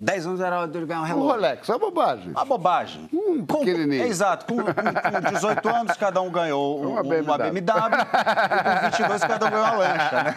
10 0.01 0.27
anos 0.27 0.39
era 0.39 0.59
hora 0.59 0.67
de 0.67 0.85
ganhar 0.85 1.01
um 1.01 1.03
relógio. 1.03 1.27
Um 1.27 1.31
Rolex, 1.31 1.67
é 1.67 1.73
uma 1.73 1.79
bobagem. 1.79 2.31
Uma 2.31 2.45
bobagem. 2.45 3.09
Um 3.11 3.45
pequenininho. 3.45 4.03
Com, 4.03 4.09
exato. 4.09 4.45
Com, 4.45 4.63
com, 4.63 4.73
com, 4.73 5.33
18 5.33 5.69
anos, 5.69 5.97
cada 5.97 6.21
um 6.21 6.31
ganhou 6.31 6.79
uma, 6.87 7.03
BMW. 7.03 7.21
Uma 7.23 7.37
BMW 7.37 7.51
e 7.51 7.61
com 7.61 8.91
22, 8.91 9.21
cada 9.21 9.45
um 9.45 9.49
ganhou 9.49 9.65
uma 9.65 9.75
lancha, 9.75 10.23
né? 10.23 10.35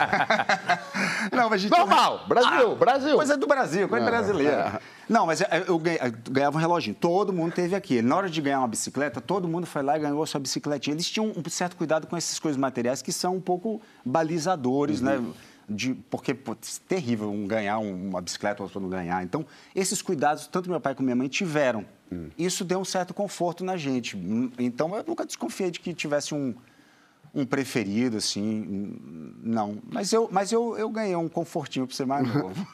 Não, 1.31 1.49
mas 1.49 1.53
a 1.53 1.57
gente... 1.59 1.71
Normal. 1.71 2.25
Brasil, 2.27 2.73
ah, 2.73 2.75
Brasil. 2.75 3.17
Coisa 3.17 3.37
do 3.37 3.47
Brasil, 3.47 3.89
coisa 3.89 4.05
é, 4.05 4.11
brasileira. 4.11 4.73
É. 4.75 4.81
Não, 5.09 5.27
mas 5.27 5.41
eu, 5.41 5.81
ganhava 6.29 6.57
um 6.57 6.61
reloginho. 6.61 6.97
Todo 6.99 7.33
mundo 7.33 7.53
teve 7.53 7.77
aqui. 7.77 8.03
Na 8.03 8.17
hora 8.17 8.29
de 8.29 8.41
ganhar 8.41 8.59
uma 8.59 8.69
bicicleta, 8.69 9.21
todo 9.21 9.47
mundo 9.47 9.67
foi 9.67 9.83
lá 9.83 9.97
e 9.97 10.01
ganhou 10.01 10.23
a 10.23 10.27
sua 10.27 10.41
bicicletinha. 10.41 10.95
Eles 10.95 11.09
tinham 11.09 11.27
um 11.27 11.51
certo 11.51 11.77
cuidado 11.77 12.09
com 12.09 12.17
essas 12.17 12.39
coisas 12.41 12.59
materiais 12.59 13.01
que 13.01 13.13
são 13.13 13.37
um 13.37 13.41
pouco 13.41 13.81
balizadores, 14.05 15.01
uhum. 15.01 15.07
né? 15.07 15.33
De, 15.69 15.95
porque 16.11 16.35
pô, 16.35 16.53
é 16.53 16.57
terrível 16.89 17.31
um 17.31 17.47
ganhar 17.47 17.79
uma 17.79 18.21
bicicleta 18.21 18.63
ou 18.63 18.67
outro 18.67 18.81
não 18.81 18.89
ganhar. 18.89 19.23
Então, 19.23 19.47
esses 19.75 20.03
cuidados, 20.03 20.47
tanto 20.47 20.69
meu 20.69 20.81
pai 20.81 20.95
como 20.95 21.07
minha 21.07 21.17
mãe 21.17 21.29
tiveram. 21.29 21.85
Uhum. 22.11 22.31
Isso 22.39 22.65
deu 22.65 22.79
um 22.79 22.85
certo 22.85 23.15
conforto 23.15 23.65
na 23.65 23.77
gente. 23.77 24.17
Então, 24.59 24.95
eu 24.97 25.05
nunca 25.07 25.25
desconfiei 25.25 25.71
de 25.71 25.81
que 25.81 25.95
tivesse 25.95 26.35
um, 26.35 26.55
um 27.35 27.47
preferido, 27.47 28.19
assim, 28.19 28.99
não. 29.43 29.79
Mas 29.91 30.13
eu, 30.13 30.29
mas 30.31 30.53
eu, 30.53 30.77
eu 30.77 30.91
ganhei 30.91 31.17
um 31.17 31.29
confortinho 31.29 31.87
para 31.87 31.97
ser 31.97 32.07
mais 32.07 32.27
novo. 32.35 32.67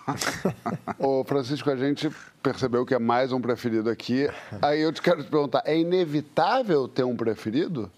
Ô, 0.99 1.23
Francisco, 1.25 1.71
a 1.71 1.77
gente 1.77 2.11
percebeu 2.43 2.85
que 2.85 2.95
é 2.95 2.99
mais 2.99 3.33
um 3.33 3.41
preferido 3.41 3.89
aqui. 3.89 4.29
Aí 4.61 4.81
eu 4.81 4.93
te 4.93 5.01
quero 5.01 5.23
te 5.23 5.31
perguntar, 5.31 5.63
é 5.65 5.79
inevitável 5.79 6.89
ter 6.89 7.05
um 7.05 7.17
preferido? 7.17 7.91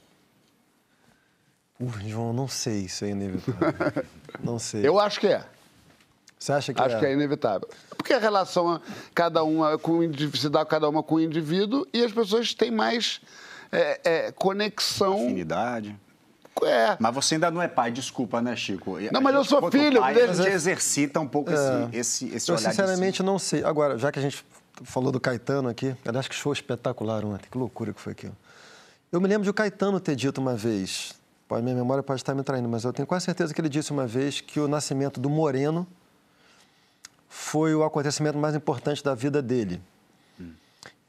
Uh, 1.80 2.08
João, 2.08 2.32
não 2.32 2.46
sei 2.46 2.88
se 2.88 3.06
é 3.06 3.08
inevitável. 3.08 4.04
não 4.42 4.58
sei. 4.58 4.86
Eu 4.86 5.00
acho 5.00 5.18
que 5.18 5.28
é. 5.28 5.44
Você 6.38 6.52
acha 6.52 6.72
que 6.72 6.80
Acho 6.80 6.96
é? 6.96 6.98
que 6.98 7.06
é 7.06 7.12
inevitável. 7.12 7.68
Porque 7.96 8.14
a 8.14 8.18
relação, 8.18 8.80
cada 9.14 9.44
uma 9.44 9.76
com 9.78 10.00
se 10.34 10.48
dá 10.48 10.64
cada 10.64 10.88
uma 10.88 11.02
com 11.02 11.16
o 11.16 11.20
indivíduo 11.20 11.86
e 11.92 12.02
as 12.02 12.12
pessoas 12.12 12.54
têm 12.54 12.70
mais 12.70 13.20
é, 13.70 14.00
é, 14.02 14.32
conexão. 14.32 15.16
Afinidade. 15.16 15.94
É. 16.62 16.96
Mas 16.98 17.14
você 17.14 17.34
ainda 17.34 17.50
não 17.50 17.60
é 17.60 17.68
pai, 17.68 17.90
desculpa, 17.90 18.40
né, 18.40 18.56
Chico? 18.56 18.98
Não, 19.12 19.20
mas 19.20 19.34
eu 19.34 19.44
sou 19.44 19.70
filho. 19.70 20.00
Pai, 20.00 20.20
a 20.20 20.32
gente 20.32 20.48
exercita 20.48 21.20
um 21.20 21.28
pouco 21.28 21.50
é. 21.50 21.54
esse, 21.92 22.24
esse, 22.24 22.36
esse 22.36 22.50
eu, 22.50 22.56
olhar 22.56 22.70
sinceramente, 22.70 23.18
si. 23.18 23.22
não 23.22 23.38
sei. 23.38 23.62
Agora, 23.62 23.98
já 23.98 24.10
que 24.10 24.18
a 24.18 24.22
gente 24.22 24.44
falou 24.82 25.12
do 25.12 25.20
Caetano 25.20 25.68
aqui, 25.68 25.94
aliás, 26.06 26.26
que 26.26 26.34
show 26.34 26.52
espetacular 26.52 27.24
ontem, 27.24 27.48
que 27.50 27.58
loucura 27.58 27.92
que 27.92 28.00
foi 28.00 28.12
aquilo. 28.12 28.36
Eu 29.12 29.20
me 29.20 29.28
lembro 29.28 29.44
de 29.44 29.50
o 29.50 29.54
Caetano 29.54 30.00
ter 30.00 30.16
dito 30.16 30.40
uma 30.40 30.54
vez, 30.54 31.14
pode, 31.50 31.64
minha 31.64 31.74
memória 31.74 32.00
pode 32.00 32.20
estar 32.20 32.32
me 32.32 32.44
traindo, 32.44 32.68
mas 32.68 32.84
eu 32.84 32.92
tenho 32.92 33.08
quase 33.08 33.24
certeza 33.24 33.52
que 33.52 33.60
ele 33.60 33.68
disse 33.68 33.90
uma 33.90 34.06
vez 34.06 34.40
que 34.40 34.60
o 34.60 34.68
nascimento 34.68 35.18
do 35.18 35.28
Moreno 35.28 35.84
foi 37.28 37.74
o 37.74 37.82
acontecimento 37.82 38.38
mais 38.38 38.54
importante 38.54 39.02
da 39.02 39.16
vida 39.16 39.42
dele. 39.42 39.82
Hum. 40.40 40.52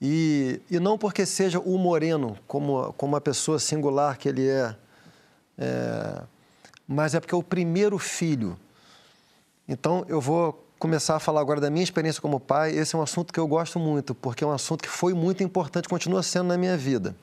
E, 0.01 0.59
e 0.71 0.79
não 0.79 0.97
porque 0.97 1.27
seja 1.27 1.59
o 1.59 1.77
Moreno, 1.77 2.35
como, 2.47 2.91
como 2.93 3.13
uma 3.13 3.21
pessoa 3.21 3.59
singular 3.59 4.17
que 4.17 4.27
ele 4.27 4.49
é, 4.49 4.75
é, 5.59 6.23
mas 6.87 7.13
é 7.13 7.19
porque 7.19 7.35
é 7.35 7.37
o 7.37 7.43
primeiro 7.43 7.99
filho. 7.99 8.57
Então, 9.67 10.03
eu 10.07 10.19
vou 10.19 10.67
começar 10.79 11.17
a 11.17 11.19
falar 11.19 11.39
agora 11.41 11.61
da 11.61 11.69
minha 11.69 11.83
experiência 11.83 12.19
como 12.19 12.39
pai. 12.39 12.71
Esse 12.71 12.95
é 12.95 12.97
um 12.97 13.03
assunto 13.03 13.31
que 13.31 13.39
eu 13.39 13.47
gosto 13.47 13.77
muito, 13.77 14.15
porque 14.15 14.43
é 14.43 14.47
um 14.47 14.51
assunto 14.51 14.81
que 14.81 14.89
foi 14.89 15.13
muito 15.13 15.43
importante, 15.43 15.87
continua 15.87 16.23
sendo 16.23 16.47
na 16.47 16.57
minha 16.57 16.75
vida. 16.75 17.15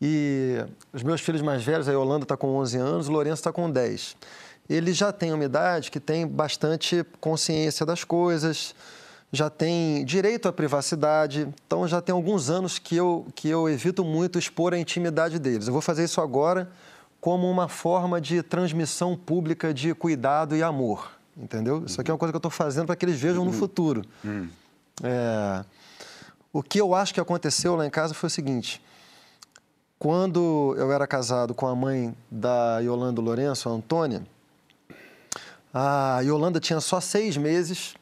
E 0.00 0.64
os 0.92 1.02
meus 1.02 1.20
filhos 1.20 1.40
mais 1.40 1.62
velhos, 1.62 1.88
a 1.88 1.92
Yolanda 1.92 2.24
está 2.24 2.36
com 2.36 2.48
11 2.56 2.76
anos, 2.76 3.08
o 3.08 3.12
Lourenço 3.12 3.40
está 3.40 3.52
com 3.52 3.70
10. 3.70 4.16
Eles 4.68 4.96
já 4.96 5.12
têm 5.12 5.32
uma 5.32 5.44
idade 5.44 5.90
que 5.90 6.00
tem 6.00 6.26
bastante 6.26 7.04
consciência 7.20 7.86
das 7.86 8.04
coisas, 8.04 8.74
já 9.32 9.48
tem 9.48 10.04
direito 10.04 10.48
à 10.48 10.52
privacidade, 10.52 11.48
então 11.66 11.86
já 11.86 12.00
tem 12.00 12.12
alguns 12.12 12.50
anos 12.50 12.78
que 12.78 12.96
eu, 12.96 13.26
que 13.34 13.48
eu 13.48 13.68
evito 13.68 14.04
muito 14.04 14.38
expor 14.38 14.74
a 14.74 14.78
intimidade 14.78 15.38
deles. 15.38 15.66
Eu 15.66 15.72
vou 15.72 15.82
fazer 15.82 16.04
isso 16.04 16.20
agora 16.20 16.68
como 17.20 17.50
uma 17.50 17.68
forma 17.68 18.20
de 18.20 18.42
transmissão 18.42 19.16
pública 19.16 19.72
de 19.72 19.94
cuidado 19.94 20.54
e 20.54 20.62
amor, 20.62 21.10
entendeu? 21.36 21.84
Isso 21.86 22.00
aqui 22.00 22.10
é 22.10 22.14
uma 22.14 22.18
coisa 22.18 22.32
que 22.32 22.36
eu 22.36 22.38
estou 22.38 22.50
fazendo 22.50 22.86
para 22.86 22.96
que 22.96 23.04
eles 23.04 23.18
vejam 23.18 23.44
no 23.44 23.50
uhum. 23.50 23.56
futuro. 23.56 24.02
Uhum. 24.24 24.48
É... 25.02 25.64
O 26.52 26.62
que 26.62 26.80
eu 26.80 26.94
acho 26.94 27.12
que 27.12 27.20
aconteceu 27.20 27.76
lá 27.76 27.86
em 27.86 27.90
casa 27.90 28.14
foi 28.14 28.28
o 28.28 28.30
seguinte: 28.30 28.80
quando 29.98 30.74
eu 30.78 30.92
era 30.92 31.06
casado 31.06 31.54
com 31.54 31.66
a 31.66 31.74
mãe 31.74 32.14
da 32.30 32.78
Yolanda 32.80 33.20
Lourenço, 33.20 33.68
a 33.68 33.72
Antônia, 33.72 34.26
a 35.72 36.20
Yolanda 36.22 36.60
tinha 36.60 36.80
só 36.80 37.00
seis 37.00 37.36
meses 37.36 37.94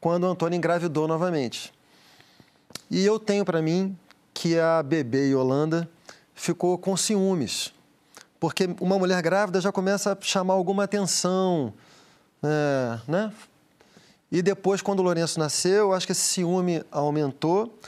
quando 0.00 0.26
a 0.26 0.30
Antônia 0.30 0.56
engravidou 0.56 1.08
novamente. 1.08 1.72
E 2.90 3.04
eu 3.04 3.18
tenho 3.18 3.44
para 3.44 3.60
mim 3.60 3.96
que 4.32 4.58
a 4.58 4.82
bebê 4.82 5.30
Yolanda 5.30 5.88
ficou 6.34 6.78
com 6.78 6.96
ciúmes 6.96 7.72
porque 8.40 8.68
uma 8.80 8.98
mulher 8.98 9.20
grávida 9.20 9.60
já 9.60 9.72
começa 9.72 10.12
a 10.12 10.16
chamar 10.20 10.54
alguma 10.54 10.84
atenção, 10.84 11.72
é, 12.42 12.98
né? 13.06 13.32
E 14.30 14.42
depois, 14.42 14.82
quando 14.82 15.00
o 15.00 15.02
Lourenço 15.02 15.40
nasceu, 15.40 15.92
acho 15.92 16.06
que 16.06 16.12
esse 16.12 16.20
ciúme 16.20 16.84
aumentou 16.90 17.78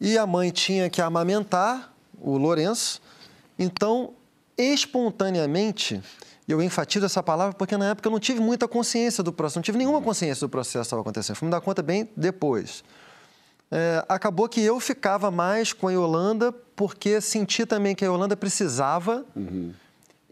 e 0.00 0.16
a 0.18 0.26
mãe 0.26 0.50
tinha 0.50 0.88
que 0.88 1.00
amamentar 1.00 1.93
o 2.20 2.36
Lourenço. 2.36 3.00
Então, 3.58 4.12
espontaneamente, 4.56 6.02
eu 6.48 6.62
enfatizo 6.62 7.06
essa 7.06 7.22
palavra 7.22 7.54
porque 7.54 7.76
na 7.76 7.90
época 7.90 8.08
eu 8.08 8.12
não 8.12 8.20
tive 8.20 8.40
muita 8.40 8.66
consciência 8.68 9.22
do 9.22 9.32
processo, 9.32 9.58
não 9.58 9.62
tive 9.62 9.78
nenhuma 9.78 10.00
consciência 10.00 10.46
do 10.46 10.50
processo 10.50 10.78
que 10.78 10.86
estava 10.86 11.02
acontecendo. 11.02 11.36
Fui 11.36 11.46
me 11.46 11.52
dar 11.52 11.60
conta 11.60 11.82
bem 11.82 12.08
depois. 12.16 12.84
É, 13.70 14.04
acabou 14.08 14.48
que 14.48 14.60
eu 14.60 14.78
ficava 14.78 15.30
mais 15.30 15.72
com 15.72 15.88
a 15.88 15.92
Yolanda 15.92 16.52
porque 16.76 17.20
senti 17.20 17.64
também 17.64 17.94
que 17.94 18.04
a 18.04 18.08
Yolanda 18.08 18.36
precisava. 18.36 19.24
Uhum 19.34 19.72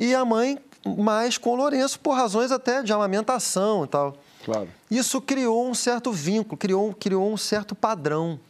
e 0.02 0.16
a 0.16 0.24
mãe 0.24 0.58
mais 0.98 1.38
com 1.38 1.50
o 1.50 1.54
Lourenço, 1.54 2.00
por 2.00 2.16
razões 2.16 2.50
até 2.50 2.82
de 2.82 2.92
amamentação 2.92 3.84
e 3.84 3.86
tal. 3.86 4.16
Claro. 4.44 4.68
Isso 4.90 5.20
criou 5.20 5.68
um 5.68 5.74
certo 5.74 6.10
vínculo, 6.10 6.56
criou, 6.56 6.92
criou 6.92 7.32
um 7.32 7.36
certo 7.36 7.72
padrão 7.72 8.40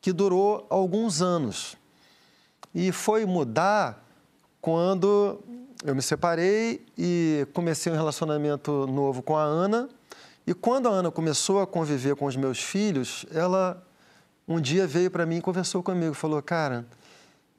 que 0.00 0.10
durou 0.10 0.66
alguns 0.70 1.20
anos. 1.20 1.76
E 2.74 2.90
foi 2.90 3.24
mudar 3.24 4.04
quando 4.60 5.40
eu 5.84 5.94
me 5.94 6.02
separei 6.02 6.84
e 6.96 7.46
comecei 7.52 7.92
um 7.92 7.96
relacionamento 7.96 8.86
novo 8.86 9.22
com 9.22 9.36
a 9.36 9.42
Ana. 9.42 9.88
E 10.46 10.52
quando 10.52 10.88
a 10.88 10.90
Ana 10.90 11.10
começou 11.10 11.60
a 11.60 11.66
conviver 11.66 12.16
com 12.16 12.26
os 12.26 12.36
meus 12.36 12.58
filhos, 12.58 13.24
ela 13.30 13.82
um 14.46 14.60
dia 14.60 14.86
veio 14.86 15.10
para 15.10 15.24
mim 15.24 15.36
e 15.36 15.40
conversou 15.40 15.82
comigo, 15.82 16.14
falou: 16.14 16.42
"Cara, 16.42 16.84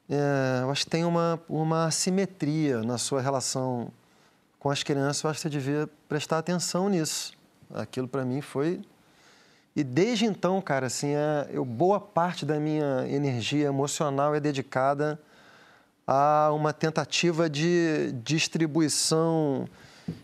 é, 0.08 0.60
eu 0.62 0.70
acho 0.70 0.84
que 0.84 0.90
tem 0.90 1.04
uma, 1.04 1.40
uma 1.48 1.86
assimetria 1.86 2.82
na 2.82 2.96
sua 2.98 3.20
relação 3.20 3.90
com 4.58 4.70
as 4.70 4.82
crianças. 4.82 5.22
Eu 5.22 5.30
acho 5.30 5.38
que 5.38 5.42
você 5.42 5.50
devia 5.50 5.88
prestar 6.08 6.38
atenção 6.38 6.88
nisso. 6.88 7.32
Aquilo 7.74 8.06
para 8.06 8.24
mim 8.24 8.40
foi. 8.40 8.80
E 9.76 9.84
desde 9.84 10.24
então, 10.24 10.58
cara, 10.62 10.86
assim, 10.86 11.14
é, 11.14 11.50
eu, 11.52 11.62
boa 11.62 12.00
parte 12.00 12.46
da 12.46 12.58
minha 12.58 13.06
energia 13.06 13.66
emocional 13.66 14.34
é 14.34 14.40
dedicada 14.40 15.20
a 16.06 16.50
uma 16.54 16.72
tentativa 16.72 17.50
de 17.50 18.10
distribuição 18.24 19.68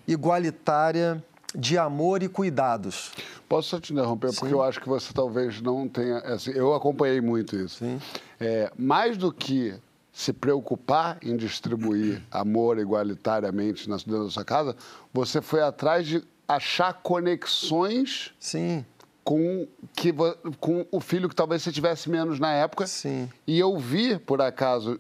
igualitária 0.09 1.23
de 1.55 1.77
amor 1.77 2.23
e 2.23 2.31
cuidados. 2.31 3.13
Posso 3.47 3.69
só 3.69 3.81
te 3.81 3.93
interromper? 3.93 4.33
Sim. 4.33 4.41
Porque 4.41 4.55
eu 4.55 4.63
acho 4.63 4.81
que 4.81 4.89
você 4.89 5.13
talvez 5.13 5.61
não 5.61 5.87
tenha. 5.87 6.19
Assim, 6.21 6.53
eu 6.53 6.73
acompanhei 6.75 7.21
muito 7.21 7.55
isso. 7.55 7.77
Sim. 7.77 8.01
É, 8.41 8.73
mais 8.79 9.19
do 9.19 9.31
que 9.31 9.75
se 10.11 10.33
preocupar 10.33 11.19
em 11.21 11.37
distribuir 11.37 12.23
amor 12.33 12.79
igualitariamente 12.79 13.87
dentro 13.87 14.25
da 14.25 14.31
sua 14.31 14.45
casa, 14.47 14.75
você 15.13 15.43
foi 15.43 15.61
atrás 15.61 16.07
de 16.07 16.25
achar 16.49 16.95
conexões 16.95 18.33
Sim. 18.41 18.85
Com, 19.25 19.69
que, 19.95 20.13
com 20.59 20.85
o 20.91 21.01
filho 21.01 21.29
que 21.29 21.35
talvez 21.35 21.63
você 21.63 21.71
tivesse 21.71 22.11
menos 22.11 22.41
na 22.41 22.53
época. 22.53 22.87
Sim. 22.89 23.31
E 23.47 23.59
eu 23.59 23.79
vi, 23.79 24.19
por 24.19 24.43
acaso, 24.43 24.99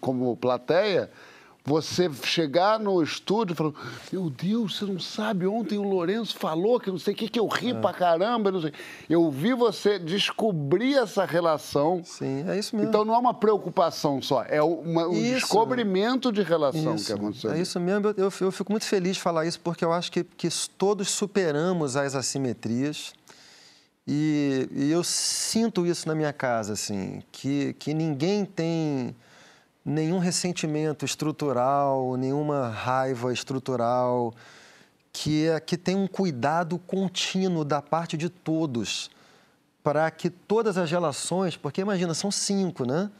como 0.00 0.36
plateia, 0.36 1.08
você 1.64 2.10
chegar 2.24 2.80
no 2.80 3.02
estúdio 3.02 3.54
e 3.54 3.56
falar, 3.56 3.72
meu 4.12 4.28
Deus, 4.28 4.76
você 4.76 4.84
não 4.84 4.98
sabe, 4.98 5.46
ontem 5.46 5.78
o 5.78 5.82
Lourenço 5.82 6.36
falou 6.36 6.80
que 6.80 6.90
não 6.90 6.98
sei 6.98 7.14
o 7.14 7.16
que, 7.16 7.28
que 7.28 7.38
eu 7.38 7.46
ri 7.46 7.70
é. 7.70 7.74
pra 7.74 7.92
caramba, 7.92 8.50
não 8.50 8.60
sei. 8.60 8.72
Eu 9.08 9.30
vi 9.30 9.54
você 9.54 9.98
descobrir 9.98 10.94
essa 10.94 11.24
relação. 11.24 12.02
Sim, 12.04 12.44
é 12.48 12.58
isso 12.58 12.74
mesmo. 12.74 12.88
Então 12.88 13.04
não 13.04 13.14
é 13.14 13.18
uma 13.18 13.34
preocupação 13.34 14.20
só, 14.20 14.44
é 14.48 14.62
uma, 14.62 15.06
um 15.06 15.12
isso. 15.12 15.34
descobrimento 15.34 16.32
de 16.32 16.42
relação 16.42 16.96
isso. 16.96 17.06
que 17.06 17.12
aconteceu. 17.12 17.52
É 17.52 17.60
isso 17.60 17.78
mesmo, 17.78 18.08
eu, 18.08 18.14
eu, 18.16 18.32
eu, 18.40 18.52
fico 18.52 18.72
muito 18.72 18.86
feliz 18.86 19.16
de 19.16 19.22
falar 19.22 19.46
isso, 19.46 19.60
porque 19.60 19.84
eu 19.84 19.92
acho 19.92 20.10
que, 20.10 20.24
que 20.24 20.48
todos 20.76 21.10
superamos 21.10 21.96
as 21.96 22.14
assimetrias. 22.16 23.12
E, 24.06 24.68
e 24.72 24.90
eu 24.90 25.04
sinto 25.04 25.86
isso 25.86 26.08
na 26.08 26.14
minha 26.14 26.32
casa, 26.32 26.72
assim, 26.72 27.22
que, 27.30 27.74
que 27.74 27.94
ninguém 27.94 28.44
tem 28.44 29.14
nenhum 29.84 30.18
ressentimento 30.18 31.04
estrutural, 31.04 32.16
nenhuma 32.16 32.68
raiva 32.68 33.32
estrutural, 33.32 34.34
que, 35.12 35.46
é, 35.46 35.60
que 35.60 35.76
tem 35.76 35.94
um 35.94 36.06
cuidado 36.06 36.78
contínuo 36.78 37.64
da 37.64 37.80
parte 37.80 38.16
de 38.16 38.28
todos 38.28 39.10
para 39.82 40.10
que 40.10 40.30
todas 40.30 40.78
as 40.78 40.90
relações, 40.90 41.56
porque 41.56 41.80
imagina, 41.80 42.14
são 42.14 42.30
cinco, 42.30 42.84
né? 42.84 43.10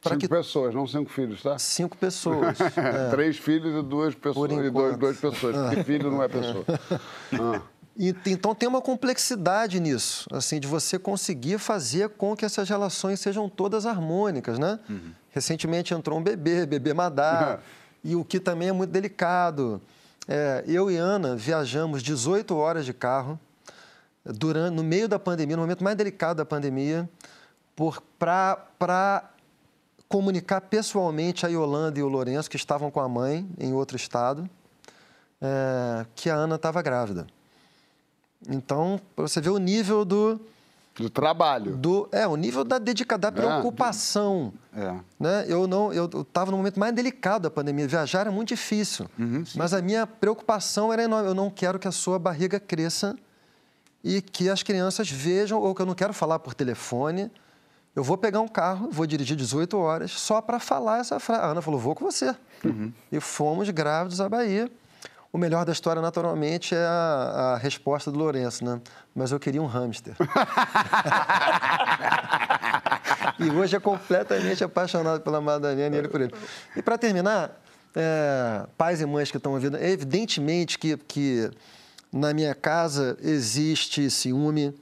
Pra 0.00 0.10
cinco 0.10 0.20
que... 0.20 0.28
pessoas, 0.28 0.74
não 0.74 0.86
cinco 0.86 1.10
filhos, 1.10 1.42
tá? 1.42 1.58
Cinco 1.58 1.96
pessoas. 1.96 2.58
é. 2.76 3.10
Três 3.10 3.36
filhos 3.36 3.84
e 3.84 3.86
duas 3.86 4.14
pessoas. 4.14 4.52
E 4.52 4.70
dois, 4.70 4.96
duas 4.96 5.16
pessoas, 5.18 5.56
porque 5.56 5.82
filho 5.84 6.10
não 6.10 6.22
é 6.22 6.28
pessoa. 6.28 6.64
Ah. 7.32 7.77
E, 7.98 8.14
então 8.26 8.54
tem 8.54 8.68
uma 8.68 8.80
complexidade 8.80 9.80
nisso, 9.80 10.28
assim, 10.32 10.60
de 10.60 10.68
você 10.68 11.00
conseguir 11.00 11.58
fazer 11.58 12.10
com 12.10 12.36
que 12.36 12.44
essas 12.44 12.68
relações 12.68 13.18
sejam 13.18 13.48
todas 13.48 13.84
harmônicas, 13.84 14.56
né? 14.56 14.78
Uhum. 14.88 15.12
Recentemente 15.30 15.92
entrou 15.92 16.20
um 16.20 16.22
bebê, 16.22 16.64
bebê 16.64 16.94
Madá, 16.94 17.58
e 18.04 18.14
o 18.14 18.24
que 18.24 18.38
também 18.38 18.68
é 18.68 18.72
muito 18.72 18.90
delicado. 18.90 19.82
É, 20.28 20.62
eu 20.68 20.88
e 20.88 20.96
Ana 20.96 21.34
viajamos 21.34 22.00
18 22.00 22.54
horas 22.54 22.84
de 22.84 22.92
carro 22.92 23.38
durante, 24.24 24.76
no 24.76 24.84
meio 24.84 25.08
da 25.08 25.18
pandemia, 25.18 25.56
no 25.56 25.62
momento 25.62 25.82
mais 25.82 25.96
delicado 25.96 26.36
da 26.36 26.44
pandemia, 26.44 27.08
para 28.16 29.24
comunicar 30.08 30.60
pessoalmente 30.60 31.44
a 31.44 31.48
Yolanda 31.48 31.98
e 31.98 32.02
o 32.02 32.08
Lourenço, 32.08 32.48
que 32.48 32.56
estavam 32.56 32.92
com 32.92 33.00
a 33.00 33.08
mãe 33.08 33.48
em 33.58 33.72
outro 33.72 33.96
estado, 33.96 34.48
é, 35.40 36.06
que 36.14 36.30
a 36.30 36.34
Ana 36.36 36.54
estava 36.54 36.80
grávida. 36.80 37.26
Então, 38.46 39.00
para 39.16 39.26
você 39.26 39.40
ver 39.40 39.50
o 39.50 39.58
nível 39.58 40.04
do... 40.04 40.40
Do 40.94 41.08
trabalho. 41.08 41.76
Do, 41.76 42.08
é, 42.10 42.26
o 42.26 42.34
nível 42.34 42.64
da 42.64 42.76
dedicação, 42.76 43.20
da 43.20 43.30
preocupação. 43.30 44.52
É. 44.76 44.94
Né? 45.18 45.44
Eu 45.46 45.68
não, 45.68 45.92
eu 45.92 46.06
estava 46.06 46.50
no 46.50 46.56
momento 46.56 46.78
mais 46.78 46.92
delicado 46.92 47.42
da 47.42 47.50
pandemia. 47.50 47.86
Viajar 47.86 48.20
era 48.22 48.32
muito 48.32 48.48
difícil. 48.48 49.08
Uhum, 49.16 49.44
mas 49.54 49.72
a 49.72 49.80
minha 49.80 50.08
preocupação 50.08 50.92
era 50.92 51.04
enorme. 51.04 51.28
Eu 51.28 51.34
não 51.34 51.50
quero 51.50 51.78
que 51.78 51.86
a 51.86 51.92
sua 51.92 52.18
barriga 52.18 52.58
cresça 52.58 53.16
e 54.02 54.20
que 54.20 54.48
as 54.48 54.64
crianças 54.64 55.08
vejam, 55.08 55.60
ou 55.60 55.72
que 55.72 55.82
eu 55.82 55.86
não 55.86 55.94
quero 55.94 56.12
falar 56.12 56.40
por 56.40 56.52
telefone. 56.52 57.30
Eu 57.94 58.02
vou 58.02 58.16
pegar 58.16 58.40
um 58.40 58.48
carro, 58.48 58.88
vou 58.90 59.06
dirigir 59.06 59.36
18 59.36 59.76
horas 59.76 60.12
só 60.12 60.40
para 60.40 60.58
falar 60.58 60.98
essa 60.98 61.18
frase. 61.20 61.42
A 61.42 61.46
Ana 61.46 61.62
falou, 61.62 61.78
vou 61.78 61.94
com 61.94 62.04
você. 62.04 62.34
Uhum. 62.64 62.92
E 63.10 63.20
fomos 63.20 63.68
grávidos 63.70 64.20
à 64.20 64.28
Bahia. 64.28 64.70
O 65.30 65.36
melhor 65.36 65.66
da 65.66 65.72
história, 65.72 66.00
naturalmente, 66.00 66.74
é 66.74 66.78
a, 66.78 67.52
a 67.54 67.58
resposta 67.58 68.10
do 68.10 68.18
Lourenço, 68.18 68.64
né? 68.64 68.80
Mas 69.14 69.30
eu 69.30 69.38
queria 69.38 69.60
um 69.60 69.66
hamster. 69.66 70.14
e 73.38 73.50
hoje 73.50 73.76
é 73.76 73.80
completamente 73.80 74.64
apaixonado 74.64 75.20
pela 75.20 75.38
Madalena 75.38 75.96
e 75.96 75.98
ele 75.98 76.08
por 76.08 76.22
ele. 76.22 76.32
E 76.74 76.80
para 76.80 76.96
terminar, 76.96 77.60
é, 77.94 78.64
pais 78.78 79.02
e 79.02 79.06
mães 79.06 79.30
que 79.30 79.36
estão 79.36 79.52
ouvindo, 79.52 79.76
é 79.76 79.90
evidentemente 79.90 80.78
que, 80.78 80.96
que 80.96 81.50
na 82.10 82.32
minha 82.32 82.54
casa 82.54 83.18
existe 83.20 84.10
ciúme, 84.10 84.74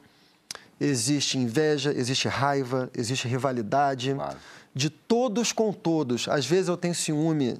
existe 0.80 1.38
inveja, 1.38 1.92
existe 1.92 2.28
raiva, 2.28 2.88
existe 2.97 3.26
rivalidade. 3.26 4.14
Claro. 4.14 4.36
De 4.72 4.90
todos 4.90 5.51
com 5.51 5.72
todos. 5.72 6.28
Às 6.28 6.47
vezes 6.47 6.68
eu 6.68 6.76
tenho 6.76 6.94
ciúme 6.94 7.59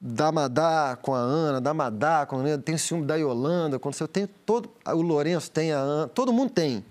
da 0.00 0.30
Madá 0.30 0.98
com 1.00 1.14
a 1.14 1.18
Ana, 1.18 1.60
da 1.60 1.72
Madá 1.72 2.26
com 2.26 2.36
a 2.36 2.40
Ana, 2.40 2.58
tem 2.58 2.76
ciúme 2.76 3.04
da 3.04 3.16
Yolanda, 3.16 3.78
quando 3.78 3.94
você 3.94 4.06
tem 4.06 4.26
todo, 4.26 4.70
o 4.86 5.02
Lourenço 5.02 5.50
tem 5.50 5.72
a 5.72 5.78
Ana, 5.78 6.08
todo 6.08 6.32
mundo 6.32 6.50
tem 6.50 6.84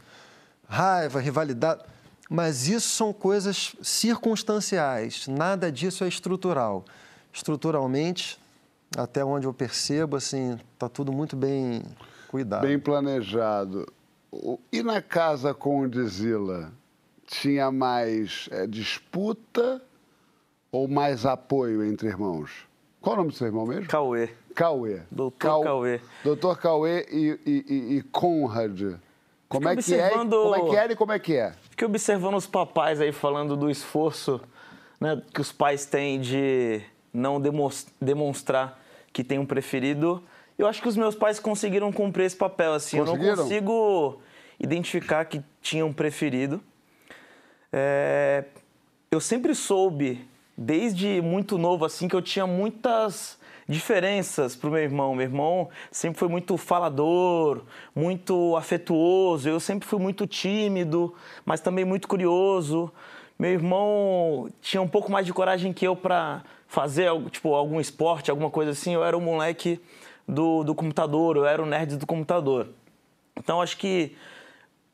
raiva, 0.67 1.19
rivalidade, 1.19 1.83
mas 2.29 2.67
isso 2.67 2.89
são 2.89 3.13
coisas 3.13 3.75
circunstanciais, 3.81 5.27
nada 5.27 5.71
disso 5.71 6.03
é 6.03 6.07
estrutural. 6.07 6.83
Estruturalmente, 7.31 8.39
até 8.97 9.23
onde 9.23 9.45
eu 9.45 9.53
percebo, 9.53 10.15
assim, 10.15 10.57
está 10.73 10.89
tudo 10.89 11.11
muito 11.11 11.35
bem 11.35 11.83
cuidado. 12.27 12.61
Bem 12.61 12.79
planejado. 12.79 13.85
E 14.71 14.81
na 14.81 15.01
casa 15.01 15.53
com 15.53 15.81
o 15.81 15.87
Dizila, 15.87 16.71
tinha 17.25 17.71
mais 17.71 18.47
é, 18.51 18.65
disputa 18.65 19.81
ou 20.71 20.87
mais 20.87 21.25
apoio 21.25 21.83
entre 21.83 22.07
irmãos? 22.07 22.51
Qual 23.05 23.13
o 23.13 23.17
nome 23.17 23.29
do 23.29 23.35
seu 23.35 23.45
irmão 23.45 23.67
mesmo? 23.67 23.85
Cauê. 23.85 24.29
Cauê. 24.55 25.01
Doutor 25.11 25.37
Cau... 25.37 25.61
Cauê. 25.61 26.01
Doutor 26.23 26.57
Cauê 26.57 27.05
e, 27.11 27.39
e, 27.45 27.97
e 27.97 28.01
Conrad. 28.01 28.95
Como 29.47 29.69
é, 29.69 29.75
que 29.75 29.93
é, 29.93 30.09
como 30.09 30.55
é 30.55 30.61
que 30.61 30.75
era 30.75 30.93
e 30.93 30.95
como 30.95 31.11
é 31.11 31.19
que 31.19 31.35
é? 31.35 31.53
Fiquei 31.69 31.85
observando 31.85 32.33
os 32.33 32.47
papais 32.47 32.99
aí 32.99 33.11
falando 33.11 33.55
do 33.55 33.69
esforço 33.69 34.41
né, 34.99 35.21
que 35.31 35.39
os 35.39 35.51
pais 35.51 35.85
têm 35.85 36.19
de 36.19 36.81
não 37.13 37.39
demonstrar 38.01 38.81
que 39.13 39.23
tem 39.23 39.37
um 39.37 39.45
preferido. 39.45 40.23
Eu 40.57 40.65
acho 40.65 40.81
que 40.81 40.87
os 40.87 40.97
meus 40.97 41.13
pais 41.13 41.39
conseguiram 41.39 41.91
cumprir 41.91 42.25
esse 42.25 42.35
papel. 42.35 42.73
Assim. 42.73 42.97
Eu 42.97 43.05
não 43.05 43.19
consigo 43.19 44.19
identificar 44.59 45.25
que 45.25 45.43
tinha 45.61 45.85
um 45.85 45.93
preferido. 45.93 46.59
É... 47.71 48.45
Eu 49.11 49.21
sempre 49.21 49.53
soube 49.53 50.27
desde 50.57 51.21
muito 51.21 51.57
novo, 51.57 51.85
assim, 51.85 52.07
que 52.07 52.15
eu 52.15 52.21
tinha 52.21 52.47
muitas 52.47 53.37
diferenças 53.67 54.55
para 54.55 54.69
o 54.69 54.71
meu 54.71 54.81
irmão. 54.81 55.15
Meu 55.15 55.25
irmão 55.25 55.69
sempre 55.91 56.19
foi 56.19 56.27
muito 56.27 56.55
falador, 56.57 57.63
muito 57.95 58.55
afetuoso, 58.55 59.49
eu 59.49 59.59
sempre 59.59 59.87
fui 59.87 59.99
muito 59.99 60.27
tímido, 60.27 61.13
mas 61.45 61.61
também 61.61 61.83
muito 61.83 62.07
curioso. 62.07 62.91
Meu 63.37 63.51
irmão 63.51 64.49
tinha 64.61 64.81
um 64.81 64.87
pouco 64.87 65.11
mais 65.11 65.25
de 65.25 65.33
coragem 65.33 65.73
que 65.73 65.85
eu 65.85 65.95
para 65.95 66.43
fazer 66.67 67.09
tipo, 67.29 67.53
algum 67.53 67.79
esporte, 67.79 68.31
alguma 68.31 68.49
coisa 68.49 68.71
assim. 68.71 68.93
Eu 68.93 69.03
era 69.03 69.17
o 69.17 69.21
moleque 69.21 69.81
do, 70.27 70.63
do 70.63 70.73
computador, 70.73 71.35
eu 71.35 71.45
era 71.45 71.61
o 71.61 71.65
nerd 71.65 71.97
do 71.97 72.05
computador. 72.05 72.69
Então, 73.37 73.61
acho 73.61 73.77
que 73.77 74.15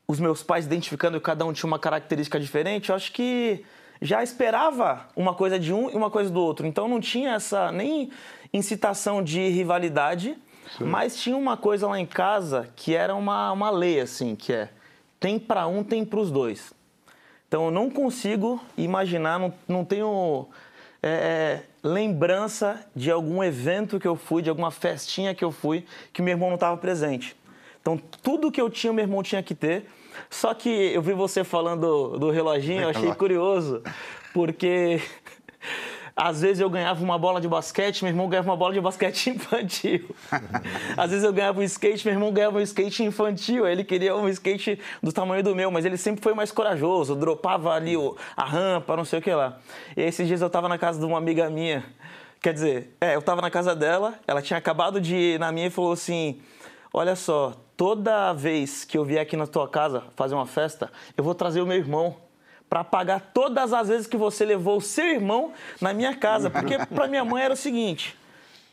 os 0.06 0.18
meus 0.18 0.42
pais 0.42 0.66
identificando 0.66 1.18
que 1.18 1.24
cada 1.24 1.44
um 1.44 1.52
tinha 1.52 1.68
uma 1.68 1.78
característica 1.78 2.38
diferente, 2.40 2.90
eu 2.90 2.96
acho 2.96 3.12
que 3.12 3.64
já 4.02 4.22
esperava 4.22 5.06
uma 5.14 5.32
coisa 5.32 5.58
de 5.58 5.72
um 5.72 5.88
e 5.88 5.94
uma 5.94 6.10
coisa 6.10 6.28
do 6.28 6.40
outro. 6.40 6.66
Então 6.66 6.88
não 6.88 7.00
tinha 7.00 7.34
essa 7.34 7.70
nem 7.70 8.10
incitação 8.52 9.22
de 9.22 9.48
rivalidade, 9.48 10.36
Sim. 10.76 10.84
mas 10.84 11.16
tinha 11.16 11.36
uma 11.36 11.56
coisa 11.56 11.86
lá 11.86 11.98
em 11.98 12.04
casa 12.04 12.68
que 12.74 12.94
era 12.94 13.14
uma, 13.14 13.52
uma 13.52 13.70
lei, 13.70 14.00
assim, 14.00 14.34
que 14.34 14.52
é 14.52 14.68
tem 15.20 15.38
para 15.38 15.68
um, 15.68 15.84
tem 15.84 16.04
para 16.04 16.18
os 16.18 16.32
dois. 16.32 16.74
Então 17.46 17.66
eu 17.66 17.70
não 17.70 17.88
consigo 17.88 18.60
imaginar, 18.76 19.38
não, 19.38 19.54
não 19.68 19.84
tenho 19.84 20.48
é, 21.00 21.10
é, 21.10 21.62
lembrança 21.88 22.84
de 22.94 23.08
algum 23.08 23.42
evento 23.42 24.00
que 24.00 24.08
eu 24.08 24.16
fui, 24.16 24.42
de 24.42 24.50
alguma 24.50 24.72
festinha 24.72 25.32
que 25.32 25.44
eu 25.44 25.52
fui, 25.52 25.86
que 26.12 26.20
meu 26.20 26.32
irmão 26.32 26.48
não 26.48 26.56
estava 26.56 26.76
presente. 26.76 27.36
Então 27.80 27.96
tudo 28.20 28.50
que 28.50 28.60
eu 28.60 28.68
tinha, 28.68 28.92
meu 28.92 29.04
irmão 29.04 29.22
tinha 29.22 29.42
que 29.44 29.54
ter. 29.54 29.86
Só 30.30 30.54
que 30.54 30.68
eu 30.68 31.02
vi 31.02 31.12
você 31.12 31.44
falando 31.44 32.18
do 32.18 32.30
reloginho, 32.30 32.82
eu 32.82 32.88
achei 32.88 33.14
curioso, 33.14 33.82
porque 34.32 35.00
às 36.16 36.42
vezes 36.42 36.60
eu 36.60 36.68
ganhava 36.68 37.02
uma 37.02 37.18
bola 37.18 37.40
de 37.40 37.48
basquete, 37.48 38.02
meu 38.02 38.10
irmão 38.10 38.28
ganhava 38.28 38.50
uma 38.50 38.56
bola 38.56 38.74
de 38.74 38.80
basquete 38.80 39.30
infantil. 39.30 40.14
Às 40.96 41.10
vezes 41.10 41.24
eu 41.24 41.32
ganhava 41.32 41.60
um 41.60 41.62
skate, 41.62 42.06
meu 42.06 42.14
irmão 42.14 42.32
ganhava 42.32 42.58
um 42.58 42.60
skate 42.60 43.02
infantil. 43.02 43.66
Ele 43.66 43.84
queria 43.84 44.14
um 44.16 44.28
skate 44.28 44.78
do 45.02 45.12
tamanho 45.12 45.42
do 45.42 45.54
meu, 45.54 45.70
mas 45.70 45.84
ele 45.84 45.96
sempre 45.96 46.22
foi 46.22 46.34
mais 46.34 46.52
corajoso, 46.52 47.14
dropava 47.14 47.72
ali 47.72 47.94
a 48.36 48.44
rampa, 48.44 48.96
não 48.96 49.04
sei 49.04 49.18
o 49.18 49.22
que 49.22 49.32
lá. 49.32 49.58
E 49.96 50.02
esses 50.02 50.26
dias 50.26 50.40
eu 50.40 50.46
estava 50.46 50.68
na 50.68 50.78
casa 50.78 50.98
de 50.98 51.04
uma 51.04 51.18
amiga 51.18 51.48
minha. 51.48 51.84
Quer 52.40 52.52
dizer, 52.52 52.96
é, 53.00 53.14
eu 53.14 53.20
estava 53.20 53.40
na 53.40 53.50
casa 53.50 53.74
dela, 53.74 54.14
ela 54.26 54.42
tinha 54.42 54.58
acabado 54.58 55.00
de 55.00 55.14
ir 55.14 55.38
na 55.38 55.52
minha 55.52 55.68
e 55.68 55.70
falou 55.70 55.92
assim: 55.92 56.40
Olha 56.92 57.16
só, 57.16 57.54
toda 57.76 58.32
vez 58.32 58.84
que 58.84 58.96
eu 58.96 59.04
vier 59.04 59.22
aqui 59.22 59.36
na 59.36 59.46
tua 59.46 59.68
casa 59.68 60.04
fazer 60.16 60.34
uma 60.34 60.46
festa, 60.46 60.90
eu 61.16 61.24
vou 61.24 61.34
trazer 61.34 61.60
o 61.60 61.66
meu 61.66 61.76
irmão 61.76 62.16
para 62.68 62.82
pagar 62.82 63.20
todas 63.34 63.72
as 63.72 63.88
vezes 63.88 64.06
que 64.06 64.16
você 64.16 64.44
levou 64.44 64.78
o 64.78 64.80
seu 64.80 65.04
irmão 65.06 65.52
na 65.80 65.92
minha 65.92 66.16
casa. 66.16 66.48
Porque 66.48 66.78
para 66.94 67.06
minha 67.08 67.24
mãe 67.24 67.42
era 67.44 67.54
o 67.54 67.56
seguinte: 67.56 68.16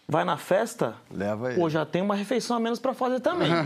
vai 0.07 0.23
na 0.23 0.37
festa, 0.37 0.95
Leva 1.11 1.51
ele. 1.51 1.59
pô, 1.59 1.69
já 1.69 1.85
tem 1.85 2.01
uma 2.01 2.15
refeição 2.15 2.55
a 2.57 2.59
menos 2.59 2.79
para 2.79 2.93
fazer 2.93 3.19
também. 3.19 3.49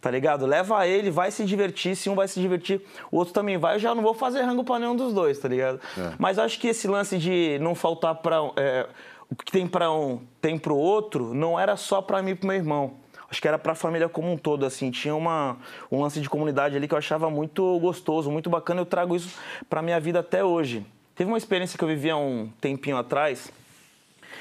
Tá 0.00 0.10
ligado? 0.10 0.44
Leva 0.44 0.86
ele, 0.86 1.10
vai 1.10 1.30
se 1.30 1.46
divertir. 1.46 1.96
Se 1.96 2.10
um 2.10 2.14
vai 2.14 2.28
se 2.28 2.38
divertir, 2.38 2.82
o 3.10 3.16
outro 3.16 3.32
também 3.32 3.56
vai. 3.56 3.76
Eu 3.76 3.78
já 3.78 3.94
não 3.94 4.02
vou 4.02 4.12
fazer 4.12 4.42
rango 4.42 4.62
pra 4.62 4.78
nenhum 4.78 4.94
dos 4.94 5.14
dois, 5.14 5.38
tá 5.38 5.48
ligado? 5.48 5.80
Mas 6.18 6.38
acho 6.38 6.60
que 6.60 6.68
esse 6.68 6.86
lance 6.86 7.16
de 7.16 7.58
não 7.62 7.74
faltar 7.74 8.14
pra. 8.16 8.36
é, 8.54 8.86
o 9.30 9.34
que 9.34 9.50
tem 9.50 9.66
pra 9.66 9.90
um, 9.90 10.20
tem 10.42 10.58
pro 10.58 10.76
outro, 10.76 11.32
não 11.32 11.58
era 11.58 11.74
só 11.74 12.02
pra 12.02 12.20
mim 12.20 12.32
e 12.32 12.34
pro 12.34 12.46
meu 12.48 12.56
irmão. 12.56 12.92
Acho 13.30 13.40
que 13.40 13.48
era 13.48 13.58
pra 13.58 13.74
família 13.74 14.08
como 14.08 14.30
um 14.30 14.36
todo, 14.36 14.64
assim. 14.64 14.90
Tinha 14.90 15.14
uma, 15.14 15.56
um 15.90 16.00
lance 16.00 16.20
de 16.20 16.28
comunidade 16.28 16.76
ali 16.76 16.86
que 16.86 16.94
eu 16.94 16.98
achava 16.98 17.30
muito 17.30 17.78
gostoso, 17.80 18.30
muito 18.30 18.48
bacana. 18.48 18.80
Eu 18.80 18.86
trago 18.86 19.16
isso 19.16 19.38
pra 19.68 19.82
minha 19.82 19.98
vida 19.98 20.20
até 20.20 20.44
hoje. 20.44 20.86
Teve 21.14 21.30
uma 21.30 21.38
experiência 21.38 21.78
que 21.78 21.84
eu 21.84 21.88
vivi 21.88 22.10
há 22.10 22.16
um 22.16 22.48
tempinho 22.60 22.96
atrás. 22.96 23.50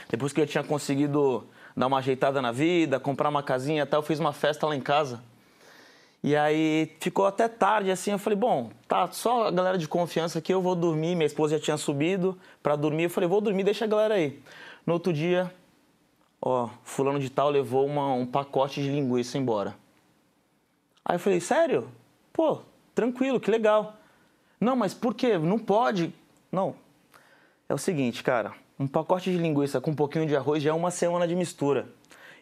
Depois 0.10 0.34
que 0.34 0.42
eu 0.42 0.48
tinha 0.48 0.64
conseguido 0.64 1.46
dar 1.76 1.88
uma 1.88 1.98
ajeitada 1.98 2.42
na 2.42 2.52
vida, 2.52 3.00
comprar 3.00 3.30
uma 3.30 3.44
casinha 3.44 3.84
e 3.84 3.86
tal, 3.86 4.00
eu 4.00 4.06
fiz 4.06 4.20
uma 4.20 4.34
festa 4.34 4.68
lá 4.68 4.76
em 4.76 4.82
casa. 4.82 5.22
E 6.24 6.36
aí 6.38 6.96
ficou 7.02 7.26
até 7.26 7.50
tarde, 7.50 7.92
assim, 7.92 8.12
eu 8.12 8.18
falei, 8.18 8.38
bom, 8.38 8.70
tá, 8.88 9.10
só 9.12 9.48
a 9.48 9.52
galera 9.52 9.78
de 9.78 9.90
confiança 9.90 10.40
aqui, 10.40 10.54
eu 10.54 10.62
vou 10.62 10.74
dormir. 10.74 11.16
Minha 11.16 11.26
esposa 11.26 11.58
já 11.58 11.64
tinha 11.64 11.78
subido 11.78 12.38
pra 12.62 12.76
dormir, 12.78 13.04
eu 13.04 13.10
falei, 13.10 13.28
vou 13.28 13.42
dormir, 13.42 13.64
deixa 13.64 13.84
a 13.84 13.88
galera 13.88 14.14
aí. 14.14 14.40
No 14.86 14.94
outro 14.94 15.12
dia, 15.12 15.54
ó, 16.46 16.70
fulano 16.84 17.20
de 17.20 17.30
tal 17.30 17.50
levou 17.50 17.86
uma- 17.86 18.14
um 18.14 18.26
pacote 18.26 18.82
de 18.82 18.90
linguiça 18.90 19.38
embora. 19.38 19.76
Aí 21.06 21.16
eu 21.16 21.20
falei, 21.20 21.40
sério? 21.40 21.90
Pô, 22.32 22.60
tranquilo, 22.94 23.40
que 23.40 23.50
legal. 23.50 23.96
Não, 24.60 24.76
mas 24.76 24.94
por 24.94 25.14
quê? 25.14 25.38
Não 25.38 25.58
pode. 25.60 26.14
Não. 26.52 26.76
É 27.68 27.74
o 27.74 27.78
seguinte, 27.78 28.24
cara, 28.24 28.54
um 28.80 28.88
pacote 28.88 29.32
de 29.32 29.38
linguiça 29.38 29.80
com 29.80 29.92
um 29.92 29.96
pouquinho 29.96 30.26
de 30.26 30.36
arroz 30.36 30.62
já 30.62 30.72
é 30.72 30.74
uma 30.74 30.92
semana 30.92 31.28
de 31.28 31.36
mistura. 31.36 31.88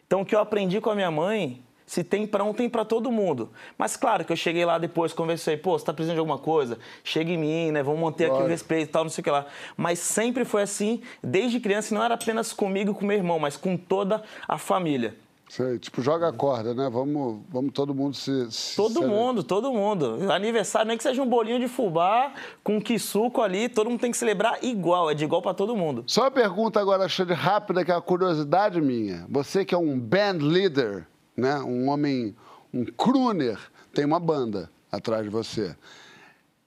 Então 0.06 0.22
o 0.22 0.26
que 0.26 0.34
eu 0.34 0.40
aprendi 0.40 0.80
com 0.80 0.90
a 0.90 0.94
minha 0.94 1.10
mãe, 1.10 1.62
se 1.92 2.02
tem 2.02 2.26
pra 2.26 2.42
um, 2.42 2.54
tem 2.54 2.70
pra 2.70 2.86
todo 2.86 3.12
mundo. 3.12 3.50
Mas 3.76 3.98
claro 3.98 4.24
que 4.24 4.32
eu 4.32 4.36
cheguei 4.36 4.64
lá 4.64 4.78
depois, 4.78 5.12
conversei, 5.12 5.58
pô, 5.58 5.78
você 5.78 5.84
tá 5.84 5.92
precisando 5.92 6.14
de 6.14 6.20
alguma 6.20 6.38
coisa? 6.38 6.78
Chega 7.04 7.30
em 7.30 7.36
mim, 7.36 7.70
né? 7.70 7.82
Vamos 7.82 8.00
manter 8.00 8.30
aqui 8.30 8.42
o 8.42 8.46
respeito 8.46 8.88
e 8.88 8.92
tal, 8.92 9.04
não 9.04 9.10
sei 9.10 9.20
o 9.20 9.24
que 9.24 9.30
lá. 9.30 9.44
Mas 9.76 9.98
sempre 9.98 10.46
foi 10.46 10.62
assim, 10.62 11.02
desde 11.22 11.60
criança, 11.60 11.92
e 11.92 11.94
não 11.94 12.02
era 12.02 12.14
apenas 12.14 12.50
comigo 12.54 12.92
e 12.92 12.94
com 12.94 13.04
meu 13.04 13.18
irmão, 13.18 13.38
mas 13.38 13.58
com 13.58 13.76
toda 13.76 14.22
a 14.48 14.56
família. 14.56 15.14
Sei, 15.50 15.78
tipo, 15.78 16.00
joga 16.00 16.28
a 16.28 16.32
corda, 16.32 16.72
né? 16.72 16.88
Vamos, 16.90 17.42
vamos 17.50 17.72
todo 17.74 17.94
mundo 17.94 18.16
se. 18.16 18.50
se 18.50 18.74
Todo 18.74 19.00
se- 19.00 19.06
mundo, 19.06 19.42
todo 19.44 19.70
mundo. 19.70 20.32
Aniversário, 20.32 20.88
nem 20.88 20.96
que 20.96 21.02
seja 21.02 21.20
um 21.20 21.28
bolinho 21.28 21.60
de 21.60 21.68
fubá 21.68 22.32
com 22.64 22.80
quisuco 22.80 23.42
ali, 23.42 23.68
todo 23.68 23.90
mundo 23.90 24.00
tem 24.00 24.10
que 24.10 24.16
celebrar 24.16 24.64
igual, 24.64 25.10
é 25.10 25.14
de 25.14 25.24
igual 25.24 25.42
pra 25.42 25.52
todo 25.52 25.76
mundo. 25.76 26.04
Só 26.06 26.22
uma 26.22 26.30
pergunta 26.30 26.80
agora, 26.80 27.06
Xande, 27.06 27.34
rápida, 27.34 27.84
que 27.84 27.90
é 27.90 27.94
uma 27.94 28.00
curiosidade 28.00 28.80
minha. 28.80 29.26
Você 29.28 29.62
que 29.62 29.74
é 29.74 29.78
um 29.78 30.00
band 30.00 30.38
leader, 30.40 31.06
né? 31.36 31.58
Um 31.60 31.88
homem, 31.88 32.34
um 32.72 32.84
crooner, 32.84 33.58
tem 33.94 34.04
uma 34.04 34.20
banda 34.20 34.70
atrás 34.90 35.22
de 35.24 35.30
você. 35.30 35.76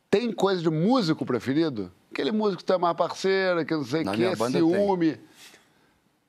Tem 0.09 0.32
coisa 0.32 0.61
de 0.61 0.70
músico 0.70 1.26
preferido? 1.26 1.91
Aquele 2.11 2.32
músico 2.32 2.59
que 2.63 2.66
tem 2.66 2.78
mais 2.78 2.95
parceira, 2.95 3.66
que 3.66 3.74
não 3.74 3.84
sei 3.84 4.01
o 4.01 4.38
banda 4.38 4.57
ciúme. 4.57 5.20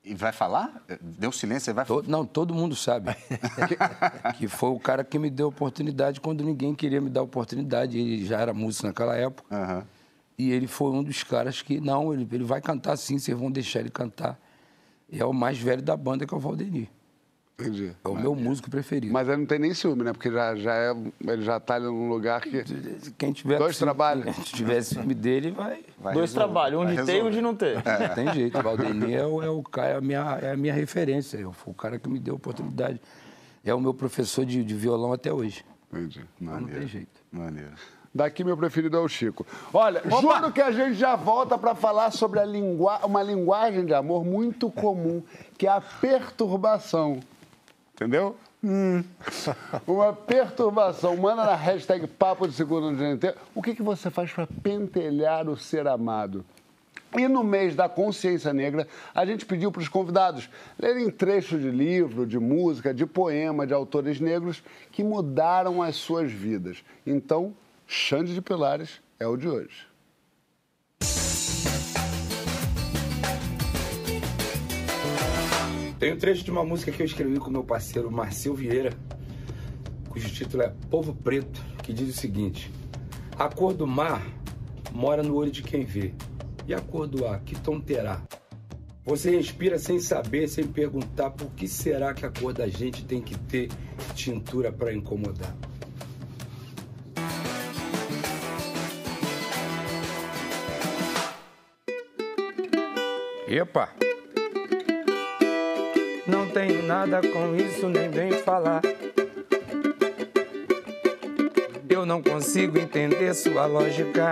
E 0.03 0.13
vai 0.15 0.31
falar? 0.31 0.81
Deu 1.01 1.31
silêncio, 1.33 1.65
você 1.65 1.73
vai 1.73 1.85
To- 1.85 2.03
não, 2.07 2.25
todo 2.25 2.53
mundo 2.53 2.75
sabe. 2.75 3.13
que, 4.33 4.37
que 4.37 4.47
foi 4.47 4.69
o 4.69 4.79
cara 4.79 5.03
que 5.03 5.19
me 5.19 5.29
deu 5.29 5.47
oportunidade 5.49 6.21
quando 6.21 6.43
ninguém 6.43 6.73
queria 6.73 7.01
me 7.01 7.09
dar 7.09 7.21
oportunidade. 7.23 7.97
Ele 7.99 8.25
já 8.25 8.39
era 8.39 8.53
músico 8.53 8.87
naquela 8.87 9.15
época. 9.15 9.53
Aham. 9.53 9.85
E 10.37 10.51
ele 10.51 10.67
foi 10.67 10.91
um 10.91 11.03
dos 11.03 11.23
caras 11.23 11.61
que, 11.61 11.81
não, 11.81 12.13
ele, 12.13 12.27
ele 12.31 12.43
vai 12.43 12.61
cantar 12.61 12.95
sim, 12.95 13.17
vocês 13.17 13.37
vão 13.37 13.49
deixar 13.51 13.79
ele 13.79 13.89
cantar. 13.89 14.39
E 15.09 15.19
é 15.19 15.25
o 15.25 15.33
mais 15.33 15.57
velho 15.57 15.81
da 15.81 15.97
banda, 15.97 16.25
que 16.27 16.33
é 16.33 16.37
o 16.37 16.39
Valdenir. 16.39 16.87
Entendi. 17.59 17.91
É 18.03 18.07
o 18.07 18.13
meu 18.13 18.35
músico 18.35 18.69
preferido. 18.69 19.11
Mas 19.11 19.27
ele 19.27 19.37
não 19.37 19.45
tem 19.47 19.57
nem 19.57 19.73
ciúme, 19.73 20.03
né? 20.03 20.13
Porque 20.13 20.31
já, 20.31 20.55
já 20.55 20.75
é, 20.75 20.95
ele 21.25 21.41
já 21.41 21.59
tá 21.59 21.73
ali 21.73 21.85
num 21.85 22.07
lugar 22.07 22.39
que. 22.39 22.63
Quem 23.17 23.33
tiver 23.33 23.57
Dois 23.57 23.79
trabalhos. 23.79 24.25
Quem 24.35 24.43
tiver 24.43 24.81
ciúme 24.83 25.15
dele, 25.15 25.49
vai. 25.49 25.83
Vai 25.97 26.13
Dois 26.13 26.31
trabalhos, 26.31 26.79
um 26.79 26.85
vai 26.85 26.95
de 26.95 27.03
ter 27.03 27.13
e 27.17 27.21
um 27.21 27.29
resolver. 27.29 27.35
de 27.35 27.41
não 27.41 27.55
ter. 27.55 27.75
Não 27.83 28.15
tem 28.15 28.33
jeito. 28.33 28.59
O 28.59 28.61
Valdenir 28.61 29.17
é, 29.17 29.25
o, 29.25 29.41
é, 29.41 29.49
o, 29.49 29.63
cara- 29.63 29.87
é, 29.87 29.95
a 29.95 30.01
minha, 30.01 30.37
é 30.39 30.51
a 30.51 30.57
minha 30.57 30.73
referência. 30.73 31.37
Eu, 31.37 31.51
foi 31.51 31.71
o 31.73 31.75
cara 31.75 31.97
que 31.97 32.07
me 32.07 32.19
deu 32.19 32.35
a 32.35 32.37
oportunidade. 32.37 33.01
É 33.65 33.73
o 33.73 33.81
meu 33.81 33.93
professor 33.93 34.45
de, 34.45 34.63
de 34.63 34.75
violão 34.75 35.11
até 35.11 35.33
hoje. 35.33 35.65
Entendi. 35.91 36.23
Não 36.39 36.63
tem 36.63 36.85
jeito. 36.87 37.19
Maneiro. 37.31 37.71
Daqui 38.13 38.43
meu 38.43 38.55
preferido 38.55 38.97
é 38.97 38.99
o 38.99 39.07
Chico. 39.07 39.45
Olha, 39.73 40.01
juro 40.21 40.51
que 40.51 40.61
a 40.61 40.71
gente 40.71 40.93
já 40.93 41.15
volta 41.15 41.57
para 41.57 41.73
falar 41.75 42.11
sobre 42.11 42.39
a 42.39 42.45
lingua... 42.45 42.99
uma 43.03 43.21
linguagem 43.21 43.83
de 43.85 43.93
amor 43.93 44.23
muito 44.23 44.69
comum, 44.71 45.23
que 45.57 45.65
é 45.67 45.71
a 45.71 45.81
perturbação. 45.81 47.19
Entendeu? 47.97 48.35
uma 49.87 50.13
perturbação. 50.13 51.17
Manda 51.17 51.43
na 51.43 51.55
hashtag 51.55 52.05
Papo 52.05 52.47
de 52.47 52.53
Segunda 52.53 52.91
no 52.91 52.95
GNT. 52.95 53.33
O 53.55 53.61
que, 53.61 53.73
que 53.73 53.81
você 53.81 54.11
faz 54.11 54.31
para 54.31 54.45
pentelhar 54.45 55.49
o 55.49 55.57
ser 55.57 55.87
amado? 55.87 56.45
E 57.17 57.27
no 57.27 57.43
mês 57.43 57.75
da 57.75 57.89
consciência 57.89 58.53
negra, 58.53 58.87
a 59.15 59.25
gente 59.25 59.47
pediu 59.47 59.71
para 59.71 59.81
os 59.81 59.87
convidados 59.87 60.47
lerem 60.77 61.09
trechos 61.09 61.59
de 61.59 61.71
livro, 61.71 62.27
de 62.27 62.37
música, 62.37 62.93
de 62.93 63.05
poema 63.05 63.65
de 63.65 63.73
autores 63.73 64.19
negros 64.19 64.61
que 64.91 65.03
mudaram 65.03 65.81
as 65.81 65.95
suas 65.95 66.31
vidas. 66.31 66.83
Então, 67.05 67.55
Xande 67.87 68.31
de 68.31 68.41
Pilares 68.43 69.01
é 69.19 69.25
o 69.25 69.35
de 69.35 69.47
hoje. 69.47 69.87
Tem 75.99 76.13
um 76.13 76.17
trecho 76.17 76.43
de 76.43 76.51
uma 76.51 76.63
música 76.63 76.91
que 76.91 77.01
eu 77.01 77.05
escrevi 77.07 77.39
com 77.39 77.49
meu 77.49 77.63
parceiro 77.63 78.11
Marcel 78.11 78.53
Vieira, 78.53 78.91
cujo 80.09 80.29
título 80.29 80.61
é 80.61 80.71
Povo 80.91 81.15
Preto, 81.15 81.59
que 81.81 81.91
diz 81.91 82.15
o 82.15 82.19
seguinte: 82.19 82.71
A 83.35 83.49
cor 83.49 83.73
do 83.73 83.87
mar 83.87 84.21
mora 84.91 85.23
no 85.23 85.33
olho 85.35 85.51
de 85.51 85.63
quem 85.63 85.85
vê, 85.85 86.13
e 86.67 86.73
a 86.73 86.79
cor 86.79 87.07
do 87.07 87.25
ar, 87.25 87.41
que 87.41 87.59
tom 87.59 87.79
terá? 87.79 88.21
Você 89.03 89.31
respira 89.31 89.79
sem 89.79 89.99
saber, 89.99 90.47
sem 90.47 90.67
perguntar 90.67 91.31
por 91.31 91.49
que 91.51 91.67
será 91.67 92.13
que 92.13 92.25
a 92.25 92.29
cor 92.29 92.53
da 92.53 92.67
gente 92.67 93.03
tem 93.03 93.19
que 93.19 93.35
ter 93.35 93.69
tintura 94.13 94.71
para 94.71 94.93
incomodar. 94.93 95.55
Epa! 103.47 104.06
Não 106.27 106.49
tenho 106.49 106.83
nada 106.83 107.21
com 107.21 107.55
isso, 107.55 107.87
nem 107.87 108.09
vem 108.09 108.31
falar. 108.33 108.81
Eu 111.89 112.05
não 112.05 112.21
consigo 112.21 112.77
entender 112.77 113.33
sua 113.33 113.65
lógica. 113.65 114.31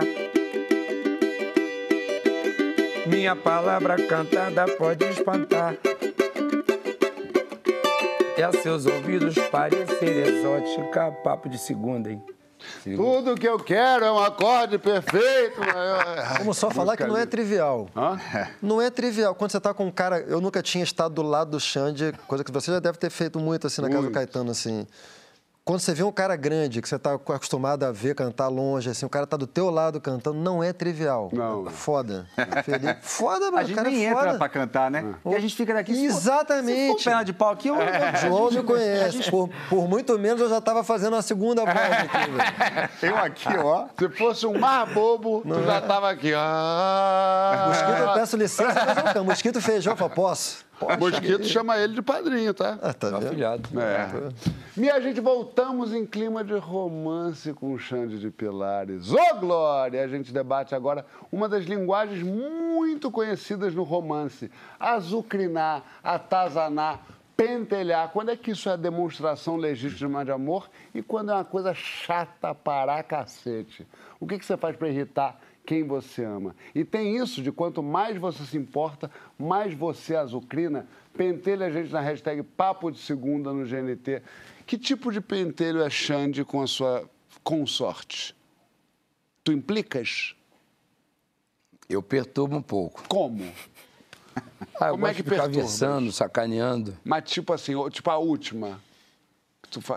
Minha 3.07 3.35
palavra 3.35 3.95
cantada 3.95 4.67
pode 4.77 5.05
espantar. 5.05 5.75
E 8.37 8.43
a 8.43 8.51
seus 8.51 8.85
ouvidos 8.85 9.35
parecer 9.49 10.27
exótica. 10.27 11.11
Papo 11.23 11.47
de 11.47 11.57
segunda, 11.57 12.11
hein? 12.11 12.21
Tudo 12.83 13.35
que 13.35 13.47
eu 13.47 13.57
quero 13.59 14.05
é 14.05 14.11
um 14.11 14.19
acorde 14.19 14.77
perfeito. 14.77 15.59
Vamos 16.39 16.57
só 16.57 16.69
falar 16.69 16.95
que 16.97 17.05
não 17.05 17.17
é 17.17 17.25
trivial. 17.25 17.89
Hã? 17.95 18.19
Não 18.61 18.81
é 18.81 18.89
trivial. 18.89 19.33
Quando 19.35 19.51
você 19.51 19.59
tá 19.59 19.73
com 19.73 19.85
um 19.85 19.91
cara. 19.91 20.19
Eu 20.19 20.39
nunca 20.41 20.61
tinha 20.61 20.83
estado 20.83 21.15
do 21.15 21.21
lado 21.21 21.51
do 21.51 21.59
Xande, 21.59 22.13
coisa 22.27 22.43
que 22.43 22.51
você 22.51 22.71
já 22.71 22.79
deve 22.79 22.97
ter 22.97 23.09
feito 23.09 23.39
muito 23.39 23.67
assim 23.67 23.81
na 23.81 23.87
casa 23.87 23.99
do 24.01 24.03
Muito. 24.05 24.13
Caetano, 24.13 24.51
assim. 24.51 24.87
Quando 25.67 25.79
você 25.79 25.95
vê 25.95 26.03
um 26.03 26.11
cara 26.11 26.35
grande, 26.35 26.79
que 26.79 26.87
você 26.87 26.99
tá 26.99 27.15
acostumado 27.15 27.81
a 27.85 27.91
ver 27.91 28.13
cantar 28.13 28.49
longe, 28.49 28.87
assim, 28.87 29.03
o 29.03 29.09
cara 29.09 29.25
tá 29.25 29.35
do 29.35 29.47
teu 29.47 29.71
lado 29.71 29.99
cantando, 29.99 30.37
não 30.37 30.63
é 30.63 30.71
trivial. 30.71 31.31
Não. 31.33 31.65
Foda. 31.71 32.27
Felipe. 32.63 32.97
Foda, 33.01 33.45
mano. 33.49 33.57
A 33.57 33.61
o 33.63 33.65
gente 33.65 33.75
cara 33.75 33.89
nem 33.89 34.05
é 34.05 34.09
entra 34.11 34.23
foda. 34.25 34.37
pra 34.37 34.47
cantar, 34.47 34.91
né? 34.91 35.15
E 35.25 35.33
a 35.33 35.39
gente 35.39 35.55
fica 35.55 35.73
daqui... 35.73 35.95
se 35.95 36.07
for- 36.07 36.17
Exatamente. 36.17 36.81
Se 36.99 37.03
for 37.03 37.03
perna 37.09 37.23
de 37.25 37.33
pau 37.33 37.49
aqui, 37.49 37.69
eu... 37.69 37.77
João 38.21 38.51
me 38.51 38.61
conhece. 38.61 39.31
Por, 39.31 39.49
por 39.67 39.87
muito 39.89 40.19
menos 40.19 40.39
eu 40.39 40.49
já 40.49 40.59
estava 40.59 40.83
fazendo 40.83 41.15
a 41.15 41.23
segunda 41.23 41.65
voz 41.65 41.75
aqui, 41.77 42.31
velho. 42.31 42.89
Eu 43.01 43.17
aqui, 43.17 43.57
ó. 43.57 43.87
Se 43.97 44.09
fosse 44.09 44.45
um 44.45 44.59
mar 44.59 44.85
bobo, 44.93 45.41
tu 45.41 45.63
já 45.63 45.81
tava 45.81 46.11
aqui. 46.11 46.31
Ah, 46.35 47.65
Mosquito, 47.69 48.07
eu 48.07 48.13
peço 48.13 48.37
licença, 48.37 48.85
mas 48.85 48.97
eu 48.97 49.03
canto. 49.03 49.23
Mosquito 49.25 49.59
feijão, 49.59 49.97
fala, 49.97 50.11
posso? 50.11 50.63
Mosquito 50.99 51.45
chama 51.45 51.77
ele 51.77 51.93
de 51.95 52.01
padrinho, 52.01 52.53
tá? 52.53 52.77
Ah, 52.81 52.93
tá 52.93 53.07
Meu 53.09 53.19
vendo? 53.19 53.27
afilhado. 53.29 53.69
É. 53.79 54.09
Minha 54.75 54.99
gente, 54.99 55.21
voltamos 55.55 55.93
em 55.93 56.05
clima 56.05 56.43
de 56.43 56.57
romance 56.57 57.53
com 57.53 57.71
o 57.71 57.79
Xande 57.79 58.19
de 58.19 58.29
Pilares. 58.29 59.09
Ô, 59.09 59.35
Glória! 59.39 60.03
A 60.03 60.07
gente 60.07 60.33
debate 60.33 60.75
agora 60.75 61.05
uma 61.31 61.47
das 61.47 61.63
linguagens 61.63 62.21
muito 62.21 63.09
conhecidas 63.09 63.73
no 63.73 63.83
romance. 63.83 64.51
Azucrinar, 64.77 65.81
atazanar, 66.03 67.05
pentelhar. 67.37 68.09
Quando 68.09 68.31
é 68.31 68.35
que 68.35 68.51
isso 68.51 68.69
é 68.69 68.75
demonstração 68.75 69.55
legítima 69.55 70.25
de 70.25 70.31
amor 70.31 70.69
e 70.93 71.01
quando 71.01 71.31
é 71.31 71.35
uma 71.35 71.45
coisa 71.45 71.73
chata 71.73 72.53
para 72.53 73.01
cacete? 73.01 73.87
O 74.19 74.27
que, 74.27 74.37
que 74.37 74.45
você 74.45 74.57
faz 74.57 74.75
para 74.75 74.89
irritar 74.89 75.39
quem 75.65 75.87
você 75.87 76.25
ama? 76.25 76.53
E 76.75 76.83
tem 76.83 77.15
isso 77.15 77.41
de 77.41 77.53
quanto 77.53 77.81
mais 77.81 78.17
você 78.17 78.43
se 78.43 78.57
importa, 78.57 79.09
mais 79.39 79.73
você 79.73 80.17
azucrina. 80.17 80.85
Pentelha 81.15 81.67
a 81.67 81.69
gente 81.69 81.93
na 81.93 82.01
hashtag 82.01 82.43
Papo 82.43 82.91
de 82.91 82.99
Segunda 82.99 83.53
no 83.53 83.63
GNT. 83.63 84.21
Que 84.65 84.77
tipo 84.77 85.11
de 85.11 85.21
pentelho 85.21 85.81
é 85.81 85.89
Xande 85.89 86.43
com 86.43 86.61
a 86.61 86.67
sua 86.67 87.09
consorte? 87.43 88.35
Tu 89.43 89.51
implicas? 89.51 90.35
Eu 91.87 92.01
perturbo 92.01 92.55
um 92.55 92.61
pouco. 92.61 93.07
Como? 93.07 93.51
Ah, 94.79 94.89
Como 94.89 95.05
é 95.05 95.13
que 95.13 95.23
ficar 95.23 95.47
versando, 95.47 96.11
sacaneando. 96.11 96.97
Mas 97.03 97.29
tipo 97.29 97.53
assim, 97.53 97.73
tipo 97.89 98.09
a 98.09 98.17
última. 98.17 98.81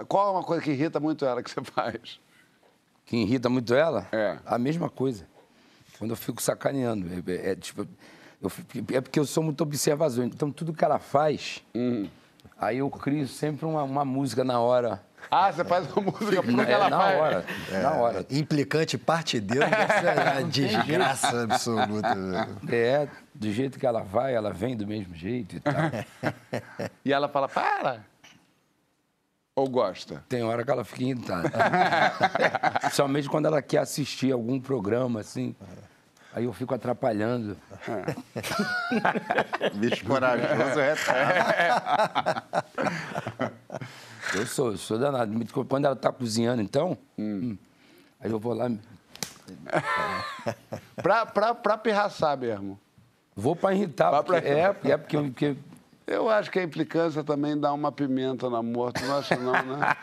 Qual 0.06 0.28
é 0.28 0.30
uma 0.32 0.44
coisa 0.44 0.62
que 0.62 0.70
irrita 0.70 1.00
muito 1.00 1.24
ela 1.24 1.42
que 1.42 1.50
você 1.50 1.62
faz? 1.64 2.20
Que 3.06 3.16
irrita 3.16 3.48
muito 3.48 3.74
ela? 3.74 4.06
É. 4.12 4.38
A 4.44 4.58
mesma 4.58 4.90
coisa. 4.90 5.26
Quando 5.98 6.10
eu 6.10 6.16
fico 6.16 6.42
sacaneando. 6.42 7.08
É, 7.26 7.32
é, 7.32 7.50
é 7.52 7.56
tipo, 7.56 7.88
eu, 8.40 8.52
é 8.94 9.00
porque 9.00 9.18
eu 9.18 9.24
sou 9.24 9.42
muito 9.42 9.62
observador. 9.62 10.24
Então, 10.24 10.50
tudo 10.50 10.72
que 10.72 10.84
ela 10.84 10.98
faz, 10.98 11.62
uhum. 11.74 12.08
Aí 12.59 12.78
eu 12.78 12.90
crio 12.90 13.26
sempre 13.26 13.66
uma, 13.66 13.82
uma 13.82 14.04
música 14.04 14.44
na 14.44 14.61
hora. 14.61 15.02
Ah, 15.30 15.52
você 15.52 15.64
faz 15.64 15.90
uma 15.92 16.11
música 16.11 16.42
porque 16.42 16.61
é, 16.61 16.72
ela 16.72 16.88
na 16.88 16.98
faz. 16.98 17.20
hora, 17.20 17.44
é, 17.70 17.82
na 17.82 17.92
hora. 17.92 18.26
Implicante 18.30 18.96
partideiro 18.96 19.66
é 19.66 20.40
uma 20.40 20.48
desgraça 20.48 21.42
absoluta. 21.42 22.16
É, 22.70 23.09
do 23.34 23.52
jeito 23.52 23.78
que 23.78 23.86
ela 23.86 24.02
vai, 24.02 24.34
ela 24.34 24.52
vem 24.52 24.76
do 24.76 24.86
mesmo 24.86 25.14
jeito 25.14 25.56
e 25.56 25.61
tal. 25.61 25.74
e 27.04 27.12
ela 27.12 27.28
fala, 27.28 27.48
para! 27.48 28.04
Ou 29.54 29.68
gosta? 29.68 30.24
Tem 30.28 30.44
hora 30.44 30.64
que 30.64 30.70
ela 30.70 30.84
fica 30.84 31.02
irritada. 31.02 31.50
Principalmente 32.80 33.28
quando 33.28 33.46
ela 33.46 33.61
quer 33.61 33.78
assistir 33.78 34.30
algum 34.30 34.61
programa, 34.61 35.18
assim. 35.18 35.54
Aí 36.33 36.45
eu 36.45 36.53
fico 36.53 36.74
atrapalhando. 36.74 37.57
Bicho 39.74 40.05
corajoso 40.05 40.81
é. 40.81 40.95
Eu 44.35 44.47
sou, 44.47 44.72
eu 44.72 44.76
sou 44.76 44.99
danado. 44.99 45.33
Quando 45.66 45.87
ela 45.87 45.97
tá 45.97 46.12
cozinhando, 46.12 46.61
então, 46.61 46.99
hum. 47.18 47.57
aí 48.20 48.31
eu 48.31 48.39
vou 48.39 48.53
lá. 48.53 48.70
pra, 50.97 51.24
pra, 51.26 51.55
pra 51.55 51.79
pirraçar 51.79 52.37
mesmo. 52.37 52.79
Vou 53.35 53.57
pra 53.57 53.72
irritar. 53.74 54.11
Pra 54.11 54.22
porque, 54.22 54.41
pra... 54.41 54.51
É, 54.51 54.93
é 54.93 54.97
porque, 54.97 55.18
porque 55.18 55.57
eu 56.07 56.29
acho 56.29 56.51
que 56.51 56.59
a 56.59 56.62
implicância 56.62 57.22
também 57.22 57.59
dá 57.59 57.72
uma 57.72 57.93
pimenta 57.93 58.49
na 58.49 58.62
morte, 58.62 59.05
não 59.05 59.18
acha 59.18 59.37
não, 59.37 59.53
né? 59.53 59.97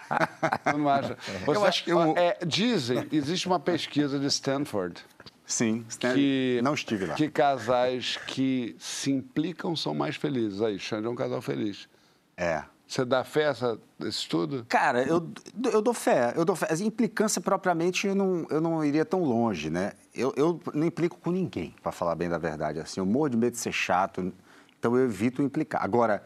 Não 0.77 0.87
acha? 0.89 1.17
Você, 1.45 1.57
eu 1.57 1.65
acho 1.65 1.83
que 1.83 1.91
eu... 1.91 2.15
é, 2.15 2.37
dizem, 2.45 3.07
existe 3.11 3.47
uma 3.47 3.59
pesquisa 3.59 4.19
de 4.19 4.27
Stanford. 4.27 5.03
Sim, 5.45 5.85
que, 5.99 6.59
não 6.63 6.73
estive 6.73 7.05
lá. 7.05 7.13
Que 7.13 7.29
casais 7.29 8.17
que 8.27 8.75
se 8.79 9.11
implicam 9.11 9.75
são 9.75 9.93
mais 9.93 10.15
felizes. 10.15 10.61
Aí, 10.61 10.79
Xande 10.79 11.05
é 11.05 11.09
um 11.09 11.15
casal 11.15 11.41
feliz. 11.41 11.87
É. 12.35 12.63
Você 12.87 13.03
dá 13.03 13.23
fé 13.23 13.47
a 13.47 13.51
esse 13.51 14.19
estudo? 14.19 14.65
Cara, 14.69 15.03
eu, 15.03 15.27
eu 15.71 15.81
dou 15.81 15.93
fé. 15.93 16.33
Eu 16.35 16.45
dou 16.45 16.55
fé. 16.55 16.67
A 16.69 16.83
implicância 16.83 17.41
propriamente 17.41 18.05
eu 18.07 18.15
não, 18.15 18.45
eu 18.49 18.61
não 18.61 18.85
iria 18.85 19.03
tão 19.03 19.23
longe, 19.23 19.69
né? 19.69 19.93
Eu, 20.13 20.33
eu 20.37 20.59
não 20.73 20.85
implico 20.85 21.17
com 21.17 21.31
ninguém, 21.31 21.73
para 21.81 21.91
falar 21.91 22.15
bem 22.15 22.29
da 22.29 22.37
verdade. 22.37 22.79
Assim, 22.79 22.99
eu 22.99 23.05
morro 23.05 23.29
de 23.29 23.37
medo 23.37 23.53
de 23.53 23.59
ser 23.59 23.71
chato, 23.71 24.31
então 24.77 24.95
eu 24.95 25.05
evito 25.05 25.41
implicar. 25.41 25.83
Agora, 25.83 26.23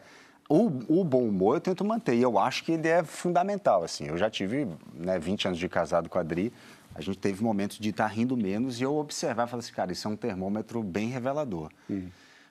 o, 0.48 1.00
o, 1.00 1.04
bom 1.04 1.22
humor 1.22 1.56
eu 1.56 1.60
tento 1.60 1.84
manter 1.84 2.14
e 2.14 2.22
eu 2.22 2.38
acho 2.38 2.62
que 2.62 2.72
ele 2.72 2.88
é 2.88 3.02
fundamental. 3.02 3.82
Assim, 3.82 4.06
eu 4.08 4.18
já 4.18 4.28
tive 4.28 4.68
né, 4.92 5.18
20 5.18 5.46
anos 5.46 5.58
de 5.58 5.68
casado 5.68 6.10
com 6.10 6.18
a 6.18 6.20
Adri, 6.20 6.52
a 6.94 7.00
gente 7.00 7.18
teve 7.18 7.42
momentos 7.42 7.78
de 7.78 7.90
estar 7.90 8.06
rindo 8.06 8.36
menos 8.36 8.80
e 8.80 8.84
eu 8.84 8.96
observar 8.96 9.46
e 9.46 9.50
falar 9.50 9.60
assim, 9.60 9.72
cara, 9.72 9.92
isso 9.92 10.06
é 10.06 10.10
um 10.10 10.16
termômetro 10.16 10.82
bem 10.82 11.08
revelador. 11.08 11.70
Uhum. 11.88 12.10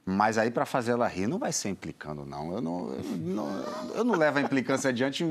Mas 0.09 0.39
aí, 0.39 0.49
para 0.49 0.65
fazer 0.65 0.93
ela 0.93 1.07
rir, 1.07 1.27
não 1.27 1.37
vai 1.37 1.51
ser 1.51 1.69
implicando, 1.69 2.25
não. 2.25 2.51
Eu 2.51 2.61
não, 2.61 2.91
eu 2.91 3.03
não, 3.17 3.65
eu 3.95 4.03
não 4.03 4.15
levo 4.15 4.39
a 4.39 4.41
implicância 4.41 4.89
adiante 4.89 5.23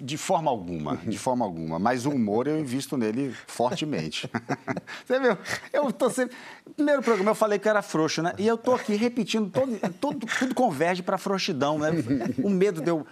de 0.00 0.16
forma 0.16 0.48
alguma, 0.48 0.96
de 0.98 1.18
forma 1.18 1.44
alguma. 1.44 1.76
Mas 1.78 2.06
o 2.06 2.10
humor 2.10 2.46
eu 2.46 2.58
invisto 2.58 2.96
nele 2.96 3.34
fortemente. 3.48 4.30
Você 5.04 5.18
viu? 5.18 5.36
Eu 5.72 5.92
tô 5.92 6.08
sempre... 6.08 6.36
Primeiro 6.76 7.02
programa 7.02 7.32
eu 7.32 7.34
falei 7.34 7.58
que 7.58 7.68
era 7.68 7.82
frouxo, 7.82 8.22
né? 8.22 8.32
E 8.38 8.46
eu 8.46 8.56
tô 8.56 8.74
aqui 8.74 8.94
repetindo, 8.94 9.50
todo, 9.50 9.76
todo, 10.00 10.26
tudo 10.38 10.54
converge 10.54 11.02
para 11.02 11.18
frouxidão, 11.18 11.76
né? 11.76 11.90
O 12.42 12.50
medo 12.50 12.80
de 12.80 12.90
eu, 12.90 13.04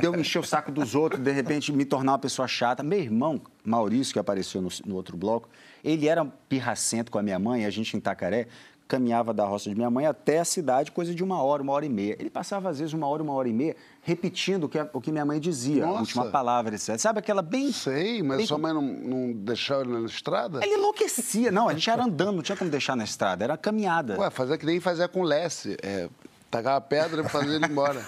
de 0.00 0.06
eu 0.06 0.14
encher 0.14 0.38
o 0.38 0.44
saco 0.44 0.70
dos 0.70 0.94
outros, 0.94 1.22
de 1.22 1.32
repente 1.32 1.72
me 1.72 1.86
tornar 1.86 2.12
uma 2.12 2.18
pessoa 2.18 2.46
chata. 2.46 2.82
Meu 2.82 2.98
irmão, 2.98 3.40
Maurício, 3.64 4.12
que 4.12 4.18
apareceu 4.18 4.60
no, 4.60 4.68
no 4.84 4.96
outro 4.96 5.16
bloco, 5.16 5.48
ele 5.82 6.06
era 6.06 6.24
pirracento 6.48 7.10
com 7.10 7.18
a 7.18 7.22
minha 7.22 7.38
mãe, 7.38 7.64
a 7.64 7.70
gente 7.70 7.94
em 7.94 7.98
Itacaré, 7.98 8.48
caminhava 8.90 9.32
da 9.32 9.44
roça 9.44 9.70
de 9.70 9.76
minha 9.76 9.88
mãe 9.88 10.04
até 10.04 10.40
a 10.40 10.44
cidade, 10.44 10.90
coisa 10.90 11.14
de 11.14 11.22
uma 11.22 11.40
hora, 11.40 11.62
uma 11.62 11.72
hora 11.72 11.86
e 11.86 11.88
meia. 11.88 12.16
Ele 12.18 12.28
passava, 12.28 12.68
às 12.68 12.80
vezes, 12.80 12.92
uma 12.92 13.06
hora, 13.06 13.22
uma 13.22 13.32
hora 13.32 13.48
e 13.48 13.52
meia, 13.52 13.76
repetindo 14.02 14.64
o 14.64 14.68
que, 14.68 14.80
a, 14.80 14.90
o 14.92 15.00
que 15.00 15.12
minha 15.12 15.24
mãe 15.24 15.38
dizia, 15.38 15.86
Nossa. 15.86 15.98
a 15.98 16.00
última 16.00 16.26
palavra, 16.26 16.74
etc. 16.74 16.98
Sabe 16.98 17.20
aquela 17.20 17.40
bem. 17.40 17.70
Sei, 17.72 18.20
mas 18.20 18.38
bem... 18.38 18.46
sua 18.46 18.58
mãe 18.58 18.74
não, 18.74 18.82
não 18.82 19.32
deixava 19.32 19.82
ele 19.82 19.92
na 19.92 20.06
estrada? 20.06 20.58
Ele 20.64 20.74
enlouquecia. 20.74 21.52
Não, 21.52 21.68
a 21.68 21.72
gente 21.72 21.88
era 21.88 22.02
andando, 22.02 22.32
não 22.34 22.42
tinha 22.42 22.56
como 22.56 22.68
deixar 22.68 22.96
na 22.96 23.04
estrada, 23.04 23.44
era 23.44 23.56
caminhada. 23.56 24.18
Ué, 24.18 24.28
fazer 24.28 24.58
que 24.58 24.66
nem 24.66 24.80
fazia 24.80 25.06
com 25.06 25.22
Lesse. 25.22 25.76
É, 25.82 26.08
tacar 26.50 26.80
pedra 26.80 27.22
e 27.22 27.28
fazer 27.28 27.54
ele 27.54 27.66
embora. 27.66 28.04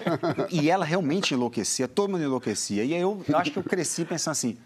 e 0.50 0.70
ela 0.70 0.86
realmente 0.86 1.34
enlouquecia, 1.34 1.86
todo 1.86 2.10
mundo 2.10 2.24
enlouquecia. 2.24 2.84
E 2.84 2.94
aí 2.94 3.00
eu, 3.00 3.22
eu 3.28 3.36
acho 3.36 3.50
que 3.50 3.58
eu 3.58 3.62
cresci 3.62 4.06
pensando 4.06 4.32
assim. 4.32 4.56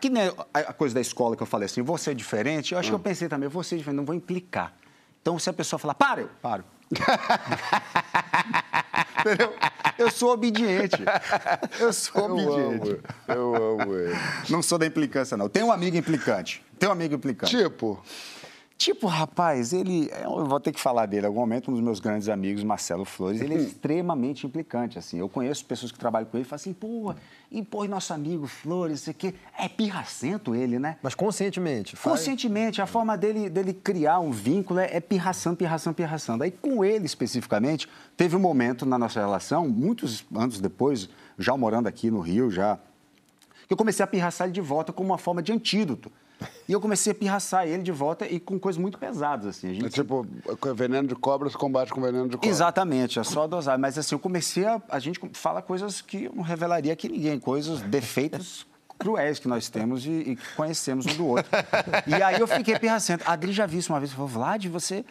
Que 0.00 0.10
nem 0.10 0.30
a 0.52 0.72
coisa 0.72 0.94
da 0.94 1.00
escola 1.00 1.36
que 1.36 1.42
eu 1.42 1.46
falei 1.46 1.66
assim, 1.66 1.82
você 1.82 2.10
é 2.10 2.14
diferente, 2.14 2.72
eu 2.72 2.78
acho 2.78 2.88
hum. 2.88 2.90
que 2.92 2.94
eu 2.96 3.00
pensei 3.00 3.28
também, 3.28 3.48
você 3.48 3.74
é 3.74 3.78
diferente, 3.78 3.96
não 3.96 4.04
vou 4.04 4.14
implicar. 4.14 4.74
Então, 5.28 5.38
se 5.38 5.50
a 5.50 5.52
pessoa 5.52 5.78
falar, 5.78 5.92
para, 5.92 6.22
eu 6.22 6.30
paro. 6.40 6.64
Entendeu? 9.20 9.54
Eu 9.98 10.10
sou 10.10 10.32
obediente. 10.32 10.96
Eu 11.78 11.92
sou 11.92 12.22
eu 12.22 12.32
obediente. 12.32 13.02
Amo, 13.28 13.36
eu 13.38 13.54
amo 13.54 13.94
ele. 13.94 14.16
Não 14.48 14.62
sou 14.62 14.78
da 14.78 14.86
implicância, 14.86 15.36
não. 15.36 15.50
Tem 15.50 15.62
um 15.62 15.70
amigo 15.70 15.98
implicante. 15.98 16.64
Tem 16.78 16.88
um 16.88 16.92
amigo 16.92 17.14
implicante. 17.14 17.54
Tipo? 17.54 18.02
Tipo, 18.78 19.08
rapaz, 19.08 19.72
ele. 19.72 20.08
Eu 20.22 20.46
vou 20.46 20.60
ter 20.60 20.70
que 20.70 20.80
falar 20.80 21.04
dele. 21.06 21.24
Em 21.24 21.26
algum 21.26 21.40
momento, 21.40 21.68
um 21.68 21.74
dos 21.74 21.82
meus 21.82 21.98
grandes 21.98 22.28
amigos, 22.28 22.62
Marcelo 22.62 23.04
Flores, 23.04 23.40
ele 23.40 23.54
é 23.54 23.56
extremamente 23.58 24.46
implicante. 24.46 24.96
assim. 24.96 25.18
Eu 25.18 25.28
conheço 25.28 25.64
pessoas 25.64 25.90
que 25.90 25.98
trabalham 25.98 26.28
com 26.28 26.36
ele 26.36 26.46
e 26.46 26.48
falam 26.48 26.60
assim, 26.60 26.72
pô, 26.72 27.12
e 27.50 27.60
pô, 27.60 27.84
e 27.84 27.88
nosso 27.88 28.14
amigo 28.14 28.46
Flores, 28.46 29.00
isso 29.00 29.10
aqui. 29.10 29.34
É 29.58 29.68
pirracento 29.68 30.54
ele, 30.54 30.78
né? 30.78 30.96
Mas 31.02 31.16
conscientemente. 31.16 31.96
Faz... 31.96 32.18
Conscientemente. 32.18 32.80
A 32.80 32.86
forma 32.86 33.18
dele, 33.18 33.50
dele 33.50 33.74
criar 33.74 34.20
um 34.20 34.30
vínculo 34.30 34.78
é, 34.78 34.96
é 34.96 35.00
pirração, 35.00 35.56
pirração, 35.56 35.92
pirração. 35.92 36.38
Daí, 36.38 36.52
com 36.52 36.84
ele 36.84 37.04
especificamente, 37.04 37.88
teve 38.16 38.36
um 38.36 38.40
momento 38.40 38.86
na 38.86 38.96
nossa 38.96 39.18
relação, 39.18 39.68
muitos 39.68 40.24
anos 40.32 40.60
depois, 40.60 41.08
já 41.36 41.56
morando 41.56 41.88
aqui 41.88 42.12
no 42.12 42.20
Rio, 42.20 42.48
já. 42.48 42.78
que 43.66 43.72
eu 43.72 43.76
comecei 43.76 44.04
a 44.04 44.06
pirraçar 44.06 44.46
ele 44.46 44.54
de 44.54 44.60
volta 44.60 44.92
como 44.92 45.10
uma 45.10 45.18
forma 45.18 45.42
de 45.42 45.50
antídoto. 45.50 46.12
E 46.68 46.72
eu 46.72 46.80
comecei 46.80 47.12
a 47.12 47.14
pirraçar 47.14 47.66
ele 47.66 47.82
de 47.82 47.92
volta 47.92 48.26
e 48.26 48.38
com 48.38 48.58
coisas 48.58 48.80
muito 48.80 48.98
pesadas, 48.98 49.46
assim. 49.46 49.74
Gente... 49.74 49.86
É 49.86 49.88
tipo, 49.88 50.26
veneno 50.74 51.08
de 51.08 51.14
cobra 51.14 51.48
se 51.48 51.56
combate 51.56 51.92
com 51.92 52.00
veneno 52.00 52.28
de 52.28 52.36
cobra. 52.36 52.48
Exatamente, 52.48 53.18
é 53.18 53.24
só 53.24 53.46
dosar. 53.46 53.78
Mas 53.78 53.98
assim, 53.98 54.14
eu 54.14 54.18
comecei 54.18 54.64
a... 54.64 54.80
A 54.88 54.98
gente 54.98 55.20
fala 55.32 55.62
coisas 55.62 56.00
que 56.00 56.24
eu 56.24 56.32
não 56.34 56.42
revelaria 56.42 56.92
aqui 56.92 57.08
ninguém, 57.08 57.38
coisas, 57.38 57.80
defeitos 57.80 58.66
cruéis 58.98 59.38
que 59.38 59.46
nós 59.46 59.68
temos 59.68 60.04
e, 60.04 60.10
e 60.10 60.38
conhecemos 60.56 61.06
um 61.06 61.14
do 61.14 61.26
outro. 61.26 61.50
e 62.06 62.14
aí 62.14 62.40
eu 62.40 62.46
fiquei 62.46 62.78
pirracento. 62.78 63.22
A 63.26 63.32
Adri 63.32 63.52
já 63.52 63.64
viu 63.64 63.78
isso 63.78 63.92
uma 63.92 64.00
vez, 64.00 64.12
falou, 64.12 64.26
Vlad, 64.26 64.66
você 64.66 65.04